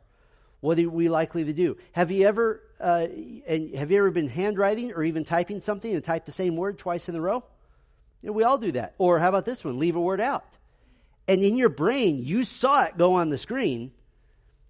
what 0.64 0.78
are 0.78 0.88
we 0.88 1.10
likely 1.10 1.44
to 1.44 1.52
do? 1.52 1.76
Have 1.92 2.10
you 2.10 2.26
ever 2.26 2.62
uh, 2.80 3.06
and 3.46 3.74
have 3.74 3.90
you 3.90 3.98
ever 3.98 4.10
been 4.10 4.28
handwriting 4.28 4.92
or 4.92 5.04
even 5.04 5.22
typing 5.22 5.60
something 5.60 5.94
and 5.94 6.02
type 6.02 6.24
the 6.24 6.32
same 6.32 6.56
word 6.56 6.78
twice 6.78 7.06
in 7.06 7.14
a 7.14 7.20
row? 7.20 7.44
You 8.22 8.28
know, 8.28 8.32
we 8.32 8.44
all 8.44 8.56
do 8.56 8.72
that. 8.72 8.94
Or 8.96 9.18
how 9.18 9.28
about 9.28 9.44
this 9.44 9.62
one? 9.62 9.78
Leave 9.78 9.94
a 9.94 10.00
word 10.00 10.22
out. 10.22 10.46
And 11.28 11.42
in 11.42 11.58
your 11.58 11.68
brain, 11.68 12.20
you 12.22 12.44
saw 12.44 12.84
it 12.84 12.96
go 12.96 13.12
on 13.12 13.28
the 13.28 13.36
screen, 13.36 13.92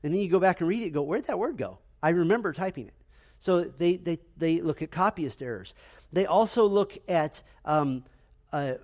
and 0.02 0.12
then 0.12 0.20
you 0.20 0.28
go 0.28 0.40
back 0.40 0.58
and 0.58 0.68
read 0.68 0.82
it. 0.82 0.90
go, 0.90 1.02
where'd 1.02 1.26
that 1.26 1.38
word 1.38 1.56
go? 1.56 1.78
I 2.02 2.08
remember 2.10 2.52
typing 2.52 2.88
it. 2.88 2.94
So 3.38 3.62
they 3.62 3.94
they 3.94 4.18
they 4.36 4.60
look 4.60 4.82
at 4.82 4.90
copyist 4.90 5.42
errors. 5.42 5.76
They 6.12 6.26
also 6.26 6.66
look 6.66 6.98
at 7.08 7.40
um, 7.64 8.02
uh, 8.52 8.74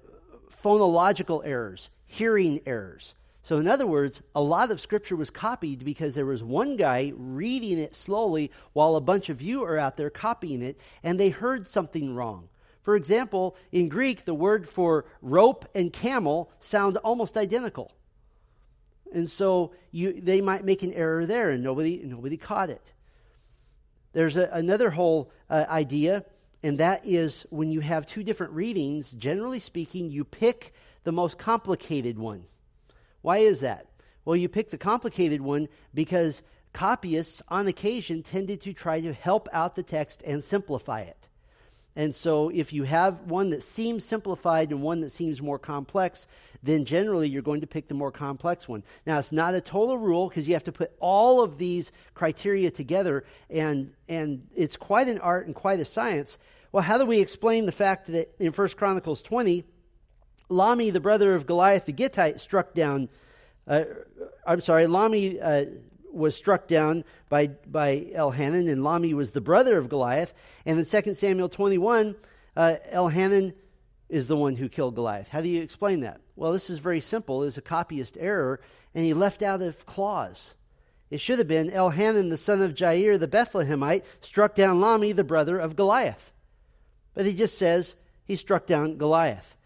phonological 0.62 1.42
errors, 1.44 1.90
hearing 2.06 2.60
errors. 2.66 3.16
So, 3.42 3.58
in 3.58 3.66
other 3.66 3.86
words, 3.86 4.22
a 4.34 4.42
lot 4.42 4.70
of 4.70 4.80
scripture 4.80 5.16
was 5.16 5.30
copied 5.30 5.84
because 5.84 6.14
there 6.14 6.26
was 6.26 6.42
one 6.42 6.76
guy 6.76 7.12
reading 7.16 7.78
it 7.78 7.94
slowly 7.94 8.50
while 8.74 8.96
a 8.96 9.00
bunch 9.00 9.30
of 9.30 9.40
you 9.40 9.64
are 9.64 9.78
out 9.78 9.96
there 9.96 10.10
copying 10.10 10.62
it 10.62 10.78
and 11.02 11.18
they 11.18 11.30
heard 11.30 11.66
something 11.66 12.14
wrong. 12.14 12.48
For 12.82 12.96
example, 12.96 13.56
in 13.72 13.88
Greek, 13.88 14.24
the 14.24 14.34
word 14.34 14.68
for 14.68 15.06
rope 15.22 15.66
and 15.74 15.92
camel 15.92 16.50
sound 16.58 16.96
almost 16.98 17.36
identical. 17.36 17.92
And 19.12 19.28
so 19.28 19.72
you, 19.90 20.20
they 20.20 20.40
might 20.40 20.64
make 20.64 20.82
an 20.82 20.92
error 20.92 21.26
there 21.26 21.50
and 21.50 21.62
nobody, 21.62 22.02
nobody 22.04 22.36
caught 22.36 22.70
it. 22.70 22.92
There's 24.12 24.36
a, 24.36 24.48
another 24.52 24.90
whole 24.90 25.30
uh, 25.48 25.66
idea, 25.68 26.24
and 26.62 26.78
that 26.78 27.06
is 27.06 27.46
when 27.50 27.70
you 27.70 27.80
have 27.80 28.06
two 28.06 28.22
different 28.22 28.52
readings, 28.52 29.12
generally 29.12 29.60
speaking, 29.60 30.10
you 30.10 30.24
pick 30.24 30.74
the 31.04 31.12
most 31.12 31.38
complicated 31.38 32.18
one. 32.18 32.44
Why 33.22 33.38
is 33.38 33.60
that? 33.60 33.86
Well, 34.24 34.36
you 34.36 34.48
pick 34.48 34.70
the 34.70 34.78
complicated 34.78 35.40
one 35.40 35.68
because 35.94 36.42
copyists, 36.72 37.42
on 37.48 37.66
occasion, 37.66 38.22
tended 38.22 38.60
to 38.62 38.72
try 38.72 39.00
to 39.00 39.12
help 39.12 39.48
out 39.52 39.76
the 39.76 39.82
text 39.82 40.22
and 40.24 40.44
simplify 40.44 41.00
it. 41.00 41.28
And 41.96 42.14
so, 42.14 42.48
if 42.50 42.72
you 42.72 42.84
have 42.84 43.22
one 43.22 43.50
that 43.50 43.64
seems 43.64 44.04
simplified 44.04 44.70
and 44.70 44.80
one 44.80 45.00
that 45.00 45.10
seems 45.10 45.42
more 45.42 45.58
complex, 45.58 46.26
then 46.62 46.84
generally 46.84 47.28
you're 47.28 47.42
going 47.42 47.62
to 47.62 47.66
pick 47.66 47.88
the 47.88 47.94
more 47.94 48.12
complex 48.12 48.68
one. 48.68 48.84
Now, 49.06 49.18
it's 49.18 49.32
not 49.32 49.54
a 49.54 49.60
total 49.60 49.98
rule 49.98 50.28
because 50.28 50.46
you 50.46 50.54
have 50.54 50.64
to 50.64 50.72
put 50.72 50.92
all 51.00 51.42
of 51.42 51.58
these 51.58 51.90
criteria 52.14 52.70
together, 52.70 53.24
and, 53.48 53.92
and 54.08 54.46
it's 54.54 54.76
quite 54.76 55.08
an 55.08 55.18
art 55.18 55.46
and 55.46 55.54
quite 55.54 55.80
a 55.80 55.84
science. 55.84 56.38
Well, 56.70 56.84
how 56.84 56.98
do 56.98 57.06
we 57.06 57.18
explain 57.18 57.66
the 57.66 57.72
fact 57.72 58.06
that 58.06 58.34
in 58.38 58.52
1 58.52 58.68
Chronicles 58.70 59.20
20, 59.22 59.64
Lahmi, 60.50 60.92
the 60.92 61.00
brother 61.00 61.34
of 61.34 61.46
Goliath 61.46 61.86
the 61.86 61.92
Gittite, 61.92 62.40
struck 62.40 62.74
down. 62.74 63.08
Uh, 63.66 63.84
I'm 64.46 64.60
sorry, 64.60 64.84
Lahmi 64.84 65.38
uh, 65.40 65.70
was 66.12 66.34
struck 66.34 66.66
down 66.68 67.04
by, 67.28 67.46
by 67.46 68.06
Elhanan, 68.14 68.70
and 68.70 68.82
Lahmi 68.82 69.14
was 69.14 69.32
the 69.32 69.40
brother 69.40 69.78
of 69.78 69.88
Goliath. 69.88 70.34
And 70.66 70.78
in 70.78 70.84
2 70.84 71.14
Samuel 71.14 71.48
21, 71.48 72.16
uh, 72.56 72.76
Elhanan 72.92 73.54
is 74.08 74.26
the 74.26 74.36
one 74.36 74.56
who 74.56 74.68
killed 74.68 74.96
Goliath. 74.96 75.28
How 75.28 75.40
do 75.40 75.48
you 75.48 75.62
explain 75.62 76.00
that? 76.00 76.20
Well, 76.34 76.52
this 76.52 76.68
is 76.68 76.80
very 76.80 77.00
simple. 77.00 77.42
It 77.42 77.46
was 77.46 77.58
a 77.58 77.62
copyist 77.62 78.16
error, 78.18 78.60
and 78.94 79.04
he 79.04 79.14
left 79.14 79.42
out 79.42 79.62
a 79.62 79.72
clause. 79.72 80.56
It 81.10 81.20
should 81.20 81.38
have 81.38 81.48
been 81.48 81.70
Elhanan, 81.70 82.30
the 82.30 82.36
son 82.36 82.62
of 82.62 82.74
Jair 82.74 83.18
the 83.18 83.28
Bethlehemite, 83.28 84.02
struck 84.20 84.54
down 84.54 84.80
Lahmi, 84.80 85.14
the 85.14 85.24
brother 85.24 85.58
of 85.58 85.76
Goliath. 85.76 86.32
But 87.14 87.26
he 87.26 87.34
just 87.34 87.58
says 87.58 87.96
he 88.24 88.36
struck 88.36 88.66
down 88.66 88.96
Goliath. 88.96 89.56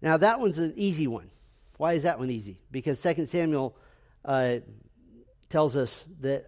Now, 0.00 0.16
that 0.16 0.40
one's 0.40 0.58
an 0.58 0.74
easy 0.76 1.06
one. 1.06 1.30
Why 1.76 1.94
is 1.94 2.02
that 2.04 2.18
one 2.18 2.30
easy? 2.30 2.60
Because 2.70 3.00
2 3.00 3.26
Samuel 3.26 3.76
uh, 4.24 4.58
tells 5.48 5.76
us 5.76 6.04
that, 6.20 6.46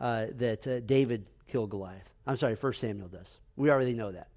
uh, 0.00 0.26
that 0.36 0.66
uh, 0.66 0.80
David 0.80 1.26
killed 1.46 1.70
Goliath. 1.70 2.08
I'm 2.26 2.36
sorry, 2.36 2.54
1 2.54 2.72
Samuel 2.74 3.08
does. 3.08 3.38
We 3.56 3.70
already 3.70 3.94
know 3.94 4.12
that. 4.12 4.28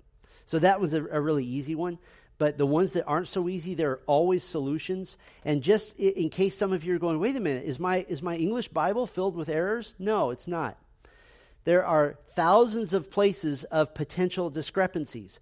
So 0.46 0.60
that 0.60 0.80
one's 0.80 0.94
a, 0.94 1.06
a 1.06 1.22
really 1.22 1.46
easy 1.46 1.76
one. 1.76 2.00
But 2.38 2.58
the 2.58 2.66
ones 2.66 2.94
that 2.94 3.06
aren't 3.06 3.28
so 3.28 3.48
easy, 3.48 3.76
there 3.76 3.92
are 3.92 4.02
always 4.08 4.44
solutions. 4.44 5.18
And 5.46 5.62
just 5.62 5.96
in 6.00 6.30
case 6.30 6.58
some 6.58 6.74
of 6.74 6.84
you 6.84 6.96
are 6.96 7.00
going, 7.00 7.20
wait 7.20 7.36
a 7.36 7.40
minute, 7.40 7.66
is 7.66 7.80
my, 7.80 8.04
is 8.10 8.24
my 8.24 8.36
English 8.36 8.70
Bible 8.70 9.06
filled 9.06 9.36
with 9.36 9.48
errors? 9.48 9.94
No, 10.00 10.32
it's 10.32 10.48
not. 10.48 10.78
There 11.66 11.86
are 11.86 12.18
thousands 12.34 12.96
of 12.96 13.12
places 13.12 13.64
of 13.66 13.94
potential 13.94 14.50
discrepancies. 14.50 15.40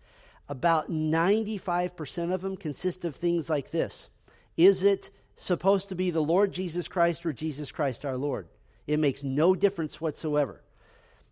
About 0.49 0.91
95% 0.91 2.33
of 2.33 2.41
them 2.41 2.57
consist 2.57 3.05
of 3.05 3.15
things 3.15 3.49
like 3.49 3.69
this 3.69 4.09
Is 4.57 4.83
it 4.83 5.11
supposed 5.35 5.89
to 5.89 5.95
be 5.95 6.09
the 6.09 6.23
Lord 6.23 6.51
Jesus 6.51 6.87
Christ 6.87 7.25
or 7.25 7.31
Jesus 7.31 7.71
Christ 7.71 8.03
our 8.03 8.17
Lord? 8.17 8.47
It 8.87 8.99
makes 8.99 9.23
no 9.23 9.53
difference 9.53 10.01
whatsoever. 10.01 10.63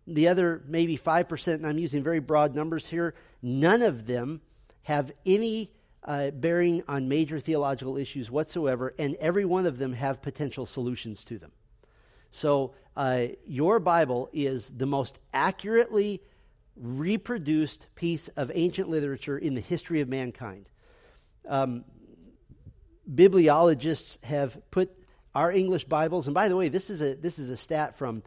The 0.06 0.28
other, 0.28 0.62
maybe 0.66 0.96
5%, 0.96 1.54
and 1.54 1.66
I'm 1.66 1.78
using 1.78 2.02
very 2.02 2.20
broad 2.20 2.54
numbers 2.54 2.86
here, 2.86 3.14
none 3.42 3.82
of 3.82 4.06
them 4.06 4.40
have 4.84 5.12
any 5.26 5.72
uh, 6.04 6.30
bearing 6.30 6.82
on 6.88 7.08
major 7.08 7.40
theological 7.40 7.98
issues 7.98 8.30
whatsoever, 8.30 8.94
and 8.98 9.16
every 9.16 9.44
one 9.44 9.66
of 9.66 9.78
them 9.78 9.92
have 9.92 10.22
potential 10.22 10.64
solutions 10.64 11.24
to 11.24 11.38
them. 11.38 11.50
So, 12.30 12.74
uh, 12.96 13.26
your 13.46 13.80
Bible 13.80 14.30
is 14.32 14.70
the 14.70 14.86
most 14.86 15.18
accurately 15.34 16.22
reproduced 16.80 17.88
piece 17.94 18.28
of 18.28 18.50
ancient 18.54 18.88
literature 18.88 19.36
in 19.36 19.54
the 19.54 19.60
history 19.60 20.00
of 20.00 20.08
mankind. 20.08 20.68
Um, 21.46 21.84
bibliologists 23.12 24.22
have 24.24 24.58
put 24.70 24.90
our 25.34 25.52
English 25.52 25.84
Bibles, 25.84 26.26
and 26.26 26.34
by 26.34 26.48
the 26.48 26.56
way, 26.56 26.68
this 26.68 26.90
is 26.90 27.00
a 27.00 27.14
this 27.14 27.38
is 27.38 27.50
a 27.50 27.56
stat 27.56 27.96
from 27.96 28.22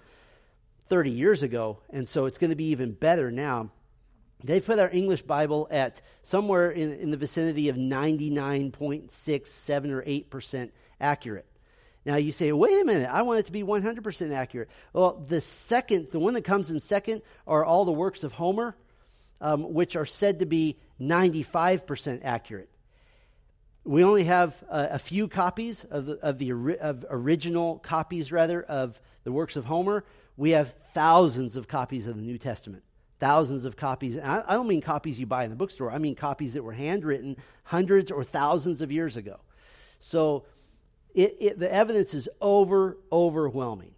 30 0.87 1.11
years 1.11 1.43
ago, 1.43 1.79
and 1.89 2.07
so 2.07 2.25
it's 2.25 2.37
going 2.37 2.49
to 2.49 2.55
be 2.55 2.69
even 2.69 2.91
better 2.91 3.31
now. 3.31 3.71
They 4.43 4.59
put 4.59 4.79
our 4.79 4.89
English 4.91 5.21
Bible 5.21 5.67
at 5.69 6.01
somewhere 6.23 6.71
in, 6.71 6.93
in 6.93 7.11
the 7.11 7.17
vicinity 7.17 7.69
of 7.69 7.75
99.67 7.75 9.91
or 9.91 10.01
8% 10.01 10.71
accurate. 10.99 11.45
Now 12.05 12.15
you 12.15 12.31
say, 12.31 12.51
wait 12.51 12.81
a 12.81 12.85
minute, 12.85 13.09
I 13.11 13.21
want 13.21 13.39
it 13.39 13.45
to 13.45 13.51
be 13.51 13.63
100% 13.63 14.33
accurate. 14.33 14.69
Well, 14.91 15.23
the 15.27 15.39
second, 15.39 16.09
the 16.11 16.19
one 16.19 16.33
that 16.33 16.43
comes 16.43 16.71
in 16.71 16.79
second 16.79 17.21
are 17.45 17.63
all 17.63 17.85
the 17.85 17.91
works 17.91 18.23
of 18.23 18.31
Homer, 18.31 18.75
um, 19.39 19.73
which 19.73 19.95
are 19.95 20.05
said 20.05 20.39
to 20.39 20.45
be 20.45 20.77
95% 20.99 22.21
accurate. 22.23 22.69
We 23.83 24.03
only 24.03 24.25
have 24.25 24.55
uh, 24.69 24.87
a 24.91 24.99
few 24.99 25.27
copies 25.27 25.83
of 25.85 26.05
the, 26.05 26.13
of 26.19 26.37
the 26.37 26.51
of 26.79 27.05
original 27.09 27.79
copies, 27.79 28.31
rather, 28.31 28.61
of 28.61 28.99
the 29.23 29.31
works 29.31 29.55
of 29.55 29.65
Homer. 29.65 30.03
We 30.37 30.51
have 30.51 30.73
thousands 30.93 31.55
of 31.55 31.67
copies 31.67 32.07
of 32.07 32.15
the 32.15 32.21
New 32.21 32.37
Testament. 32.37 32.83
Thousands 33.19 33.65
of 33.65 33.75
copies. 33.75 34.17
I, 34.17 34.43
I 34.47 34.53
don't 34.53 34.67
mean 34.67 34.81
copies 34.81 35.19
you 35.19 35.25
buy 35.25 35.43
in 35.43 35.49
the 35.49 35.55
bookstore. 35.55 35.91
I 35.91 35.97
mean 35.97 36.15
copies 36.15 36.53
that 36.53 36.63
were 36.63 36.73
handwritten 36.73 37.37
hundreds 37.63 38.11
or 38.11 38.23
thousands 38.23 38.81
of 38.81 38.91
years 38.91 39.17
ago. 39.17 39.39
So 39.99 40.45
it, 41.13 41.37
it, 41.39 41.59
the 41.59 41.71
evidence 41.71 42.13
is 42.13 42.29
over, 42.39 42.97
overwhelming. 43.11 43.91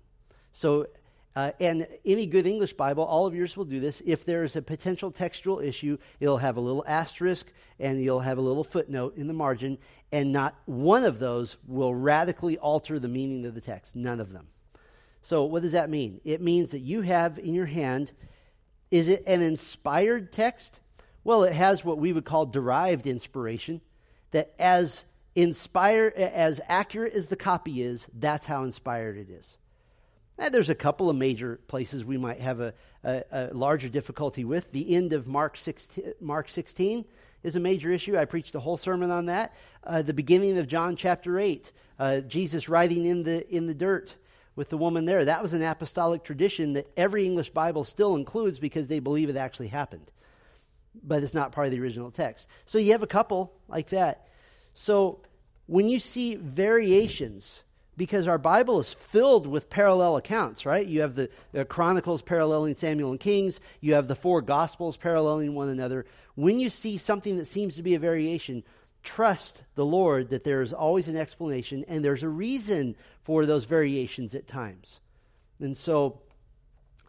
So, 0.53 0.87
uh, 1.35 1.51
and 1.59 1.87
any 2.05 2.27
good 2.27 2.45
English 2.45 2.73
Bible, 2.73 3.03
all 3.03 3.25
of 3.25 3.33
yours 3.33 3.57
will 3.57 3.65
do 3.65 3.79
this. 3.79 4.01
If 4.05 4.23
there 4.23 4.43
is 4.43 4.55
a 4.55 4.61
potential 4.61 5.11
textual 5.11 5.59
issue, 5.59 5.97
it'll 6.19 6.37
have 6.37 6.57
a 6.57 6.61
little 6.61 6.83
asterisk 6.87 7.51
and 7.79 8.01
you'll 8.01 8.19
have 8.19 8.37
a 8.37 8.41
little 8.41 8.63
footnote 8.63 9.17
in 9.17 9.27
the 9.27 9.33
margin, 9.33 9.77
and 10.11 10.31
not 10.31 10.55
one 10.65 11.03
of 11.03 11.19
those 11.19 11.57
will 11.67 11.93
radically 11.93 12.57
alter 12.57 12.99
the 12.99 13.07
meaning 13.07 13.45
of 13.45 13.55
the 13.55 13.61
text. 13.61 13.95
None 13.95 14.19
of 14.19 14.31
them. 14.31 14.47
So, 15.23 15.43
what 15.45 15.63
does 15.63 15.71
that 15.71 15.89
mean? 15.89 16.21
It 16.23 16.41
means 16.41 16.71
that 16.71 16.79
you 16.79 17.01
have 17.01 17.39
in 17.39 17.53
your 17.53 17.65
hand, 17.65 18.11
is 18.91 19.07
it 19.07 19.23
an 19.25 19.41
inspired 19.41 20.31
text? 20.31 20.81
Well, 21.23 21.43
it 21.43 21.53
has 21.53 21.83
what 21.83 21.97
we 21.97 22.13
would 22.13 22.25
call 22.25 22.45
derived 22.45 23.07
inspiration, 23.07 23.81
that 24.31 24.53
as 24.59 25.05
inspired, 25.35 26.13
as 26.13 26.61
accurate 26.67 27.13
as 27.13 27.27
the 27.27 27.35
copy 27.35 27.81
is, 27.81 28.07
that's 28.13 28.45
how 28.45 28.63
inspired 28.63 29.17
it 29.17 29.29
is. 29.29 29.57
There's 30.51 30.69
a 30.69 30.75
couple 30.75 31.09
of 31.09 31.15
major 31.15 31.59
places 31.67 32.03
we 32.03 32.17
might 32.17 32.39
have 32.39 32.59
a, 32.59 32.73
a, 33.03 33.23
a 33.31 33.53
larger 33.53 33.87
difficulty 33.87 34.43
with. 34.43 34.71
The 34.71 34.95
end 34.95 35.13
of 35.13 35.27
Mark 35.27 35.57
16, 35.57 36.13
Mark 36.19 36.49
16 36.49 37.05
is 37.43 37.55
a 37.55 37.59
major 37.59 37.91
issue. 37.91 38.17
I 38.17 38.25
preached 38.25 38.55
a 38.55 38.59
whole 38.59 38.77
sermon 38.77 39.11
on 39.11 39.27
that. 39.27 39.53
Uh, 39.83 40.01
the 40.01 40.13
beginning 40.13 40.57
of 40.57 40.67
John 40.67 40.95
chapter 40.95 41.39
8, 41.39 41.71
uh, 41.99 42.19
Jesus 42.21 42.67
writing 42.67 43.05
in 43.05 43.23
the, 43.23 43.47
in 43.53 43.67
the 43.67 43.73
dirt. 43.73 44.15
with 44.55 44.69
the 44.69 44.77
woman 44.77 45.05
there. 45.05 45.25
That 45.25 45.41
was 45.41 45.53
an 45.53 45.63
apostolic 45.63 46.23
tradition 46.23 46.73
that 46.73 46.87
every 46.95 47.25
English 47.25 47.49
Bible 47.51 47.83
still 47.83 48.15
includes 48.15 48.59
because 48.59 48.87
they 48.87 48.99
believe 48.99 49.29
it 49.29 49.35
actually 49.35 49.69
happened. 49.69 50.11
But 51.03 51.23
it's 51.23 51.33
not 51.33 51.51
part 51.51 51.67
of 51.67 51.71
the 51.71 51.79
original 51.79 52.11
text. 52.11 52.47
So 52.65 52.77
you 52.77 52.91
have 52.91 53.03
a 53.03 53.07
couple 53.07 53.53
like 53.67 53.89
that. 53.89 54.27
So 54.73 55.19
when 55.67 55.89
you 55.89 55.99
see 55.99 56.35
variations, 56.35 57.63
because 57.95 58.27
our 58.27 58.37
Bible 58.37 58.79
is 58.79 58.91
filled 58.91 59.45
with 59.45 59.69
parallel 59.69 60.17
accounts, 60.17 60.65
right? 60.65 60.85
You 60.85 61.01
have 61.01 61.15
the, 61.15 61.29
Chronicles 61.65 62.21
paralleling 62.21 62.75
Samuel 62.75 63.11
and 63.11 63.19
Kings, 63.19 63.59
you 63.81 63.93
have 63.93 64.07
the 64.07 64.15
four 64.15 64.41
Gospels 64.41 64.97
paralleling 64.97 65.53
one 65.53 65.69
another. 65.69 66.05
When 66.35 66.59
you 66.59 66.69
see 66.69 66.97
something 66.97 67.37
that 67.37 67.45
seems 67.45 67.75
to 67.75 67.83
be 67.83 67.93
a 67.93 67.99
variation, 67.99 68.63
trust 69.03 69.63
the 69.75 69.85
Lord 69.85 70.29
that 70.29 70.43
there 70.43 70.61
is 70.61 70.73
always 70.73 71.07
an 71.07 71.17
explanation 71.17 71.85
and 71.87 72.03
there's 72.03 72.23
a 72.23 72.29
reason 72.29 72.95
for 73.21 73.45
those 73.45 73.65
variations 73.65 74.33
at 74.33 74.47
times. 74.47 74.99
And 75.59 75.77
so 75.77 76.21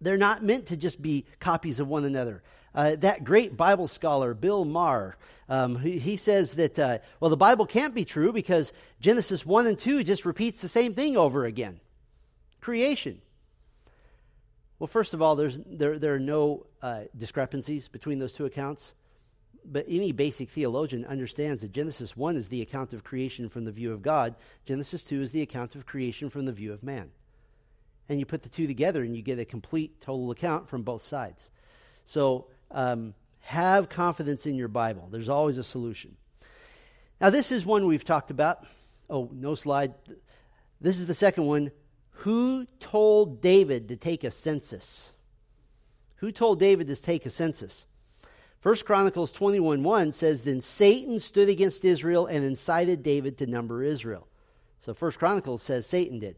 they're 0.00 0.18
not 0.18 0.44
meant 0.44 0.66
to 0.66 0.76
just 0.76 1.00
be 1.00 1.24
copies 1.40 1.80
of 1.80 1.88
one 1.88 2.04
another. 2.04 2.42
Uh, 2.74 2.96
that 2.96 3.22
great 3.22 3.56
Bible 3.56 3.86
scholar, 3.86 4.34
Bill 4.34 4.64
Maher, 4.64 5.16
um, 5.48 5.78
he, 5.78 5.98
he, 5.98 6.16
says 6.16 6.54
that, 6.54 6.78
uh, 6.78 6.98
well, 7.20 7.30
the 7.30 7.36
Bible 7.36 7.66
can't 7.66 7.94
be 7.94 8.04
true 8.04 8.32
because 8.32 8.72
Genesis 9.00 9.46
1 9.46 9.66
and 9.66 9.78
2 9.78 10.02
just 10.02 10.24
repeats 10.24 10.60
the 10.60 10.68
same 10.68 10.94
thing 10.94 11.16
over 11.16 11.44
again 11.44 11.80
creation. 12.60 13.20
Well, 14.78 14.86
first 14.86 15.14
of 15.14 15.22
all, 15.22 15.36
there's, 15.36 15.58
there, 15.66 15.98
there 15.98 16.14
are 16.14 16.20
no 16.20 16.66
uh, 16.82 17.02
discrepancies 17.16 17.88
between 17.88 18.18
those 18.18 18.32
two 18.32 18.46
accounts. 18.46 18.94
But 19.66 19.86
any 19.88 20.12
basic 20.12 20.50
theologian 20.50 21.04
understands 21.06 21.62
that 21.62 21.72
Genesis 21.72 22.16
1 22.16 22.36
is 22.36 22.48
the 22.48 22.60
account 22.60 22.92
of 22.92 23.04
creation 23.04 23.48
from 23.48 23.64
the 23.64 23.72
view 23.72 23.92
of 23.92 24.02
God, 24.02 24.34
Genesis 24.66 25.04
2 25.04 25.22
is 25.22 25.32
the 25.32 25.40
account 25.42 25.74
of 25.74 25.86
creation 25.86 26.28
from 26.28 26.44
the 26.44 26.52
view 26.52 26.72
of 26.72 26.82
man. 26.82 27.10
And 28.08 28.18
you 28.18 28.26
put 28.26 28.42
the 28.42 28.50
two 28.50 28.66
together 28.66 29.02
and 29.02 29.16
you 29.16 29.22
get 29.22 29.38
a 29.38 29.46
complete, 29.46 30.00
total 30.02 30.30
account 30.30 30.68
from 30.68 30.82
both 30.82 31.02
sides. 31.02 31.50
So 32.04 32.48
um, 32.74 33.14
have 33.40 33.88
confidence 33.88 34.46
in 34.46 34.56
your 34.56 34.68
Bible. 34.68 35.08
There's 35.10 35.30
always 35.30 35.56
a 35.56 35.64
solution. 35.64 36.16
Now, 37.20 37.30
this 37.30 37.52
is 37.52 37.64
one 37.64 37.86
we've 37.86 38.04
talked 38.04 38.30
about. 38.30 38.66
Oh, 39.08 39.30
no 39.32 39.54
slide. 39.54 39.94
This 40.80 40.98
is 40.98 41.06
the 41.06 41.14
second 41.14 41.46
one. 41.46 41.70
Who 42.18 42.66
told 42.80 43.40
David 43.40 43.88
to 43.88 43.96
take 43.96 44.24
a 44.24 44.30
census? 44.30 45.12
Who 46.16 46.32
told 46.32 46.58
David 46.58 46.88
to 46.88 46.96
take 46.96 47.24
a 47.24 47.30
census? 47.30 47.86
First 48.60 48.86
Chronicles 48.86 49.30
21 49.32 49.82
1 49.82 50.12
says, 50.12 50.44
Then 50.44 50.60
Satan 50.60 51.20
stood 51.20 51.48
against 51.48 51.84
Israel 51.84 52.26
and 52.26 52.44
incited 52.44 53.02
David 53.02 53.38
to 53.38 53.46
number 53.46 53.82
Israel. 53.82 54.26
So 54.80 54.94
First 54.94 55.18
Chronicles 55.18 55.62
says 55.62 55.86
Satan 55.86 56.18
did. 56.18 56.36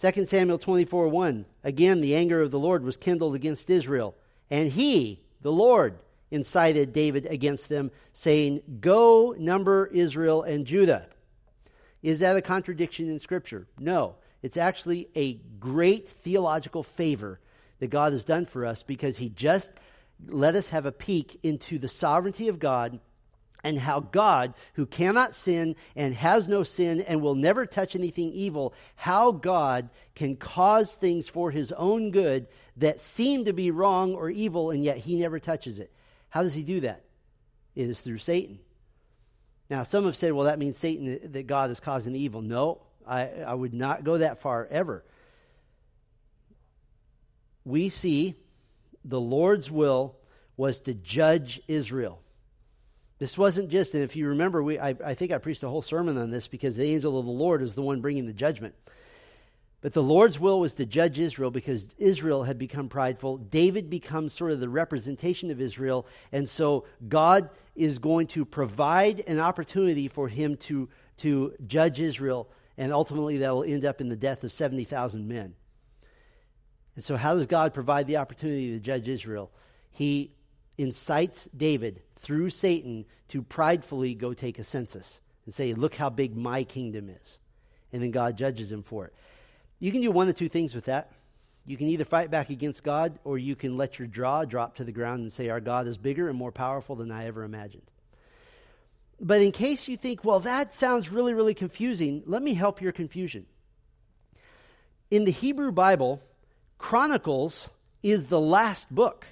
2 0.00 0.24
Samuel 0.24 0.58
24 0.58 1.08
1, 1.08 1.46
again 1.62 2.00
the 2.00 2.14
anger 2.16 2.42
of 2.42 2.50
the 2.50 2.58
Lord 2.58 2.84
was 2.84 2.96
kindled 2.96 3.34
against 3.34 3.70
Israel, 3.70 4.16
and 4.50 4.72
he, 4.72 5.23
the 5.44 5.52
Lord, 5.52 5.98
incited 6.30 6.94
David 6.94 7.26
against 7.26 7.68
them, 7.68 7.90
saying, 8.14 8.62
Go 8.80 9.36
number 9.38 9.86
Israel 9.86 10.42
and 10.42 10.66
Judah. 10.66 11.06
Is 12.02 12.20
that 12.20 12.36
a 12.36 12.42
contradiction 12.42 13.10
in 13.10 13.18
Scripture? 13.18 13.66
No. 13.78 14.16
It's 14.42 14.56
actually 14.56 15.08
a 15.14 15.34
great 15.60 16.08
theological 16.08 16.82
favor 16.82 17.40
that 17.78 17.88
God 17.88 18.12
has 18.12 18.24
done 18.24 18.46
for 18.46 18.64
us 18.64 18.82
because 18.82 19.18
he 19.18 19.28
just 19.28 19.70
let 20.26 20.54
us 20.54 20.70
have 20.70 20.86
a 20.86 20.92
peek 20.92 21.38
into 21.42 21.78
the 21.78 21.88
sovereignty 21.88 22.48
of 22.48 22.58
God 22.58 22.98
and 23.64 23.78
how 23.78 24.00
God, 24.00 24.54
who 24.74 24.86
cannot 24.86 25.34
sin 25.34 25.74
and 25.96 26.14
has 26.14 26.48
no 26.48 26.62
sin 26.62 27.00
and 27.00 27.22
will 27.22 27.34
never 27.34 27.66
touch 27.66 27.96
anything 27.96 28.30
evil, 28.32 28.74
how 28.94 29.32
God 29.32 29.88
can 30.14 30.36
cause 30.36 30.94
things 30.94 31.28
for 31.28 31.50
his 31.50 31.72
own 31.72 32.10
good 32.10 32.46
that 32.76 33.00
seem 33.00 33.46
to 33.46 33.52
be 33.52 33.70
wrong 33.70 34.14
or 34.14 34.30
evil, 34.30 34.70
and 34.70 34.84
yet 34.84 34.98
he 34.98 35.16
never 35.16 35.40
touches 35.40 35.78
it. 35.80 35.90
How 36.28 36.42
does 36.42 36.54
he 36.54 36.62
do 36.62 36.80
that? 36.80 37.04
It 37.74 37.88
is 37.88 38.00
through 38.00 38.18
Satan. 38.18 38.58
Now, 39.70 39.82
some 39.82 40.04
have 40.04 40.16
said, 40.16 40.32
well, 40.32 40.46
that 40.46 40.58
means 40.58 40.76
Satan, 40.76 41.32
that 41.32 41.46
God 41.46 41.70
is 41.70 41.80
causing 41.80 42.12
the 42.12 42.20
evil. 42.20 42.42
No, 42.42 42.82
I, 43.06 43.28
I 43.46 43.54
would 43.54 43.72
not 43.72 44.04
go 44.04 44.18
that 44.18 44.40
far 44.40 44.68
ever. 44.70 45.04
We 47.64 47.88
see 47.88 48.34
the 49.04 49.20
Lord's 49.20 49.70
will 49.70 50.16
was 50.56 50.80
to 50.80 50.94
judge 50.94 51.62
Israel. 51.66 52.20
This 53.24 53.38
wasn't 53.38 53.70
just, 53.70 53.94
and 53.94 54.04
if 54.04 54.16
you 54.16 54.28
remember, 54.28 54.62
we, 54.62 54.78
I, 54.78 54.94
I 55.02 55.14
think 55.14 55.32
I 55.32 55.38
preached 55.38 55.62
a 55.62 55.68
whole 55.70 55.80
sermon 55.80 56.18
on 56.18 56.28
this 56.28 56.46
because 56.46 56.76
the 56.76 56.84
angel 56.84 57.18
of 57.18 57.24
the 57.24 57.32
Lord 57.32 57.62
is 57.62 57.74
the 57.74 57.80
one 57.80 58.02
bringing 58.02 58.26
the 58.26 58.34
judgment. 58.34 58.74
But 59.80 59.94
the 59.94 60.02
Lord's 60.02 60.38
will 60.38 60.60
was 60.60 60.74
to 60.74 60.84
judge 60.84 61.18
Israel 61.18 61.50
because 61.50 61.94
Israel 61.96 62.42
had 62.42 62.58
become 62.58 62.90
prideful. 62.90 63.38
David 63.38 63.88
becomes 63.88 64.34
sort 64.34 64.50
of 64.50 64.60
the 64.60 64.68
representation 64.68 65.50
of 65.50 65.58
Israel. 65.58 66.06
And 66.32 66.46
so 66.46 66.84
God 67.08 67.48
is 67.74 67.98
going 67.98 68.26
to 68.26 68.44
provide 68.44 69.20
an 69.26 69.40
opportunity 69.40 70.06
for 70.06 70.28
him 70.28 70.58
to, 70.58 70.90
to 71.20 71.54
judge 71.66 72.00
Israel. 72.00 72.50
And 72.76 72.92
ultimately, 72.92 73.38
that 73.38 73.54
will 73.54 73.64
end 73.64 73.86
up 73.86 74.02
in 74.02 74.10
the 74.10 74.16
death 74.16 74.44
of 74.44 74.52
70,000 74.52 75.26
men. 75.26 75.54
And 76.94 77.02
so, 77.02 77.16
how 77.16 77.36
does 77.36 77.46
God 77.46 77.72
provide 77.72 78.06
the 78.06 78.18
opportunity 78.18 78.72
to 78.72 78.80
judge 78.80 79.08
Israel? 79.08 79.50
He 79.92 80.34
incites 80.76 81.48
David 81.56 82.02
through 82.24 82.50
Satan 82.50 83.04
to 83.28 83.42
pridefully 83.42 84.14
go 84.14 84.32
take 84.32 84.58
a 84.58 84.64
census 84.64 85.20
and 85.44 85.54
say, 85.54 85.74
Look 85.74 85.94
how 85.94 86.10
big 86.10 86.36
my 86.36 86.64
kingdom 86.64 87.08
is. 87.08 87.38
And 87.92 88.02
then 88.02 88.10
God 88.10 88.36
judges 88.36 88.72
him 88.72 88.82
for 88.82 89.06
it. 89.06 89.14
You 89.78 89.92
can 89.92 90.00
do 90.00 90.10
one 90.10 90.28
of 90.28 90.36
two 90.36 90.48
things 90.48 90.74
with 90.74 90.86
that. 90.86 91.12
You 91.66 91.76
can 91.76 91.88
either 91.88 92.04
fight 92.04 92.30
back 92.30 92.50
against 92.50 92.82
God 92.82 93.18
or 93.24 93.38
you 93.38 93.54
can 93.54 93.76
let 93.76 93.98
your 93.98 94.08
jaw 94.08 94.44
drop 94.44 94.76
to 94.76 94.84
the 94.84 94.92
ground 94.92 95.20
and 95.20 95.32
say, 95.32 95.48
Our 95.48 95.60
God 95.60 95.86
is 95.86 95.98
bigger 95.98 96.28
and 96.28 96.38
more 96.38 96.52
powerful 96.52 96.96
than 96.96 97.10
I 97.10 97.26
ever 97.26 97.44
imagined. 97.44 97.90
But 99.20 99.42
in 99.42 99.52
case 99.52 99.86
you 99.86 99.96
think, 99.96 100.24
well, 100.24 100.40
that 100.40 100.74
sounds 100.74 101.10
really, 101.10 101.34
really 101.34 101.54
confusing, 101.54 102.22
let 102.26 102.42
me 102.42 102.54
help 102.54 102.80
your 102.80 102.92
confusion. 102.92 103.46
In 105.10 105.24
the 105.24 105.30
Hebrew 105.30 105.70
Bible, 105.70 106.20
Chronicles 106.78 107.70
is 108.02 108.26
the 108.26 108.40
last 108.40 108.92
book. 108.92 109.26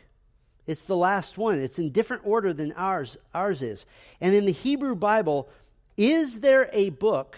It's 0.66 0.84
the 0.84 0.96
last 0.96 1.38
one. 1.38 1.60
It's 1.60 1.78
in 1.78 1.90
different 1.90 2.22
order 2.24 2.52
than 2.52 2.72
ours 2.72 3.16
ours 3.34 3.62
is. 3.62 3.84
And 4.20 4.34
in 4.34 4.44
the 4.44 4.52
Hebrew 4.52 4.94
Bible, 4.94 5.48
is 5.96 6.40
there 6.40 6.70
a 6.72 6.90
book 6.90 7.36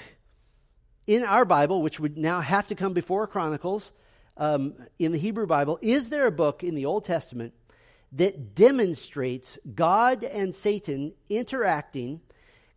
in 1.06 1.22
our 1.22 1.44
Bible, 1.44 1.82
which 1.82 2.00
would 2.00 2.16
now 2.16 2.40
have 2.40 2.66
to 2.68 2.74
come 2.74 2.92
before 2.92 3.26
Chronicles, 3.26 3.92
um, 4.36 4.74
in 4.98 5.12
the 5.12 5.18
Hebrew 5.18 5.46
Bible, 5.46 5.78
is 5.80 6.10
there 6.10 6.26
a 6.26 6.32
book 6.32 6.64
in 6.64 6.74
the 6.74 6.86
Old 6.86 7.04
Testament 7.04 7.54
that 8.12 8.54
demonstrates 8.54 9.58
God 9.74 10.24
and 10.24 10.54
Satan 10.54 11.12
interacting? 11.28 12.20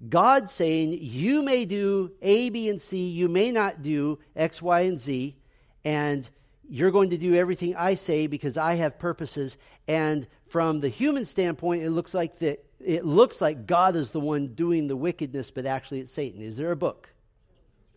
God 0.07 0.49
saying, 0.49 0.97
You 0.99 1.41
may 1.41 1.65
do 1.65 2.11
A, 2.21 2.49
B, 2.49 2.69
and 2.69 2.79
C, 2.79 3.09
you 3.09 3.27
may 3.27 3.51
not 3.51 3.81
do 3.81 4.19
X, 4.35 4.61
Y, 4.61 4.81
and 4.81 4.99
Z, 4.99 5.35
and 5.83 6.29
you're 6.69 6.91
going 6.91 7.11
to 7.11 7.17
do 7.17 7.33
everything 7.33 7.75
I 7.75 7.95
say 7.95 8.27
because 8.27 8.57
I 8.57 8.75
have 8.75 8.99
purposes. 8.99 9.57
And 9.87 10.27
from 10.49 10.79
the 10.79 10.89
human 10.89 11.25
standpoint, 11.25 11.83
it 11.83 11.91
looks 11.91 12.13
like 12.13 12.39
that 12.39 12.63
it 12.79 13.05
looks 13.05 13.41
like 13.41 13.65
God 13.65 13.95
is 13.95 14.11
the 14.11 14.19
one 14.19 14.49
doing 14.49 14.87
the 14.87 14.95
wickedness, 14.95 15.51
but 15.51 15.65
actually 15.65 15.99
it's 15.99 16.11
Satan. 16.11 16.41
Is 16.41 16.57
there 16.57 16.71
a 16.71 16.75
book? 16.75 17.09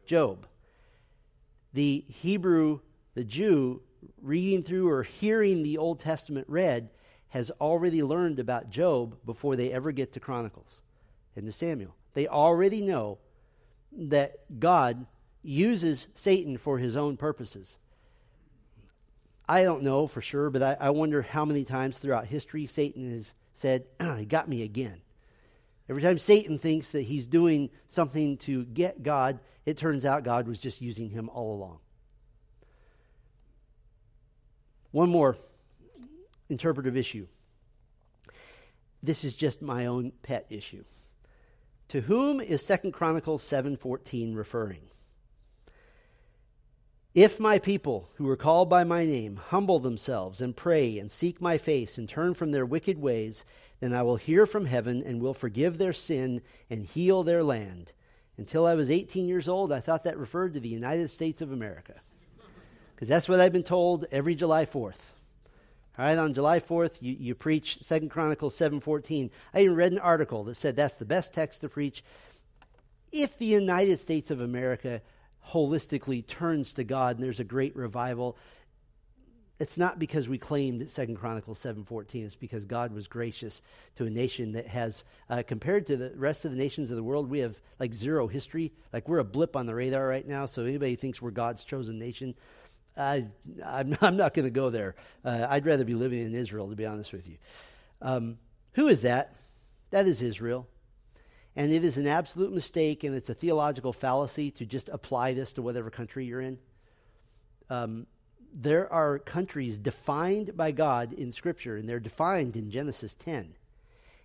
Job. 0.06 0.46
The 1.72 2.04
Hebrew, 2.08 2.80
the 3.14 3.24
Jew, 3.24 3.82
reading 4.22 4.62
through 4.62 4.88
or 4.88 5.02
hearing 5.02 5.62
the 5.62 5.78
Old 5.78 6.00
Testament 6.00 6.46
read, 6.48 6.90
has 7.28 7.50
already 7.60 8.02
learned 8.02 8.38
about 8.38 8.70
Job 8.70 9.16
before 9.24 9.54
they 9.54 9.70
ever 9.70 9.92
get 9.92 10.12
to 10.14 10.20
Chronicles 10.20 10.80
and 11.36 11.46
to 11.46 11.52
Samuel. 11.52 11.94
They 12.14 12.26
already 12.26 12.82
know 12.82 13.18
that 13.92 14.58
God 14.58 15.06
uses 15.42 16.08
Satan 16.14 16.58
for 16.58 16.78
his 16.78 16.96
own 16.96 17.16
purposes. 17.16 17.78
I 19.50 19.64
don't 19.64 19.82
know 19.82 20.06
for 20.06 20.20
sure, 20.20 20.48
but 20.48 20.62
I, 20.62 20.76
I 20.78 20.90
wonder 20.90 21.22
how 21.22 21.44
many 21.44 21.64
times 21.64 21.98
throughout 21.98 22.26
history 22.28 22.66
Satan 22.66 23.10
has 23.10 23.34
said, 23.52 23.84
He 24.18 24.24
got 24.24 24.48
me 24.48 24.62
again. 24.62 25.00
Every 25.88 26.00
time 26.00 26.18
Satan 26.18 26.56
thinks 26.56 26.92
that 26.92 27.02
he's 27.02 27.26
doing 27.26 27.70
something 27.88 28.36
to 28.38 28.64
get 28.64 29.02
God, 29.02 29.40
it 29.66 29.76
turns 29.76 30.06
out 30.06 30.22
God 30.22 30.46
was 30.46 30.60
just 30.60 30.80
using 30.80 31.10
him 31.10 31.28
all 31.28 31.56
along. 31.56 31.80
One 34.92 35.10
more 35.10 35.36
interpretive 36.48 36.96
issue. 36.96 37.26
This 39.02 39.24
is 39.24 39.34
just 39.34 39.60
my 39.60 39.86
own 39.86 40.12
pet 40.22 40.46
issue. 40.48 40.84
To 41.88 42.02
whom 42.02 42.40
is 42.40 42.64
Second 42.64 42.92
Chronicles 42.92 43.42
7:14 43.42 44.36
referring? 44.36 44.90
If 47.14 47.40
my 47.40 47.58
people, 47.58 48.08
who 48.14 48.28
are 48.28 48.36
called 48.36 48.70
by 48.70 48.84
my 48.84 49.04
name, 49.04 49.34
humble 49.34 49.80
themselves 49.80 50.40
and 50.40 50.56
pray 50.56 50.96
and 50.96 51.10
seek 51.10 51.40
my 51.40 51.58
face 51.58 51.98
and 51.98 52.08
turn 52.08 52.34
from 52.34 52.52
their 52.52 52.64
wicked 52.64 52.98
ways, 52.98 53.44
then 53.80 53.92
I 53.92 54.02
will 54.04 54.16
hear 54.16 54.46
from 54.46 54.66
heaven 54.66 55.02
and 55.04 55.20
will 55.20 55.34
forgive 55.34 55.78
their 55.78 55.92
sin 55.92 56.40
and 56.68 56.86
heal 56.86 57.24
their 57.24 57.42
land. 57.42 57.92
Until 58.36 58.64
I 58.64 58.74
was 58.74 58.92
18 58.92 59.26
years 59.26 59.48
old, 59.48 59.72
I 59.72 59.80
thought 59.80 60.04
that 60.04 60.18
referred 60.18 60.52
to 60.54 60.60
the 60.60 60.68
United 60.68 61.10
States 61.10 61.40
of 61.42 61.50
America. 61.50 61.94
because 62.94 63.08
that's 63.08 63.28
what 63.28 63.40
I've 63.40 63.52
been 63.52 63.64
told 63.64 64.06
every 64.12 64.36
July 64.36 64.64
4th. 64.64 64.94
All 65.98 66.04
right, 66.04 66.16
on 66.16 66.32
July 66.32 66.60
4th, 66.60 67.02
you, 67.02 67.16
you 67.18 67.34
preach 67.34 67.82
Second 67.82 68.10
Chronicles 68.10 68.56
7.14. 68.56 69.30
I 69.52 69.62
even 69.62 69.74
read 69.74 69.90
an 69.90 69.98
article 69.98 70.44
that 70.44 70.56
said 70.56 70.76
that's 70.76 70.94
the 70.94 71.04
best 71.04 71.34
text 71.34 71.62
to 71.62 71.68
preach. 71.68 72.04
If 73.10 73.36
the 73.36 73.46
United 73.46 73.98
States 73.98 74.30
of 74.30 74.40
America 74.40 75.02
holistically 75.48 76.26
turns 76.26 76.74
to 76.74 76.84
God 76.84 77.16
and 77.16 77.24
there's 77.24 77.40
a 77.40 77.44
great 77.44 77.74
revival, 77.74 78.36
it's 79.58 79.76
not 79.76 79.98
because 79.98 80.26
we 80.26 80.38
claimed 80.38 80.88
Second 80.90 81.16
Chronicles 81.16 81.62
7.14. 81.62 82.24
It's 82.24 82.34
because 82.34 82.64
God 82.64 82.92
was 82.92 83.08
gracious 83.08 83.60
to 83.96 84.06
a 84.06 84.10
nation 84.10 84.52
that 84.52 84.66
has, 84.68 85.04
uh, 85.28 85.42
compared 85.46 85.86
to 85.88 85.98
the 85.98 86.12
rest 86.16 86.46
of 86.46 86.50
the 86.50 86.56
nations 86.56 86.90
of 86.90 86.96
the 86.96 87.02
world, 87.02 87.28
we 87.28 87.40
have 87.40 87.60
like 87.78 87.92
zero 87.92 88.26
history. 88.26 88.72
Like 88.90 89.06
we're 89.06 89.18
a 89.18 89.24
blip 89.24 89.56
on 89.56 89.66
the 89.66 89.74
radar 89.74 90.06
right 90.06 90.26
now. 90.26 90.46
So 90.46 90.64
anybody 90.64 90.96
thinks 90.96 91.20
we're 91.20 91.30
God's 91.30 91.62
chosen 91.64 91.98
nation, 91.98 92.34
I, 92.96 93.26
I'm, 93.64 93.96
I'm 94.00 94.16
not 94.16 94.32
going 94.32 94.46
to 94.46 94.50
go 94.50 94.70
there. 94.70 94.94
Uh, 95.24 95.46
I'd 95.48 95.66
rather 95.66 95.84
be 95.84 95.94
living 95.94 96.20
in 96.20 96.34
Israel, 96.34 96.70
to 96.70 96.76
be 96.76 96.86
honest 96.86 97.12
with 97.12 97.28
you. 97.28 97.36
Um, 98.00 98.38
who 98.72 98.88
is 98.88 99.02
that? 99.02 99.34
That 99.90 100.06
is 100.06 100.22
Israel. 100.22 100.68
And 101.60 101.74
it 101.74 101.84
is 101.84 101.98
an 101.98 102.06
absolute 102.06 102.54
mistake, 102.54 103.04
and 103.04 103.14
it's 103.14 103.28
a 103.28 103.34
theological 103.34 103.92
fallacy 103.92 104.50
to 104.52 104.64
just 104.64 104.88
apply 104.88 105.34
this 105.34 105.52
to 105.52 105.60
whatever 105.60 105.90
country 105.90 106.24
you're 106.24 106.40
in. 106.40 106.58
Um, 107.68 108.06
there 108.50 108.90
are 108.90 109.18
countries 109.18 109.76
defined 109.76 110.56
by 110.56 110.70
God 110.70 111.12
in 111.12 111.32
Scripture, 111.32 111.76
and 111.76 111.86
they're 111.86 112.00
defined 112.00 112.56
in 112.56 112.70
Genesis 112.70 113.14
10. 113.14 113.56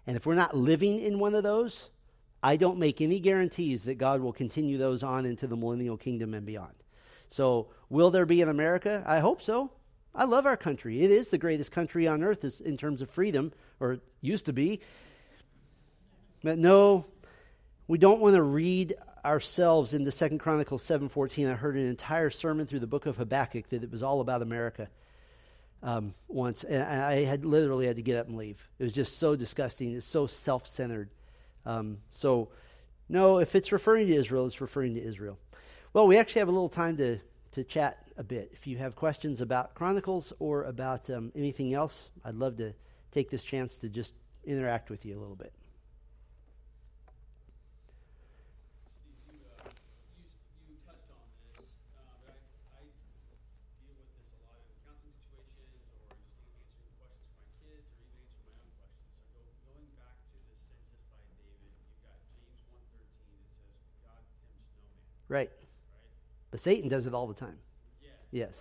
And 0.07 0.15
if 0.15 0.25
we're 0.25 0.35
not 0.35 0.55
living 0.55 1.01
in 1.01 1.19
one 1.19 1.35
of 1.35 1.43
those, 1.43 1.89
I 2.41 2.55
don't 2.55 2.79
make 2.79 3.01
any 3.01 3.19
guarantees 3.19 3.83
that 3.83 3.97
God 3.97 4.21
will 4.21 4.31
continue 4.31 4.77
those 4.77 5.03
on 5.03 5.25
into 5.25 5.45
the 5.45 5.57
millennial 5.57 5.97
kingdom 5.97 6.33
and 6.33 6.45
beyond. 6.45 6.75
So, 7.27 7.67
will 7.89 8.11
there 8.11 8.25
be 8.25 8.39
in 8.39 8.47
America? 8.47 9.03
I 9.05 9.19
hope 9.19 9.41
so. 9.41 9.71
I 10.15 10.23
love 10.23 10.45
our 10.45 10.55
country. 10.55 11.03
It 11.03 11.11
is 11.11 11.31
the 11.31 11.37
greatest 11.37 11.73
country 11.73 12.07
on 12.07 12.23
earth 12.23 12.61
in 12.61 12.77
terms 12.77 13.01
of 13.01 13.09
freedom, 13.09 13.51
or 13.81 13.99
used 14.21 14.45
to 14.45 14.53
be. 14.53 14.79
But 16.45 16.59
no, 16.59 17.05
we 17.87 17.97
don't 17.97 18.19
want 18.19 18.35
to 18.35 18.41
read 18.41 18.95
ourselves 19.23 19.93
into 19.93 20.11
Second 20.11 20.39
Chronicles 20.39 20.83
7.14. 20.83 21.51
I 21.51 21.55
heard 21.55 21.75
an 21.75 21.85
entire 21.87 22.29
sermon 22.29 22.65
through 22.65 22.79
the 22.79 22.87
book 22.87 23.05
of 23.05 23.17
Habakkuk 23.17 23.69
that 23.69 23.83
it 23.83 23.91
was 23.91 24.03
all 24.03 24.21
about 24.21 24.41
America 24.41 24.89
um, 25.83 26.15
once. 26.27 26.63
And 26.63 26.81
I 26.81 27.23
had 27.25 27.45
literally 27.45 27.85
had 27.85 27.95
to 27.97 28.01
get 28.01 28.17
up 28.17 28.27
and 28.27 28.37
leave. 28.37 28.67
It 28.79 28.83
was 28.83 28.93
just 28.93 29.19
so 29.19 29.35
disgusting. 29.35 29.93
It's 29.93 30.05
so 30.05 30.27
self-centered. 30.27 31.09
Um, 31.65 31.99
so, 32.09 32.49
no, 33.07 33.39
if 33.39 33.55
it's 33.55 33.71
referring 33.71 34.07
to 34.07 34.15
Israel, 34.15 34.45
it's 34.45 34.61
referring 34.61 34.95
to 34.95 35.03
Israel. 35.03 35.37
Well, 35.93 36.07
we 36.07 36.17
actually 36.17 36.39
have 36.39 36.49
a 36.49 36.51
little 36.51 36.69
time 36.69 36.97
to, 36.97 37.19
to 37.51 37.63
chat 37.63 37.99
a 38.17 38.23
bit. 38.23 38.49
If 38.53 38.65
you 38.65 38.77
have 38.77 38.95
questions 38.95 39.41
about 39.41 39.75
Chronicles 39.75 40.33
or 40.39 40.63
about 40.63 41.09
um, 41.09 41.31
anything 41.35 41.73
else, 41.73 42.09
I'd 42.23 42.35
love 42.35 42.57
to 42.57 42.73
take 43.11 43.29
this 43.29 43.43
chance 43.43 43.77
to 43.79 43.89
just 43.89 44.13
interact 44.43 44.89
with 44.89 45.05
you 45.05 45.17
a 45.17 45.19
little 45.19 45.35
bit. 45.35 45.53
Right. 65.35 65.51
But 66.49 66.61
Satan 66.61 66.87
does 66.87 67.07
it 67.07 67.13
all 67.13 67.27
the 67.27 67.33
time. 67.33 67.57
Yes. 68.31 68.57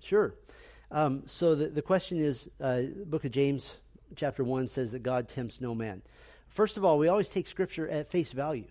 Sure. 0.00 0.36
Um, 0.92 1.24
so 1.26 1.56
the, 1.56 1.66
the 1.66 1.82
question 1.82 2.18
is, 2.18 2.48
uh, 2.60 2.82
the 2.82 3.04
book 3.04 3.24
of 3.24 3.32
James, 3.32 3.78
chapter 4.14 4.44
1, 4.44 4.68
says 4.68 4.92
that 4.92 5.02
God 5.02 5.28
tempts 5.28 5.60
no 5.60 5.74
man. 5.74 6.02
First 6.46 6.76
of 6.76 6.84
all, 6.84 6.98
we 6.98 7.08
always 7.08 7.28
take 7.28 7.48
Scripture 7.48 7.88
at 7.88 8.06
face 8.06 8.30
value. 8.30 8.68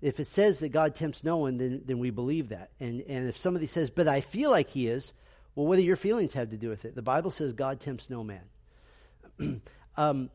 If 0.00 0.18
it 0.20 0.26
says 0.26 0.60
that 0.60 0.70
God 0.70 0.94
tempts 0.94 1.22
no 1.22 1.36
one, 1.36 1.58
then, 1.58 1.82
then 1.84 1.98
we 1.98 2.08
believe 2.08 2.48
that. 2.48 2.70
And, 2.80 3.02
and 3.02 3.28
if 3.28 3.36
somebody 3.36 3.66
says, 3.66 3.90
but 3.90 4.08
I 4.08 4.22
feel 4.22 4.50
like 4.50 4.70
he 4.70 4.88
is, 4.88 5.12
well, 5.56 5.66
what 5.66 5.76
do 5.76 5.82
your 5.82 5.96
feelings 5.96 6.34
have 6.34 6.50
to 6.50 6.56
do 6.56 6.68
with 6.68 6.84
it? 6.84 6.94
The 6.94 7.02
Bible 7.02 7.30
says 7.32 7.54
God 7.54 7.80
tempts 7.80 8.10
no 8.10 8.22
man. 8.22 9.62
um, 9.96 10.30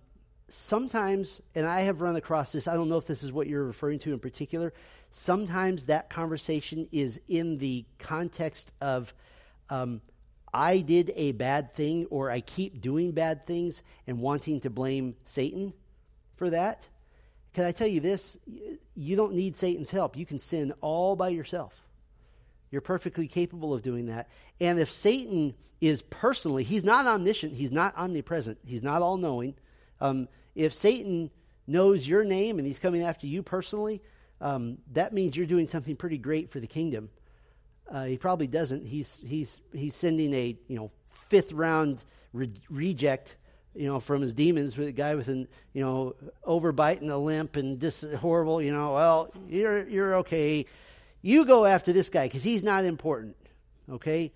sometimes, 0.50 1.42
and 1.56 1.66
I 1.66 1.82
have 1.82 2.02
run 2.02 2.16
across 2.16 2.52
this, 2.52 2.68
I 2.68 2.74
don't 2.74 2.90
know 2.90 2.98
if 2.98 3.06
this 3.06 3.22
is 3.24 3.32
what 3.32 3.48
you're 3.48 3.64
referring 3.64 4.00
to 4.00 4.14
in 4.14 4.20
particular, 4.20 4.74
sometimes 5.12 5.86
that 5.86 6.10
conversation 6.10 6.88
is 6.92 7.22
in 7.28 7.60
the 7.60 7.86
context 8.00 8.74
of 8.82 9.14
um, 9.70 10.02
I 10.54 10.80
did 10.80 11.14
a 11.16 11.34
bad 11.34 11.72
thing 11.72 12.08
or 12.10 12.32
I 12.32 12.42
keep 12.42 12.82
doing 12.82 13.12
bad 13.12 13.46
things 13.46 13.84
and 14.08 14.20
wanting 14.20 14.62
to 14.62 14.70
blame 14.72 15.16
Satan 15.24 15.74
for 16.36 16.50
that. 16.50 16.90
Can 17.54 17.64
I 17.64 17.72
tell 17.72 17.88
you 17.88 18.00
this? 18.00 18.38
You 18.96 19.16
don't 19.16 19.34
need 19.34 19.56
Satan's 19.56 19.92
help. 19.92 20.18
You 20.18 20.26
can 20.26 20.40
sin 20.40 20.74
all 20.82 21.16
by 21.16 21.30
yourself. 21.30 21.81
You're 22.72 22.82
perfectly 22.82 23.28
capable 23.28 23.74
of 23.74 23.82
doing 23.82 24.08
that. 24.08 24.30
And 24.60 24.80
if 24.80 24.92
Satan 24.92 25.54
is 25.82 26.02
personally, 26.04 26.64
he's 26.64 26.84
not 26.84 27.06
omniscient, 27.06 27.54
he's 27.54 27.72
not 27.72 27.96
omnipresent, 27.98 28.60
he's 28.66 28.82
not 28.82 29.02
all 29.02 29.18
knowing. 29.18 29.56
Um, 30.00 30.30
if 30.56 30.74
Satan 30.74 31.32
knows 31.68 32.08
your 32.08 32.24
name 32.24 32.58
and 32.58 32.68
he's 32.68 32.80
coming 32.80 33.04
after 33.04 33.28
you 33.28 33.44
personally, 33.44 34.02
um, 34.40 34.78
that 34.94 35.14
means 35.14 35.36
you're 35.36 35.46
doing 35.46 35.68
something 35.68 35.96
pretty 35.96 36.18
great 36.18 36.50
for 36.50 36.60
the 36.60 36.68
kingdom. 36.68 37.10
Uh, 37.90 38.06
he 38.06 38.18
probably 38.18 38.48
doesn't. 38.48 38.86
He's 38.86 39.20
he's 39.26 39.60
he's 39.74 39.96
sending 39.96 40.34
a 40.34 40.58
you 40.68 40.78
know 40.78 40.92
fifth 41.12 41.52
round 41.52 42.04
re- 42.32 42.54
reject 42.70 43.36
you 43.76 43.88
know 43.88 44.00
from 44.00 44.22
his 44.22 44.34
demons 44.34 44.78
with 44.78 44.88
a 44.88 44.92
guy 44.92 45.16
with 45.16 45.28
an 45.28 45.48
you 45.74 45.84
know 45.84 46.16
overbite 46.48 47.02
and 47.02 47.12
a 47.12 47.18
limp 47.18 47.58
and 47.58 47.80
just 47.80 48.04
horrible. 48.14 48.62
You 48.62 48.72
know, 48.72 48.94
well 48.94 49.32
you're 49.48 49.88
you're 49.88 50.16
okay. 50.18 50.66
You 51.22 51.46
go 51.46 51.66
after 51.66 51.94
this 51.94 52.10
guy 52.10 52.28
because 52.28 52.44
he's 52.44 52.64
not 52.64 52.86
important. 52.86 53.36
Okay? 53.90 54.32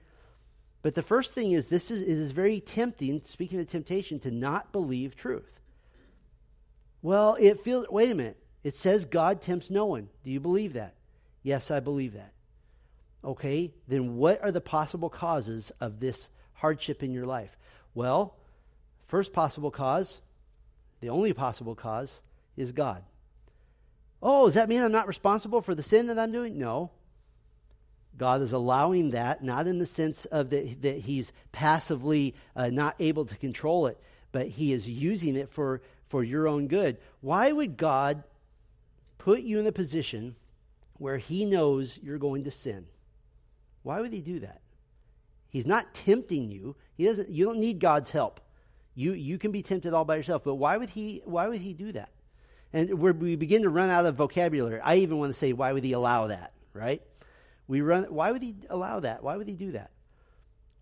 But 0.81 0.93
the 0.93 1.01
first 1.01 1.33
thing 1.33 1.51
is 1.51 1.67
this 1.67 1.89
is 1.89 2.01
it 2.01 2.09
is 2.09 2.31
very 2.31 2.59
tempting, 2.59 3.23
speaking 3.23 3.59
of 3.59 3.67
temptation, 3.67 4.19
to 4.19 4.31
not 4.31 4.71
believe 4.71 5.15
truth. 5.15 5.59
Well, 7.01 7.36
it 7.39 7.63
feels 7.63 7.88
wait 7.89 8.11
a 8.11 8.15
minute. 8.15 8.38
It 8.63 8.75
says 8.75 9.05
God 9.05 9.41
tempts 9.41 9.69
no 9.69 9.86
one. 9.86 10.09
Do 10.23 10.31
you 10.31 10.39
believe 10.39 10.73
that? 10.73 10.95
Yes, 11.43 11.71
I 11.71 11.79
believe 11.79 12.13
that. 12.13 12.33
Okay, 13.23 13.73
then 13.88 14.17
what 14.17 14.43
are 14.43 14.51
the 14.51 14.61
possible 14.61 15.09
causes 15.09 15.71
of 15.79 15.99
this 15.99 16.29
hardship 16.53 17.01
in 17.01 17.11
your 17.11 17.25
life? 17.25 17.57
Well, 17.95 18.36
first 19.07 19.33
possible 19.33 19.71
cause, 19.71 20.21
the 20.99 21.09
only 21.09 21.33
possible 21.33 21.73
cause, 21.73 22.21
is 22.55 22.71
God. 22.71 23.03
Oh, 24.28 24.45
does 24.45 24.55
that 24.55 24.69
mean 24.69 24.82
I'm 24.82 24.91
not 24.91 25.07
responsible 25.07 25.61
for 25.61 25.76
the 25.76 25.84
sin 25.84 26.07
that 26.07 26.17
I'm 26.17 26.32
doing? 26.32 26.57
No. 26.57 26.89
God 28.17 28.41
is 28.41 28.53
allowing 28.53 29.11
that, 29.11 29.43
not 29.43 29.67
in 29.67 29.78
the 29.78 29.86
sense 29.86 30.26
of 30.26 30.49
that, 30.49 30.82
that 30.82 31.01
he's 31.01 31.32
passively 31.51 32.34
uh, 32.55 32.71
not 32.71 32.95
able 32.97 33.26
to 33.26 33.38
control 33.38 33.86
it, 33.86 34.01
but 34.32 34.47
he 34.47 34.73
is 34.73 34.89
using 34.89 35.36
it 35.36 35.51
for, 35.51 35.84
for 36.07 36.23
your 36.23 36.47
own 36.47 36.67
good. 36.67 36.97
Why 37.21 37.51
would 37.51 37.78
God 37.78 38.23
put 39.19 39.41
you 39.41 39.59
in 39.59 39.67
a 39.67 39.71
position 39.71 40.36
where 40.97 41.19
he 41.19 41.45
knows 41.45 41.99
you're 42.01 42.17
going 42.17 42.45
to 42.45 42.51
sin? 42.51 42.88
Why 43.84 44.01
would 44.01 44.11
he 44.11 44.21
do 44.21 44.39
that? 44.39 44.61
He's 45.49 45.67
not 45.67 45.93
tempting 45.93 46.49
you. 46.49 46.76
He 46.95 47.05
doesn't, 47.05 47.30
you 47.30 47.45
don't 47.45 47.59
need 47.59 47.78
God's 47.78 48.09
help. 48.09 48.39
You, 48.95 49.13
you 49.13 49.38
can 49.38 49.51
be 49.51 49.61
tempted 49.61 49.93
all 49.93 50.03
by 50.03 50.15
yourself, 50.15 50.43
but 50.43 50.55
why 50.55 50.78
would 50.78 50.89
he, 50.89 51.21
why 51.26 51.47
would 51.47 51.61
he 51.61 51.73
do 51.73 51.91
that? 51.91 52.09
And 52.76 52.99
where 52.99 53.13
we 53.13 53.38
begin 53.38 53.61
to 53.61 53.69
run 53.69 53.89
out 53.89 54.05
of 54.05 54.15
vocabulary. 54.15 54.82
I 54.82 54.95
even 54.95 55.17
want 55.17 55.32
to 55.32 55.39
say, 55.39 55.53
why 55.53 55.71
would 55.71 55.86
he 55.86 55.93
allow 55.93 56.28
that, 56.28 56.51
right? 56.73 57.01
We 57.69 57.80
run, 57.80 58.03
why 58.09 58.34
would 58.34 58.41
he 58.41 58.53
allow 58.69 58.99
that? 58.99 59.23
Why 59.23 59.38
would 59.38 59.47
he 59.47 59.53
do 59.53 59.71
that? 59.71 59.91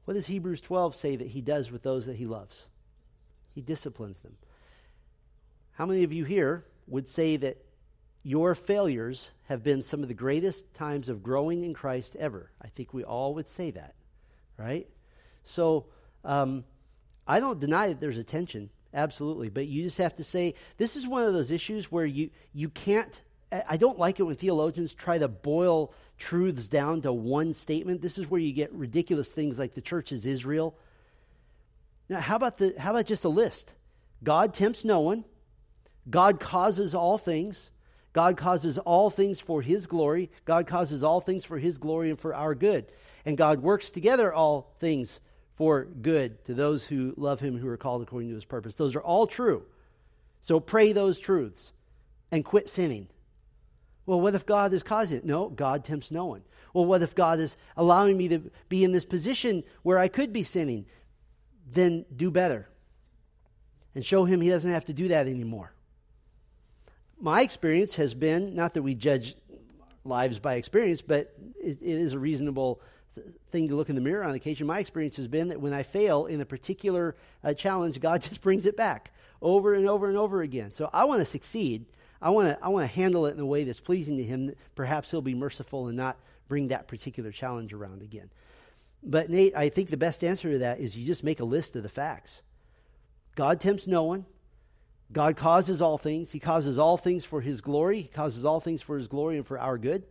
What 0.06 0.16
does 0.16 0.26
Hebrews 0.26 0.60
12 0.60 0.96
say 0.96 1.16
that 1.16 1.28
he 1.28 1.42
does 1.42 1.72
with 1.72 1.84
those 1.84 2.08
that 2.08 2.16
he 2.16 2.26
loves? 2.26 2.66
He 3.54 3.62
disciplines 3.62 4.22
them. 4.22 4.38
How 5.74 5.86
many 5.86 6.04
of 6.04 6.12
you 6.12 6.26
here 6.26 6.66
would 6.88 7.08
say 7.08 7.38
that 7.38 7.64
your 8.24 8.56
failures 8.56 9.30
have 9.44 9.64
been 9.64 9.84
some 9.84 10.02
of 10.02 10.08
the 10.08 10.16
greatest 10.16 10.74
times 10.74 11.10
of 11.10 11.22
growing 11.22 11.64
in 11.64 11.76
Christ 11.76 12.16
ever? 12.16 12.50
I 12.60 12.70
think 12.70 12.92
we 12.92 13.04
all 13.04 13.36
would 13.36 13.48
say 13.48 13.70
that, 13.70 13.94
right? 14.58 14.90
So 15.44 15.86
um, 16.26 16.64
I 17.28 17.40
don't 17.40 17.60
deny 17.60 17.90
that 17.90 18.00
there's 18.00 18.18
a 18.18 18.24
tension 18.24 18.72
Absolutely. 18.94 19.50
But 19.50 19.68
you 19.68 19.84
just 19.84 19.98
have 19.98 20.16
to 20.16 20.24
say, 20.24 20.54
this 20.78 20.96
is 20.96 21.08
one 21.08 21.26
of 21.26 21.34
those 21.34 21.52
issues 21.52 21.92
where 21.92 22.06
you, 22.06 22.30
you 22.54 22.70
can't, 22.70 23.22
I 23.52 23.78
don't 23.78 23.98
like 23.98 24.20
it 24.20 24.24
when 24.24 24.36
theologians 24.36 24.94
try 24.94 25.18
to 25.18 25.28
boil 25.28 25.94
truths 26.18 26.68
down 26.68 27.02
to 27.02 27.12
one 27.14 27.54
statement. 27.54 28.02
This 28.02 28.18
is 28.18 28.30
where 28.30 28.40
you 28.40 28.54
get 28.54 28.72
ridiculous 28.74 29.32
things 29.32 29.58
like 29.58 29.74
the 29.74 29.82
church 29.82 30.12
is 30.12 30.26
Israel. 30.26 30.78
Now, 32.10 32.20
how 32.20 32.36
about, 32.36 32.58
the, 32.58 32.76
how 32.78 32.92
about 32.92 33.06
just 33.06 33.26
a 33.26 33.30
list? 33.30 33.74
God 34.24 34.54
tempts 34.54 34.86
no 34.86 35.00
one. 35.00 35.26
God 36.10 36.40
causes 36.40 36.94
all 36.94 37.18
things. 37.18 37.72
God 38.12 38.38
causes 38.38 38.78
all 38.78 39.10
things 39.10 39.40
for 39.40 39.62
his 39.62 39.88
glory. 39.88 40.30
God 40.46 40.68
causes 40.68 41.04
all 41.04 41.20
things 41.20 41.46
for 41.46 41.58
his 41.58 41.78
glory 41.80 42.10
and 42.10 42.20
for 42.20 42.36
our 42.36 42.54
good. 42.54 42.92
And 43.26 43.38
God 43.38 43.62
works 43.62 43.90
together 43.90 44.32
all 44.32 44.76
things 44.80 45.20
for 45.56 45.86
good 45.86 46.44
to 46.46 46.54
those 46.54 46.88
who 46.88 47.14
love 47.18 47.40
him 47.40 47.58
who 47.58 47.68
are 47.68 47.78
called 47.78 48.02
according 48.02 48.30
to 48.30 48.36
his 48.36 48.46
purpose. 48.46 48.76
Those 48.76 48.96
are 48.96 49.02
all 49.02 49.28
true. 49.28 49.64
So 50.42 50.60
pray 50.60 50.92
those 50.92 51.20
truths 51.20 51.74
and 52.32 52.44
quit 52.44 52.70
sinning. 52.70 53.08
Well, 54.06 54.20
what 54.20 54.36
if 54.36 54.46
God 54.46 54.74
is 54.74 54.84
causing 54.84 55.18
it? 55.18 55.26
No, 55.26 55.50
God 55.50 55.86
tempts 55.86 56.12
no 56.12 56.26
one. 56.26 56.42
Well, 56.74 56.86
what 56.86 57.02
if 57.02 57.16
God 57.16 57.40
is 57.40 57.56
allowing 57.78 58.18
me 58.18 58.28
to 58.30 58.52
be 58.68 58.84
in 58.84 58.92
this 58.92 59.06
position 59.06 59.64
where 59.84 60.00
I 60.00 60.08
could 60.08 60.34
be 60.34 60.44
sinning? 60.44 60.86
Then 61.72 62.06
do 62.14 62.30
better 62.30 62.68
and 63.96 64.06
show 64.06 64.26
him 64.26 64.42
he 64.42 64.50
doesn't 64.50 64.72
have 64.72 64.86
to 64.86 64.94
do 64.94 65.10
that 65.10 65.28
anymore. 65.28 65.74
My 67.20 67.42
experience 67.42 67.96
has 67.98 68.14
been 68.14 68.56
not 68.56 68.74
that 68.74 68.82
we 68.82 68.96
judge 68.96 69.36
lives 70.04 70.40
by 70.40 70.56
experience, 70.56 71.02
but 71.02 71.34
it, 71.56 71.78
it 71.82 72.00
is 72.00 72.14
a 72.14 72.20
reasonable 72.20 72.82
thing 73.48 73.68
to 73.68 73.76
look 73.76 73.90
in 73.90 73.96
the 73.96 74.02
mirror 74.02 74.24
on 74.24 74.36
occasion. 74.36 74.68
My 74.68 74.80
experience 74.80 75.18
has 75.18 75.28
been 75.28 75.50
that 75.50 75.62
when 75.62 75.74
I 75.74 75.84
fail 75.84 76.26
in 76.26 76.42
a 76.42 76.46
particular 76.46 77.16
uh, 77.44 77.54
challenge, 77.54 78.00
God 78.00 78.22
just 78.24 78.42
brings 78.42 78.66
it 78.66 78.76
back 78.76 79.12
over 79.42 79.74
and 79.74 79.88
over 79.88 80.08
and 80.08 80.18
over 80.18 80.42
again. 80.42 80.72
So 80.72 80.90
I 80.94 81.06
want 81.06 81.20
to 81.20 81.26
succeed. 81.26 81.86
I 82.22 82.30
want 82.30 82.48
to 82.48 82.64
I 82.64 82.70
want 82.70 82.90
to 82.90 82.96
handle 82.96 83.26
it 83.26 83.34
in 83.34 83.40
a 83.40 83.46
way 83.46 83.64
that's 83.64 83.80
pleasing 83.80 84.18
to 84.18 84.24
Him. 84.24 84.54
Perhaps 84.76 85.12
He'll 85.12 85.22
be 85.22 85.36
merciful 85.36 85.88
and 85.88 85.98
not 85.98 86.18
bring 86.48 86.70
that 86.70 86.88
particular 86.88 87.32
challenge 87.32 87.74
around 87.74 88.02
again. 88.02 88.30
But 89.04 89.30
Nate, 89.30 89.56
I 89.56 89.70
think 89.70 89.90
the 89.90 89.98
best 89.98 90.24
answer 90.24 90.52
to 90.52 90.58
that 90.60 90.80
is 90.80 90.98
you 90.98 91.06
just 91.06 91.24
make 91.24 91.40
a 91.40 91.46
list 91.46 91.76
of 91.76 91.84
the 91.84 91.90
facts. 91.90 92.42
God 93.36 93.60
tempts 93.60 93.88
no 93.88 94.04
one. 94.04 94.26
God 95.12 95.36
causes 95.36 95.82
all 95.82 95.98
things. 95.98 96.32
He 96.32 96.40
causes 96.40 96.80
all 96.80 96.98
things 96.98 97.26
for 97.26 97.42
his 97.42 97.62
glory. 97.62 98.04
He 98.04 98.08
causes 98.08 98.46
all 98.46 98.60
things 98.60 98.82
for 98.82 98.98
his 98.98 99.08
glory 99.08 99.38
and 99.38 99.46
for 99.46 99.60
our 99.60 99.78
good. 99.78 100.04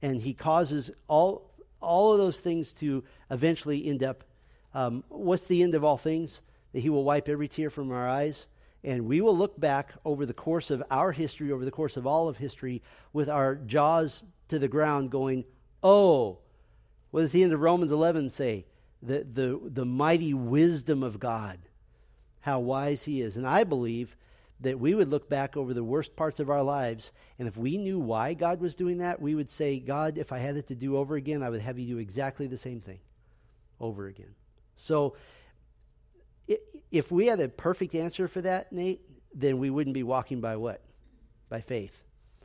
And 0.00 0.22
he 0.22 0.32
causes 0.32 0.90
all 1.08 1.50
all 1.84 2.12
of 2.12 2.18
those 2.18 2.40
things 2.40 2.72
to 2.74 3.04
eventually 3.30 3.86
end 3.86 4.02
up 4.02 4.24
um, 4.74 5.04
what's 5.08 5.44
the 5.44 5.62
end 5.62 5.74
of 5.74 5.84
all 5.84 5.96
things? 5.98 6.42
That 6.72 6.80
he 6.80 6.90
will 6.90 7.04
wipe 7.04 7.28
every 7.28 7.48
tear 7.48 7.70
from 7.70 7.92
our 7.92 8.08
eyes. 8.08 8.48
And 8.82 9.06
we 9.06 9.20
will 9.20 9.36
look 9.36 9.58
back 9.58 9.92
over 10.04 10.26
the 10.26 10.34
course 10.34 10.70
of 10.70 10.82
our 10.90 11.12
history, 11.12 11.52
over 11.52 11.64
the 11.64 11.70
course 11.70 11.96
of 11.96 12.06
all 12.06 12.28
of 12.28 12.36
history, 12.36 12.82
with 13.12 13.28
our 13.28 13.54
jaws 13.54 14.24
to 14.48 14.58
the 14.58 14.68
ground 14.68 15.10
going, 15.10 15.44
Oh, 15.82 16.38
what 17.10 17.20
does 17.20 17.32
the 17.32 17.42
end 17.42 17.52
of 17.52 17.60
Romans 17.60 17.92
11 17.92 18.30
say? 18.30 18.66
The, 19.02 19.24
the, 19.30 19.60
the 19.62 19.84
mighty 19.84 20.34
wisdom 20.34 21.02
of 21.02 21.20
God 21.20 21.58
how 22.44 22.60
wise 22.60 23.04
He 23.04 23.22
is. 23.22 23.38
And 23.38 23.46
I 23.46 23.64
believe 23.64 24.16
that 24.60 24.78
we 24.78 24.94
would 24.94 25.10
look 25.10 25.28
back 25.28 25.56
over 25.56 25.74
the 25.74 25.84
worst 25.84 26.16
parts 26.16 26.40
of 26.40 26.48
our 26.48 26.62
lives, 26.62 27.12
and 27.38 27.48
if 27.48 27.56
we 27.56 27.76
knew 27.76 27.98
why 27.98 28.34
God 28.34 28.60
was 28.60 28.74
doing 28.74 28.98
that, 28.98 29.20
we 29.20 29.34
would 29.34 29.50
say, 29.50 29.78
God, 29.78 30.16
if 30.16 30.32
I 30.32 30.38
had 30.38 30.56
it 30.56 30.68
to 30.68 30.74
do 30.74 30.96
over 30.96 31.16
again, 31.16 31.42
I 31.42 31.50
would 31.50 31.60
have 31.60 31.78
you 31.78 31.86
do 31.86 31.98
exactly 31.98 32.46
the 32.46 32.56
same 32.56 32.80
thing 32.80 33.00
over 33.80 34.06
again. 34.06 34.34
So, 34.76 35.16
if 36.90 37.10
we 37.10 37.26
had 37.26 37.40
a 37.40 37.48
perfect 37.48 37.94
answer 37.94 38.28
for 38.28 38.40
that, 38.42 38.72
Nate, 38.72 39.00
then 39.34 39.58
we 39.58 39.70
wouldn't 39.70 39.94
be 39.94 40.02
walking 40.02 40.40
by 40.40 40.56
what? 40.56 40.80
By 41.48 41.60
faith. 41.60 42.00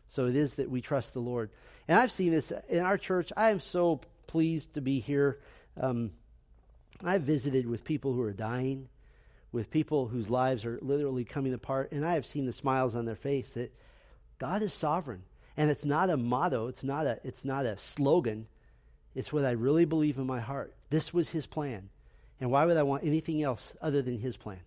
So 0.10 0.26
it 0.26 0.36
is 0.36 0.56
that 0.56 0.70
we 0.70 0.82
trust 0.82 1.14
the 1.14 1.20
Lord. 1.20 1.52
And 1.88 2.00
I've 2.00 2.12
seen 2.12 2.32
this 2.32 2.52
in 2.68 2.80
our 2.80 2.98
church. 2.98 3.32
I 3.38 3.52
am 3.52 3.60
so 3.60 4.02
pleased 4.28 4.74
to 4.74 4.82
be 4.82 5.00
here. 5.00 5.40
Um, 5.80 6.12
I've 7.04 7.22
visited 7.22 7.68
with 7.68 7.84
people 7.84 8.14
who 8.14 8.22
are 8.24 8.34
dying 8.34 8.90
with 9.52 9.72
people 9.72 10.08
whose 10.08 10.30
lives 10.30 10.66
are 10.66 10.80
literally 10.82 11.26
coming 11.26 11.54
apart, 11.54 11.92
and 11.92 12.06
I 12.06 12.14
have 12.14 12.26
seen 12.26 12.46
the 12.46 12.54
smiles 12.54 12.96
on 12.96 13.06
their 13.06 13.16
face 13.16 13.52
that 13.52 13.74
God 14.38 14.62
is 14.62 14.74
sovereign. 14.74 15.24
And 15.58 15.70
it's 15.70 15.86
not 15.86 16.10
a 16.10 16.18
motto, 16.18 16.68
it's 16.68 16.84
not 16.84 17.06
a, 17.06 17.20
it's 17.24 17.44
not 17.44 17.66
a 17.66 17.76
slogan. 17.76 18.48
It's 19.14 19.34
what 19.34 19.44
I 19.44 19.52
really 19.52 19.86
believe 19.86 20.18
in 20.18 20.28
my 20.28 20.40
heart. 20.40 20.74
This 20.90 21.14
was 21.14 21.30
his 21.30 21.48
plan. 21.48 21.90
And 22.40 22.52
why 22.52 22.66
would 22.66 22.78
I 22.78 22.84
want 22.84 23.04
anything 23.04 23.44
else 23.44 23.74
other 23.82 24.02
than 24.02 24.18
his 24.18 24.38
plan? 24.38 24.62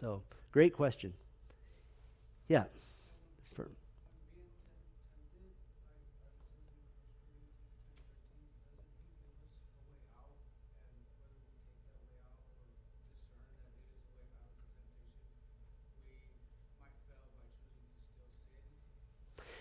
So, 0.00 0.22
great 0.52 0.72
question. 0.72 1.12
Yeah. 2.48 2.64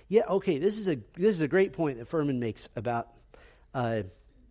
Yeah, 0.10 0.24
okay. 0.28 0.58
This 0.58 0.78
is 0.78 0.88
a 0.88 0.96
this 1.16 1.36
is 1.36 1.42
a 1.42 1.48
great 1.48 1.72
point 1.72 2.00
that 2.00 2.08
Furman 2.08 2.40
makes 2.40 2.68
about 2.76 3.10
uh, 3.74 4.02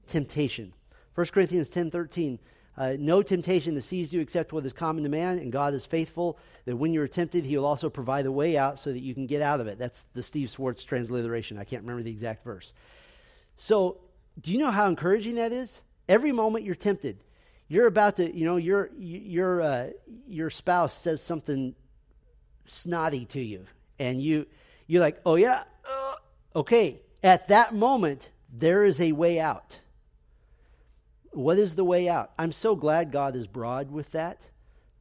temptation. 0.07 0.73
1 1.15 1.27
Corinthians 1.27 1.69
ten 1.69 1.91
thirteen. 1.91 2.39
Uh, 2.77 2.95
no 2.97 3.23
temptation 3.23 3.75
that 3.75 3.83
seized 3.83 4.13
you 4.13 4.21
except 4.21 4.53
what 4.53 4.65
is 4.65 4.73
common 4.73 5.03
to 5.03 5.09
man, 5.09 5.41
and 5.41 5.51
God 5.51 5.75
is 5.75 5.85
faithful 5.85 6.39
that 6.65 6.77
when 6.77 6.93
you 6.93 7.03
are 7.03 7.09
tempted, 7.09 7.45
He 7.45 7.59
will 7.59 7.67
also 7.67 7.91
provide 7.91 8.25
a 8.25 8.31
way 8.31 8.57
out 8.57 8.79
so 8.79 8.93
that 8.93 9.01
you 9.01 9.15
can 9.15 9.27
get 9.27 9.43
out 9.43 9.61
of 9.61 9.67
it. 9.67 9.81
That's 9.81 10.05
the 10.15 10.23
Steve 10.23 10.49
Schwartz 10.51 10.85
transliteration. 10.85 11.59
I 11.59 11.65
can't 11.65 11.83
remember 11.83 12.05
the 12.05 12.13
exact 12.13 12.45
verse. 12.45 12.73
So, 13.57 13.99
do 14.41 14.53
you 14.53 14.59
know 14.59 14.71
how 14.71 14.89
encouraging 14.89 15.35
that 15.35 15.51
is? 15.51 15.83
Every 16.09 16.31
moment 16.31 16.65
you're 16.65 16.77
tempted, 16.77 17.19
you're 17.67 17.89
about 17.89 18.17
to, 18.19 18.33
you 18.33 18.45
know, 18.45 18.59
your 18.59 18.91
your 18.97 19.61
uh, 19.61 19.91
your 20.29 20.49
spouse 20.49 20.97
says 20.97 21.21
something 21.21 21.75
snotty 22.67 23.25
to 23.25 23.41
you, 23.41 23.67
and 23.99 24.23
you 24.23 24.47
you're 24.89 25.03
like, 25.03 25.21
oh, 25.25 25.37
yeah, 25.37 25.63
uh, 25.89 26.15
okay. 26.57 27.01
At 27.23 27.49
that 27.49 27.75
moment, 27.75 28.31
there 28.53 28.85
is 28.85 29.01
a 29.01 29.13
way 29.13 29.39
out. 29.39 29.79
What 31.31 31.59
is 31.59 31.77
the 31.77 31.85
way 31.85 32.09
out? 32.09 32.33
I'm 32.37 32.51
so 32.51 32.75
glad 32.75 33.13
God 33.13 33.37
is 33.37 33.47
broad 33.47 33.93
with 33.93 34.13
that 34.13 34.49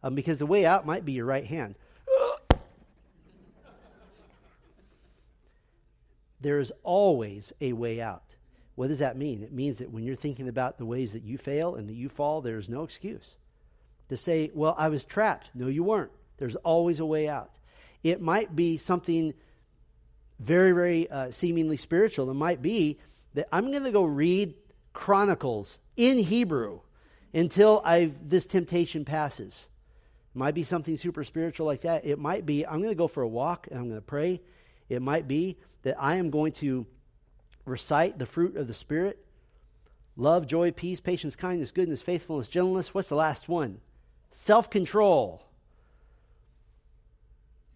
um, 0.03 0.13
because 0.13 0.38
the 0.38 0.45
way 0.45 0.65
out 0.65 0.85
might 0.85 1.05
be 1.05 1.13
your 1.13 1.25
right 1.25 1.45
hand. 1.45 1.75
there 6.39 6.59
is 6.59 6.71
always 6.83 7.53
a 7.61 7.73
way 7.73 7.99
out. 7.99 8.35
What 8.75 8.89
does 8.89 8.99
that 8.99 9.17
mean? 9.17 9.41
It 9.41 9.51
means 9.51 9.79
that 9.79 9.91
when 9.91 10.03
you're 10.03 10.15
thinking 10.15 10.47
about 10.47 10.77
the 10.77 10.85
ways 10.85 11.13
that 11.13 11.23
you 11.23 11.38
fail 11.38 11.75
and 11.75 11.89
that 11.89 11.95
you 11.95 12.09
fall, 12.09 12.41
there's 12.41 12.69
no 12.69 12.83
excuse. 12.83 13.38
To 14.09 14.17
say, 14.17 14.51
well, 14.53 14.75
I 14.77 14.89
was 14.89 15.03
trapped. 15.03 15.49
No, 15.55 15.67
you 15.67 15.83
weren't. 15.83 16.11
There's 16.38 16.55
always 16.57 16.99
a 16.99 17.05
way 17.05 17.27
out. 17.27 17.57
It 18.03 18.21
might 18.21 18.55
be 18.55 18.77
something 18.77 19.33
very, 20.39 20.71
very 20.71 21.09
uh, 21.09 21.31
seemingly 21.31 21.77
spiritual. 21.77 22.29
It 22.29 22.35
might 22.35 22.61
be 22.61 22.99
that 23.33 23.47
I'm 23.51 23.71
going 23.71 23.83
to 23.83 23.91
go 23.91 24.03
read 24.03 24.55
Chronicles 24.93 25.79
in 25.95 26.17
Hebrew 26.17 26.81
until 27.33 27.81
I 27.85 28.11
this 28.21 28.45
temptation 28.45 29.05
passes. 29.05 29.67
It 30.35 30.38
might 30.38 30.55
be 30.55 30.63
something 30.63 30.97
super 30.97 31.23
spiritual 31.23 31.65
like 31.65 31.81
that. 31.81 32.05
It 32.05 32.19
might 32.19 32.45
be 32.45 32.65
I'm 32.65 32.79
going 32.79 32.89
to 32.89 32.95
go 32.95 33.07
for 33.07 33.23
a 33.23 33.27
walk 33.27 33.67
and 33.69 33.79
I'm 33.79 33.88
going 33.88 33.99
to 33.99 34.05
pray. 34.05 34.41
It 34.89 35.01
might 35.01 35.27
be 35.27 35.57
that 35.83 35.95
I 35.99 36.15
am 36.15 36.29
going 36.29 36.53
to 36.53 36.85
recite 37.65 38.17
the 38.17 38.25
fruit 38.25 38.55
of 38.55 38.67
the 38.67 38.73
Spirit 38.73 39.23
love, 40.15 40.47
joy, 40.47 40.71
peace, 40.71 40.99
patience, 40.99 41.35
kindness, 41.35 41.71
goodness, 41.71 42.01
faithfulness, 42.01 42.47
gentleness. 42.47 42.93
What's 42.93 43.09
the 43.09 43.15
last 43.15 43.47
one? 43.47 43.79
Self 44.31 44.69
control. 44.69 45.43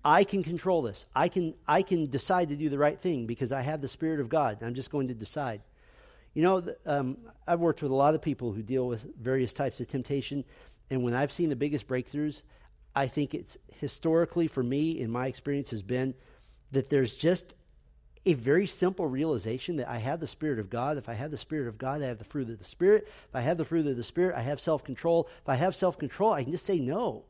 I 0.03 0.23
can 0.23 0.43
control 0.43 0.81
this. 0.81 1.05
I 1.15 1.27
can, 1.27 1.53
I 1.67 1.83
can 1.83 2.09
decide 2.09 2.49
to 2.49 2.55
do 2.55 2.69
the 2.69 2.77
right 2.77 2.99
thing 2.99 3.27
because 3.27 3.51
I 3.51 3.61
have 3.61 3.81
the 3.81 3.87
Spirit 3.87 4.19
of 4.19 4.29
God. 4.29 4.57
I'm 4.61 4.73
just 4.73 4.89
going 4.89 5.09
to 5.09 5.13
decide. 5.13 5.61
You 6.33 6.43
know, 6.43 6.75
um, 6.85 7.17
I've 7.47 7.59
worked 7.59 7.81
with 7.81 7.91
a 7.91 7.95
lot 7.95 8.15
of 8.15 8.21
people 8.21 8.53
who 8.53 8.63
deal 8.63 8.87
with 8.87 9.05
various 9.19 9.53
types 9.53 9.79
of 9.79 9.87
temptation, 9.87 10.43
and 10.89 11.03
when 11.03 11.13
I've 11.13 11.31
seen 11.31 11.49
the 11.49 11.55
biggest 11.55 11.87
breakthroughs, 11.87 12.41
I 12.95 13.07
think 13.07 13.33
it's 13.33 13.57
historically, 13.79 14.47
for 14.47 14.63
me, 14.63 14.99
in 14.99 15.11
my 15.11 15.27
experience, 15.27 15.71
has 15.71 15.81
been 15.81 16.13
that 16.71 16.89
there's 16.89 17.15
just 17.15 17.53
a 18.25 18.33
very 18.33 18.67
simple 18.67 19.07
realization 19.07 19.77
that 19.77 19.89
I 19.89 19.97
have 19.97 20.19
the 20.19 20.27
Spirit 20.27 20.59
of 20.59 20.69
God. 20.69 20.97
If 20.97 21.09
I 21.09 21.13
have 21.13 21.31
the 21.31 21.37
Spirit 21.37 21.67
of 21.67 21.77
God, 21.77 22.01
I 22.01 22.05
have 22.05 22.19
the 22.19 22.23
fruit 22.23 22.49
of 22.49 22.57
the 22.57 22.63
Spirit. 22.63 23.07
If 23.07 23.35
I 23.35 23.41
have 23.41 23.57
the 23.57 23.65
fruit 23.65 23.87
of 23.87 23.97
the 23.97 24.03
Spirit, 24.03 24.35
I 24.35 24.41
have 24.41 24.59
self 24.59 24.83
control. 24.83 25.27
If 25.41 25.49
I 25.49 25.55
have 25.55 25.75
self 25.75 25.97
control, 25.97 26.31
I 26.31 26.43
can 26.43 26.51
just 26.51 26.65
say 26.65 26.79
no. 26.79 27.23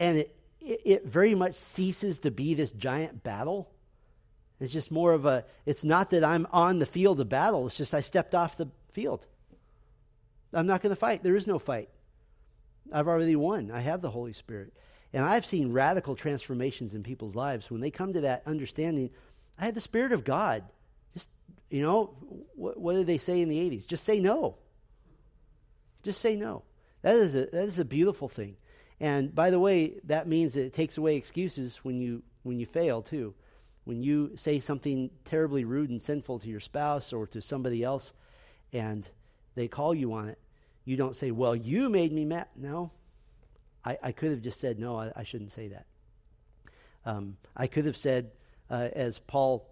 And 0.00 0.18
it, 0.18 0.37
it, 0.60 0.80
it 0.84 1.06
very 1.06 1.34
much 1.34 1.54
ceases 1.54 2.20
to 2.20 2.30
be 2.30 2.54
this 2.54 2.70
giant 2.70 3.22
battle. 3.22 3.70
It's 4.60 4.72
just 4.72 4.90
more 4.90 5.12
of 5.12 5.24
a, 5.24 5.44
it's 5.66 5.84
not 5.84 6.10
that 6.10 6.24
I'm 6.24 6.46
on 6.52 6.78
the 6.78 6.86
field 6.86 7.20
of 7.20 7.28
battle, 7.28 7.66
it's 7.66 7.76
just 7.76 7.94
I 7.94 8.00
stepped 8.00 8.34
off 8.34 8.56
the 8.56 8.68
field. 8.92 9.26
I'm 10.52 10.66
not 10.66 10.82
going 10.82 10.94
to 10.94 10.96
fight. 10.96 11.22
There 11.22 11.36
is 11.36 11.46
no 11.46 11.58
fight. 11.58 11.90
I've 12.90 13.06
already 13.06 13.36
won. 13.36 13.70
I 13.70 13.80
have 13.80 14.00
the 14.00 14.10
Holy 14.10 14.32
Spirit. 14.32 14.72
And 15.12 15.24
I've 15.24 15.46
seen 15.46 15.72
radical 15.72 16.16
transformations 16.16 16.94
in 16.94 17.02
people's 17.02 17.36
lives 17.36 17.70
when 17.70 17.80
they 17.80 17.90
come 17.90 18.14
to 18.14 18.22
that 18.22 18.42
understanding 18.46 19.10
I 19.58 19.64
have 19.66 19.74
the 19.74 19.80
Spirit 19.80 20.12
of 20.12 20.24
God. 20.24 20.64
Just, 21.14 21.28
you 21.70 21.82
know, 21.82 22.14
what, 22.54 22.78
what 22.78 22.94
did 22.94 23.06
they 23.06 23.18
say 23.18 23.40
in 23.40 23.48
the 23.48 23.58
80s? 23.58 23.86
Just 23.86 24.04
say 24.04 24.20
no. 24.20 24.56
Just 26.02 26.20
say 26.20 26.36
no. 26.36 26.62
That 27.02 27.14
is 27.14 27.34
a, 27.34 27.46
that 27.46 27.64
is 27.64 27.78
a 27.78 27.84
beautiful 27.84 28.28
thing. 28.28 28.56
And 29.00 29.34
by 29.34 29.50
the 29.50 29.60
way, 29.60 29.94
that 30.04 30.26
means 30.26 30.54
that 30.54 30.64
it 30.64 30.72
takes 30.72 30.98
away 30.98 31.16
excuses 31.16 31.78
when 31.82 32.00
you 32.00 32.22
when 32.42 32.58
you 32.58 32.66
fail 32.66 33.02
too. 33.02 33.34
When 33.84 34.02
you 34.02 34.36
say 34.36 34.60
something 34.60 35.10
terribly 35.24 35.64
rude 35.64 35.90
and 35.90 36.02
sinful 36.02 36.40
to 36.40 36.48
your 36.48 36.60
spouse 36.60 37.12
or 37.12 37.26
to 37.28 37.40
somebody 37.40 37.82
else 37.82 38.12
and 38.72 39.08
they 39.54 39.66
call 39.66 39.94
you 39.94 40.12
on 40.12 40.28
it, 40.28 40.38
you 40.84 40.96
don't 40.96 41.16
say, 41.16 41.30
Well, 41.30 41.56
you 41.56 41.88
made 41.88 42.12
me 42.12 42.24
mad. 42.24 42.48
No. 42.56 42.90
I, 43.84 43.98
I 44.02 44.12
could 44.12 44.30
have 44.30 44.42
just 44.42 44.60
said, 44.60 44.78
No, 44.78 44.98
I, 44.98 45.12
I 45.16 45.22
shouldn't 45.22 45.52
say 45.52 45.68
that. 45.68 45.86
Um, 47.06 47.36
I 47.56 47.66
could 47.66 47.86
have 47.86 47.96
said, 47.96 48.30
uh, 48.70 48.88
as 48.92 49.18
Paul 49.18 49.66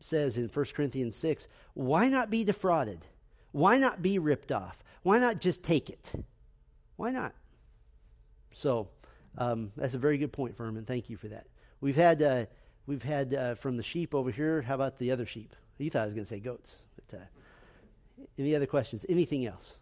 says 0.00 0.36
in 0.36 0.48
1 0.48 0.64
Corinthians 0.74 1.16
6, 1.16 1.48
why 1.74 2.08
not 2.08 2.30
be 2.30 2.44
defrauded? 2.44 3.06
Why 3.52 3.78
not 3.78 4.02
be 4.02 4.18
ripped 4.18 4.52
off? 4.52 4.84
Why 5.02 5.18
not 5.18 5.40
just 5.40 5.62
take 5.62 5.88
it? 5.88 6.12
Why 6.96 7.10
not? 7.10 7.32
So 8.56 8.88
um, 9.36 9.70
that's 9.76 9.92
a 9.92 9.98
very 9.98 10.16
good 10.16 10.32
point, 10.32 10.56
Furman. 10.56 10.86
Thank 10.86 11.10
you 11.10 11.18
for 11.18 11.28
that. 11.28 11.46
We've 11.82 11.94
had 11.94 12.22
uh, 12.22 12.46
we've 12.86 13.02
had 13.02 13.34
uh, 13.34 13.54
from 13.54 13.76
the 13.76 13.82
sheep 13.82 14.14
over 14.14 14.30
here. 14.30 14.62
How 14.62 14.74
about 14.74 14.98
the 14.98 15.10
other 15.10 15.26
sheep? 15.26 15.54
You 15.76 15.90
thought 15.90 16.02
I 16.02 16.06
was 16.06 16.14
going 16.14 16.24
to 16.24 16.28
say 16.28 16.40
goats. 16.40 16.76
But, 16.96 17.18
uh, 17.18 17.24
any 18.38 18.56
other 18.56 18.64
questions? 18.64 19.04
Anything 19.10 19.44
else? 19.44 19.76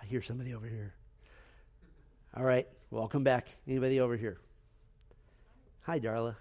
I 0.00 0.06
hear 0.06 0.22
somebody 0.22 0.54
over 0.54 0.68
here. 0.68 0.94
All 2.36 2.44
right, 2.44 2.68
welcome 2.92 3.24
back. 3.24 3.48
Anybody 3.66 3.98
over 3.98 4.16
here? 4.16 4.38
Hi, 5.80 5.98
Darla. 5.98 6.36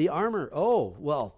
The 0.00 0.08
armor, 0.08 0.48
oh, 0.54 0.96
well, 0.98 1.36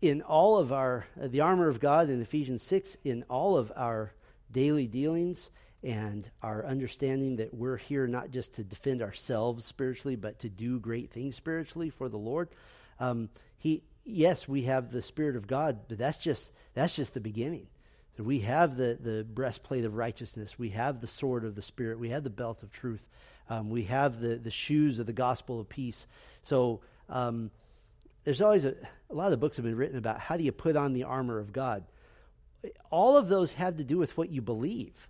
in 0.00 0.22
all 0.22 0.58
of 0.58 0.72
our, 0.72 1.06
uh, 1.22 1.28
the 1.28 1.42
armor 1.42 1.68
of 1.68 1.78
God 1.78 2.10
in 2.10 2.20
Ephesians 2.20 2.64
6, 2.64 2.96
in 3.04 3.24
all 3.30 3.56
of 3.56 3.70
our 3.76 4.12
daily 4.50 4.88
dealings 4.88 5.52
and 5.84 6.28
our 6.42 6.66
understanding 6.66 7.36
that 7.36 7.54
we're 7.54 7.76
here 7.76 8.08
not 8.08 8.32
just 8.32 8.54
to 8.54 8.64
defend 8.64 9.02
ourselves 9.02 9.64
spiritually, 9.64 10.16
but 10.16 10.40
to 10.40 10.48
do 10.48 10.80
great 10.80 11.12
things 11.12 11.36
spiritually 11.36 11.90
for 11.90 12.08
the 12.08 12.16
Lord. 12.16 12.48
Um, 12.98 13.28
he, 13.56 13.84
yes, 14.04 14.48
we 14.48 14.62
have 14.62 14.90
the 14.90 15.00
Spirit 15.00 15.36
of 15.36 15.46
God, 15.46 15.82
but 15.88 15.96
that's 15.96 16.18
just, 16.18 16.50
that's 16.74 16.96
just 16.96 17.14
the 17.14 17.20
beginning. 17.20 17.68
So 18.16 18.24
we 18.24 18.40
have 18.40 18.76
the, 18.76 18.98
the 19.00 19.22
breastplate 19.22 19.84
of 19.84 19.94
righteousness. 19.94 20.58
We 20.58 20.70
have 20.70 21.00
the 21.00 21.06
sword 21.06 21.44
of 21.44 21.54
the 21.54 21.62
Spirit. 21.62 22.00
We 22.00 22.08
have 22.08 22.24
the 22.24 22.30
belt 22.30 22.64
of 22.64 22.72
truth. 22.72 23.06
Um, 23.48 23.70
we 23.70 23.84
have 23.84 24.18
the, 24.18 24.38
the 24.38 24.50
shoes 24.50 24.98
of 24.98 25.06
the 25.06 25.12
gospel 25.12 25.60
of 25.60 25.68
peace. 25.68 26.08
So, 26.42 26.80
um, 27.08 27.52
there's 28.24 28.40
always 28.40 28.64
a, 28.64 28.74
a 29.10 29.14
lot 29.14 29.32
of 29.32 29.40
books 29.40 29.56
have 29.56 29.64
been 29.64 29.76
written 29.76 29.98
about 29.98 30.20
how 30.20 30.36
do 30.36 30.44
you 30.44 30.52
put 30.52 30.76
on 30.76 30.92
the 30.92 31.04
armor 31.04 31.38
of 31.38 31.52
God. 31.52 31.84
All 32.90 33.16
of 33.16 33.28
those 33.28 33.54
have 33.54 33.76
to 33.78 33.84
do 33.84 33.98
with 33.98 34.16
what 34.16 34.30
you 34.30 34.40
believe. 34.40 35.08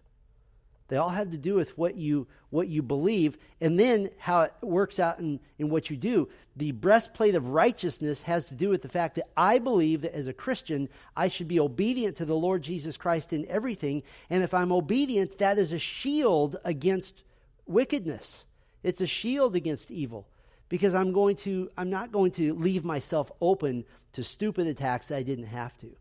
They 0.89 0.99
all 0.99 1.11
have 1.11 1.31
to 1.31 1.39
do 1.39 1.55
with 1.55 1.77
what 1.79 1.97
you 1.97 2.27
what 2.51 2.69
you 2.69 2.83
believe, 2.83 3.39
and 3.63 3.81
then 3.81 4.11
how 4.19 4.43
it 4.43 4.53
works 4.61 5.01
out 5.01 5.21
in, 5.21 5.41
in 5.59 5.71
what 5.71 5.89
you 5.89 5.97
do. 5.97 6.29
The 6.55 6.73
breastplate 6.73 7.35
of 7.35 7.49
righteousness 7.49 8.21
has 8.23 8.49
to 8.49 8.55
do 8.55 8.69
with 8.69 8.83
the 8.83 8.91
fact 8.91 9.15
that 9.15 9.31
I 9.35 9.59
believe 9.59 10.03
that 10.03 10.15
as 10.15 10.27
a 10.27 10.35
Christian, 10.35 10.91
I 11.17 11.29
should 11.29 11.49
be 11.49 11.61
obedient 11.61 12.19
to 12.19 12.27
the 12.27 12.37
Lord 12.37 12.61
Jesus 12.61 12.99
Christ 12.99 13.33
in 13.33 13.47
everything. 13.47 14.03
And 14.29 14.43
if 14.43 14.53
I'm 14.53 14.71
obedient, 14.71 15.39
that 15.39 15.59
is 15.59 15.73
a 15.73 15.79
shield 15.79 16.59
against 16.63 17.23
wickedness. 17.65 18.45
It's 18.83 19.01
a 19.01 19.07
shield 19.07 19.57
against 19.57 19.91
evil 19.91 20.27
because 20.73 20.95
I'm 20.95 21.13
going 21.13 21.37
to 21.37 21.71
I'm 21.77 21.91
not 21.91 22.13
going 22.13 22.31
to 22.33 22.55
leave 22.55 22.83
myself 22.83 23.31
open 23.43 23.85
to 24.15 24.25
stupid 24.25 24.67
attacks 24.67 25.09
that 25.09 25.19
I 25.19 25.23
didn't 25.23 25.49
have 25.49 25.77
to. 25.79 25.95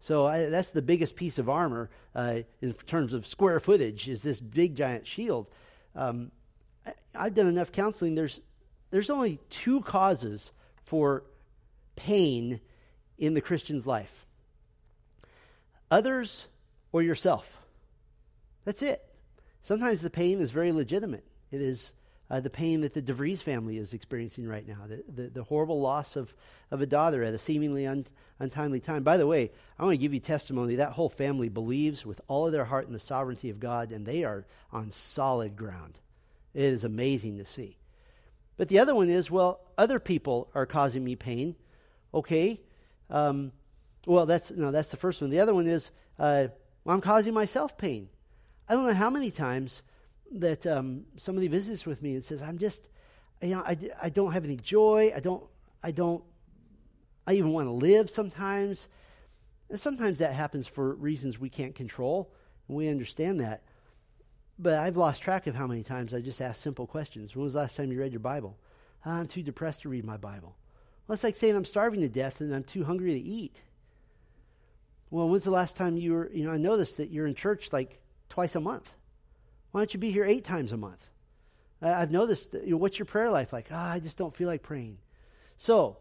So 0.00 0.26
I, 0.26 0.46
that's 0.46 0.70
the 0.70 0.80
biggest 0.80 1.14
piece 1.14 1.38
of 1.38 1.50
armor 1.50 1.90
uh, 2.14 2.38
in 2.62 2.72
terms 2.72 3.12
of 3.12 3.26
square 3.26 3.60
footage 3.60 4.08
is 4.08 4.22
this 4.22 4.40
big 4.40 4.74
giant 4.76 5.06
shield. 5.06 5.46
Um, 5.94 6.32
I, 6.86 6.94
I've 7.14 7.34
done 7.34 7.48
enough 7.48 7.70
counseling. 7.70 8.14
There's 8.14 8.40
there's 8.90 9.10
only 9.10 9.40
two 9.50 9.82
causes 9.82 10.52
for 10.84 11.24
pain 11.94 12.62
in 13.18 13.34
the 13.34 13.42
Christian's 13.42 13.86
life: 13.86 14.24
others 15.90 16.46
or 16.92 17.02
yourself. 17.02 17.60
That's 18.64 18.80
it. 18.80 19.04
Sometimes 19.60 20.00
the 20.00 20.08
pain 20.08 20.40
is 20.40 20.50
very 20.50 20.72
legitimate. 20.72 21.26
It 21.50 21.60
is 21.60 21.92
uh, 22.30 22.40
the 22.40 22.50
pain 22.50 22.82
that 22.82 22.92
the 22.92 23.02
DeVries 23.02 23.42
family 23.42 23.78
is 23.78 23.94
experiencing 23.94 24.46
right 24.46 24.66
now, 24.66 24.86
the, 24.86 25.02
the, 25.08 25.30
the, 25.30 25.42
horrible 25.44 25.80
loss 25.80 26.14
of, 26.14 26.34
of 26.70 26.82
a 26.82 26.86
daughter 26.86 27.22
at 27.22 27.32
a 27.32 27.38
seemingly 27.38 27.86
un, 27.86 28.04
untimely 28.38 28.80
time. 28.80 29.02
By 29.02 29.16
the 29.16 29.26
way, 29.26 29.50
I 29.78 29.82
want 29.84 29.94
to 29.94 29.98
give 29.98 30.12
you 30.12 30.20
testimony. 30.20 30.76
That 30.76 30.92
whole 30.92 31.08
family 31.08 31.48
believes 31.48 32.04
with 32.04 32.20
all 32.28 32.46
of 32.46 32.52
their 32.52 32.66
heart 32.66 32.86
in 32.86 32.92
the 32.92 32.98
sovereignty 32.98 33.48
of 33.48 33.60
God, 33.60 33.92
and 33.92 34.04
they 34.04 34.24
are 34.24 34.44
on 34.72 34.90
solid 34.90 35.56
ground. 35.56 35.98
It 36.52 36.64
is 36.64 36.84
amazing 36.84 37.38
to 37.38 37.46
see. 37.46 37.78
But 38.58 38.68
the 38.68 38.80
other 38.80 38.94
one 38.94 39.08
is, 39.08 39.30
well, 39.30 39.60
other 39.78 39.98
people 39.98 40.50
are 40.54 40.66
causing 40.66 41.04
me 41.04 41.16
pain. 41.16 41.56
Okay. 42.12 42.60
Um, 43.08 43.52
well, 44.06 44.26
that's 44.26 44.50
no, 44.50 44.70
that's 44.70 44.90
the 44.90 44.96
first 44.96 45.20
one. 45.20 45.30
The 45.30 45.40
other 45.40 45.54
one 45.54 45.66
is, 45.66 45.90
uh, 46.18 46.48
well, 46.84 46.94
I'm 46.94 47.00
causing 47.00 47.32
myself 47.32 47.78
pain. 47.78 48.08
I 48.68 48.74
don't 48.74 48.86
know 48.86 48.94
how 48.94 49.10
many 49.10 49.30
times 49.30 49.82
that 50.32 50.66
um, 50.66 51.04
somebody 51.16 51.48
visits 51.48 51.86
with 51.86 52.02
me 52.02 52.14
and 52.14 52.24
says, 52.24 52.42
"I'm 52.42 52.58
just, 52.58 52.88
you 53.42 53.50
know, 53.50 53.60
I, 53.60 53.76
I 54.02 54.08
don't 54.10 54.32
have 54.32 54.44
any 54.44 54.56
joy. 54.56 55.12
I 55.14 55.20
don't, 55.20 55.44
I 55.82 55.90
don't, 55.90 56.22
I 57.26 57.34
even 57.34 57.52
want 57.52 57.66
to 57.66 57.72
live 57.72 58.10
sometimes." 58.10 58.88
And 59.70 59.78
sometimes 59.78 60.18
that 60.18 60.32
happens 60.32 60.66
for 60.66 60.94
reasons 60.94 61.38
we 61.38 61.50
can't 61.50 61.74
control, 61.74 62.32
and 62.66 62.76
we 62.76 62.88
understand 62.88 63.40
that. 63.40 63.62
But 64.58 64.74
I've 64.74 64.96
lost 64.96 65.22
track 65.22 65.46
of 65.46 65.54
how 65.54 65.66
many 65.66 65.82
times 65.82 66.12
I 66.12 66.20
just 66.20 66.40
ask 66.40 66.60
simple 66.60 66.86
questions. 66.86 67.36
When 67.36 67.44
was 67.44 67.52
the 67.52 67.60
last 67.60 67.76
time 67.76 67.92
you 67.92 68.00
read 68.00 68.12
your 68.12 68.20
Bible? 68.20 68.58
Oh, 69.06 69.10
I'm 69.10 69.26
too 69.26 69.42
depressed 69.42 69.82
to 69.82 69.88
read 69.88 70.04
my 70.04 70.16
Bible. 70.16 70.56
Well, 71.06 71.14
it's 71.14 71.22
like 71.22 71.36
saying 71.36 71.54
I'm 71.54 71.64
starving 71.64 72.00
to 72.00 72.08
death 72.08 72.40
and 72.40 72.54
I'm 72.54 72.64
too 72.64 72.84
hungry 72.84 73.12
to 73.12 73.20
eat. 73.20 73.62
Well, 75.10 75.28
when's 75.28 75.44
the 75.44 75.50
last 75.50 75.76
time 75.76 75.96
you 75.96 76.12
were, 76.12 76.30
you 76.32 76.44
know, 76.44 76.50
I 76.50 76.56
noticed 76.56 76.96
that 76.96 77.10
you're 77.10 77.26
in 77.26 77.34
church 77.34 77.72
like 77.72 78.00
twice 78.28 78.54
a 78.54 78.60
month. 78.60 78.92
Why 79.70 79.80
don't 79.80 79.92
you 79.92 80.00
be 80.00 80.10
here 80.10 80.24
eight 80.24 80.44
times 80.44 80.72
a 80.72 80.76
month? 80.76 81.06
I've 81.80 82.10
noticed, 82.10 82.54
you 82.54 82.70
know, 82.70 82.76
what's 82.76 82.98
your 82.98 83.06
prayer 83.06 83.30
life 83.30 83.52
like? 83.52 83.68
Ah, 83.70 83.92
I 83.92 84.00
just 84.00 84.18
don't 84.18 84.34
feel 84.34 84.48
like 84.48 84.62
praying. 84.62 84.98
So, 85.58 85.98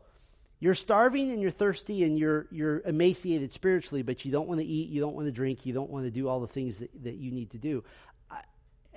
you're 0.60 0.76
starving 0.76 1.32
and 1.32 1.42
you're 1.42 1.52
thirsty 1.52 2.04
and 2.04 2.18
you're, 2.18 2.48
you're 2.50 2.82
emaciated 2.82 3.54
spiritually, 3.54 4.02
but 4.02 4.26
you 4.26 4.32
don't 4.32 4.48
want 4.48 4.60
to 4.60 4.66
eat, 4.66 4.90
you 4.90 5.00
don't 5.00 5.16
want 5.16 5.28
to 5.28 5.32
drink, 5.32 5.66
you 5.66 5.74
don't 5.74 5.90
want 5.90 6.06
to 6.06 6.12
do 6.12 6.28
all 6.28 6.40
the 6.40 6.48
things 6.48 6.80
that, 6.80 6.90
that 7.04 7.16
you 7.16 7.32
need 7.32 7.52
to 7.52 7.58
do. 7.58 7.84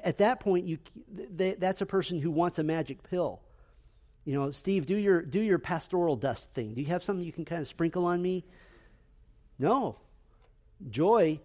At 0.03 0.19
that 0.19 0.41
point, 0.41 0.65
you, 0.65 0.79
they, 1.09 1.53
that's 1.53 1.83
a 1.83 1.87
person 1.87 2.19
who 2.19 2.31
wants 2.31 2.59
a 2.59 2.63
magic 2.63 3.03
pill. 3.03 3.43
You 4.25 4.35
know, 4.35 4.51
Steve, 4.51 4.87
do 4.87 4.97
your, 4.97 5.21
do 5.21 5.41
your 5.41 5.59
pastoral 5.59 6.17
dust 6.17 6.55
thing. 6.55 6.73
Do 6.73 6.81
you 6.81 6.87
have 6.87 7.05
something 7.05 7.25
you 7.25 7.33
can 7.33 7.45
kind 7.45 7.61
of 7.61 7.69
sprinkle 7.69 8.07
on 8.07 8.23
me? 8.23 8.47
No. 9.59 9.99
Joy 10.89 11.41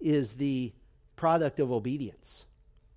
is 0.00 0.32
the 0.34 0.72
product 1.14 1.60
of 1.60 1.70
obedience. 1.70 2.46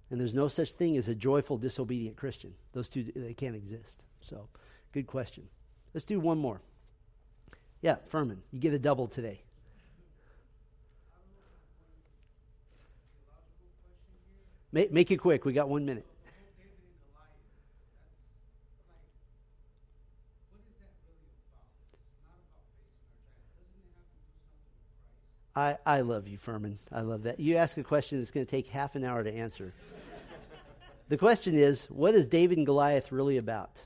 And 0.10 0.20
there's 0.20 0.34
no 0.34 0.47
such 0.47 0.74
thing 0.74 0.97
as 0.97 1.08
a 1.08 1.16
joyful, 1.16 1.58
disobedient 1.58 2.18
Christian. 2.18 2.54
Those 2.74 2.88
two, 2.88 3.12
they 3.16 3.34
can't 3.34 3.56
exist. 3.56 4.04
So, 4.22 4.47
good 4.91 5.08
question. 5.08 5.47
Let's 5.93 6.06
do 6.06 6.20
one 6.20 6.38
more. 6.38 6.62
Yeah, 7.82 7.95
Furman, 8.08 8.43
you 8.51 8.60
get 8.60 8.74
a 8.74 8.80
double 8.80 9.08
today. 9.08 9.41
Make, 14.72 14.91
make 14.91 15.12
it 15.12 15.18
quick. 15.18 15.45
We 15.45 15.54
got 15.54 15.70
one 15.70 15.86
minute. 15.86 16.06
I, 25.56 25.78
I 25.86 26.01
love 26.01 26.28
you, 26.28 26.38
Furman. 26.38 26.80
I 26.91 27.01
love 27.01 27.24
that. 27.24 27.39
You 27.39 27.58
ask 27.58 27.78
a 27.78 27.84
question 27.84 28.18
that's 28.18 28.32
going 28.32 28.45
to 28.45 28.49
take 28.49 28.68
half 28.68 28.95
an 28.95 29.04
hour 29.04 29.24
to 29.24 29.32
answer. 29.32 29.72
The 31.14 31.20
question 31.20 31.53
is 31.53 31.86
what 31.91 32.16
is 32.16 32.28
David 32.28 32.57
and 32.57 32.66
Goliath 32.66 33.11
really 33.11 33.38
about? 33.38 33.84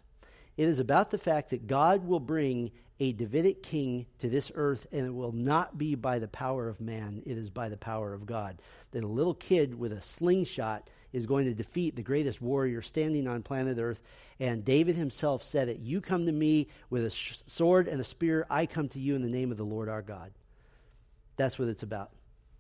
It 0.56 0.66
is 0.70 0.80
about 0.80 1.12
the 1.12 1.18
fact 1.18 1.50
that 1.50 1.68
God 1.68 2.08
will 2.08 2.22
bring 2.22 2.72
a 3.02 3.12
Davidic 3.12 3.62
king 3.62 4.06
to 4.20 4.30
this 4.30 4.50
earth, 4.56 4.88
and 4.94 5.06
it 5.06 5.14
will 5.14 5.34
not 5.34 5.78
be 5.78 5.96
by 5.96 6.20
the 6.20 6.30
power 6.30 6.70
of 6.70 6.80
man, 6.80 7.22
it 7.26 7.38
is 7.38 7.50
by 7.50 7.68
the 7.68 7.76
power 7.76 8.14
of 8.14 8.26
God. 8.26 8.62
That 8.92 9.04
a 9.04 9.08
little 9.08 9.34
kid 9.34 9.78
with 9.78 9.92
a 9.92 10.00
slingshot 10.00 10.90
is 11.12 11.26
going 11.26 11.44
to 11.48 11.54
defeat 11.54 11.98
the 11.98 12.02
greatest 12.02 12.42
warrior 12.42 12.82
standing 12.82 13.28
on 13.28 13.44
planet 13.44 13.78
earth. 13.78 14.00
And 14.40 14.64
David 14.64 14.96
himself 14.96 15.44
said 15.44 15.68
it 15.68 15.80
You 15.80 16.00
come 16.00 16.28
to 16.28 16.32
me 16.32 16.70
with 16.90 17.04
a 17.04 17.10
sh- 17.10 17.40
sword 17.46 17.90
and 17.90 18.00
a 18.00 18.06
spear, 18.06 18.48
I 18.50 18.68
come 18.68 18.88
to 18.88 19.02
you 19.02 19.18
in 19.18 19.22
the 19.22 19.28
name 19.28 19.52
of 19.52 19.58
the 19.58 19.66
Lord 19.66 19.90
our 19.90 20.02
God. 20.02 20.32
That's 21.36 21.60
what 21.60 21.68
it's 21.68 21.84
about. 21.84 22.12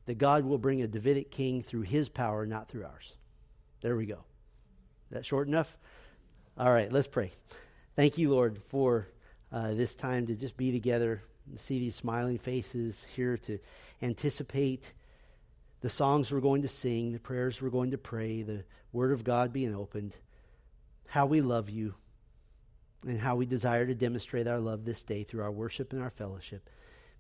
that 0.08 0.18
God 0.18 0.44
will 0.44 0.58
bring 0.58 0.82
a 0.82 0.88
Davidic 0.88 1.32
king 1.32 1.64
through 1.64 1.84
his 1.84 2.10
power, 2.10 2.46
not 2.46 2.68
through 2.68 2.84
ours. 2.84 3.14
There 3.80 3.96
we 3.96 4.06
go. 4.06 4.27
That 5.12 5.26
short 5.26 5.48
enough? 5.48 5.78
All 6.58 6.72
right, 6.72 6.92
let's 6.92 7.08
pray. 7.08 7.32
Thank 7.96 8.18
you, 8.18 8.32
Lord, 8.32 8.62
for 8.70 9.08
uh, 9.52 9.74
this 9.74 9.96
time 9.96 10.28
to 10.28 10.36
just 10.36 10.58
be 10.58 10.72
together, 10.72 11.22
see 11.56 11.80
these 11.80 11.96
smiling 11.96 12.38
faces 12.38 13.06
here, 13.16 13.38
to 13.38 13.60
anticipate 14.02 14.94
the 15.82 15.90
songs 15.90 16.32
we're 16.32 16.42
going 16.42 16.64
to 16.64 16.68
sing, 16.68 17.14
the 17.14 17.20
prayers 17.20 17.62
we're 17.62 17.70
going 17.70 17.92
to 17.92 17.98
pray, 17.98 18.42
the 18.42 18.64
Word 18.92 19.12
of 19.12 19.24
God 19.24 19.54
being 19.54 19.76
opened, 19.76 20.18
how 21.08 21.26
we 21.26 21.42
love 21.42 21.70
you, 21.70 21.96
and 23.06 23.20
how 23.20 23.36
we 23.36 23.46
desire 23.46 23.86
to 23.86 23.96
demonstrate 23.96 24.48
our 24.48 24.60
love 24.60 24.84
this 24.84 25.04
day 25.04 25.24
through 25.24 25.44
our 25.44 25.52
worship 25.52 25.94
and 25.94 26.02
our 26.02 26.10
fellowship. 26.10 26.70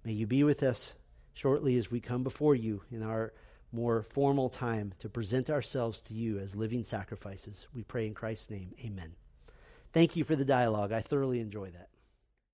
May 0.03 0.13
you 0.13 0.27
be 0.27 0.43
with 0.43 0.63
us 0.63 0.95
shortly 1.33 1.77
as 1.77 1.91
we 1.91 1.99
come 1.99 2.23
before 2.23 2.55
you 2.55 2.81
in 2.91 3.03
our 3.03 3.31
more 3.71 4.01
formal 4.01 4.49
time 4.49 4.93
to 4.99 5.09
present 5.09 5.49
ourselves 5.49 6.01
to 6.01 6.13
you 6.13 6.39
as 6.39 6.55
living 6.55 6.83
sacrifices. 6.83 7.67
We 7.73 7.83
pray 7.83 8.07
in 8.07 8.13
Christ's 8.13 8.49
name. 8.49 8.73
Amen. 8.83 9.15
Thank 9.91 10.15
you 10.15 10.23
for 10.23 10.35
the 10.35 10.45
dialogue. 10.45 10.91
I 10.91 11.01
thoroughly 11.01 11.39
enjoy 11.39 11.71
that. 11.71 11.89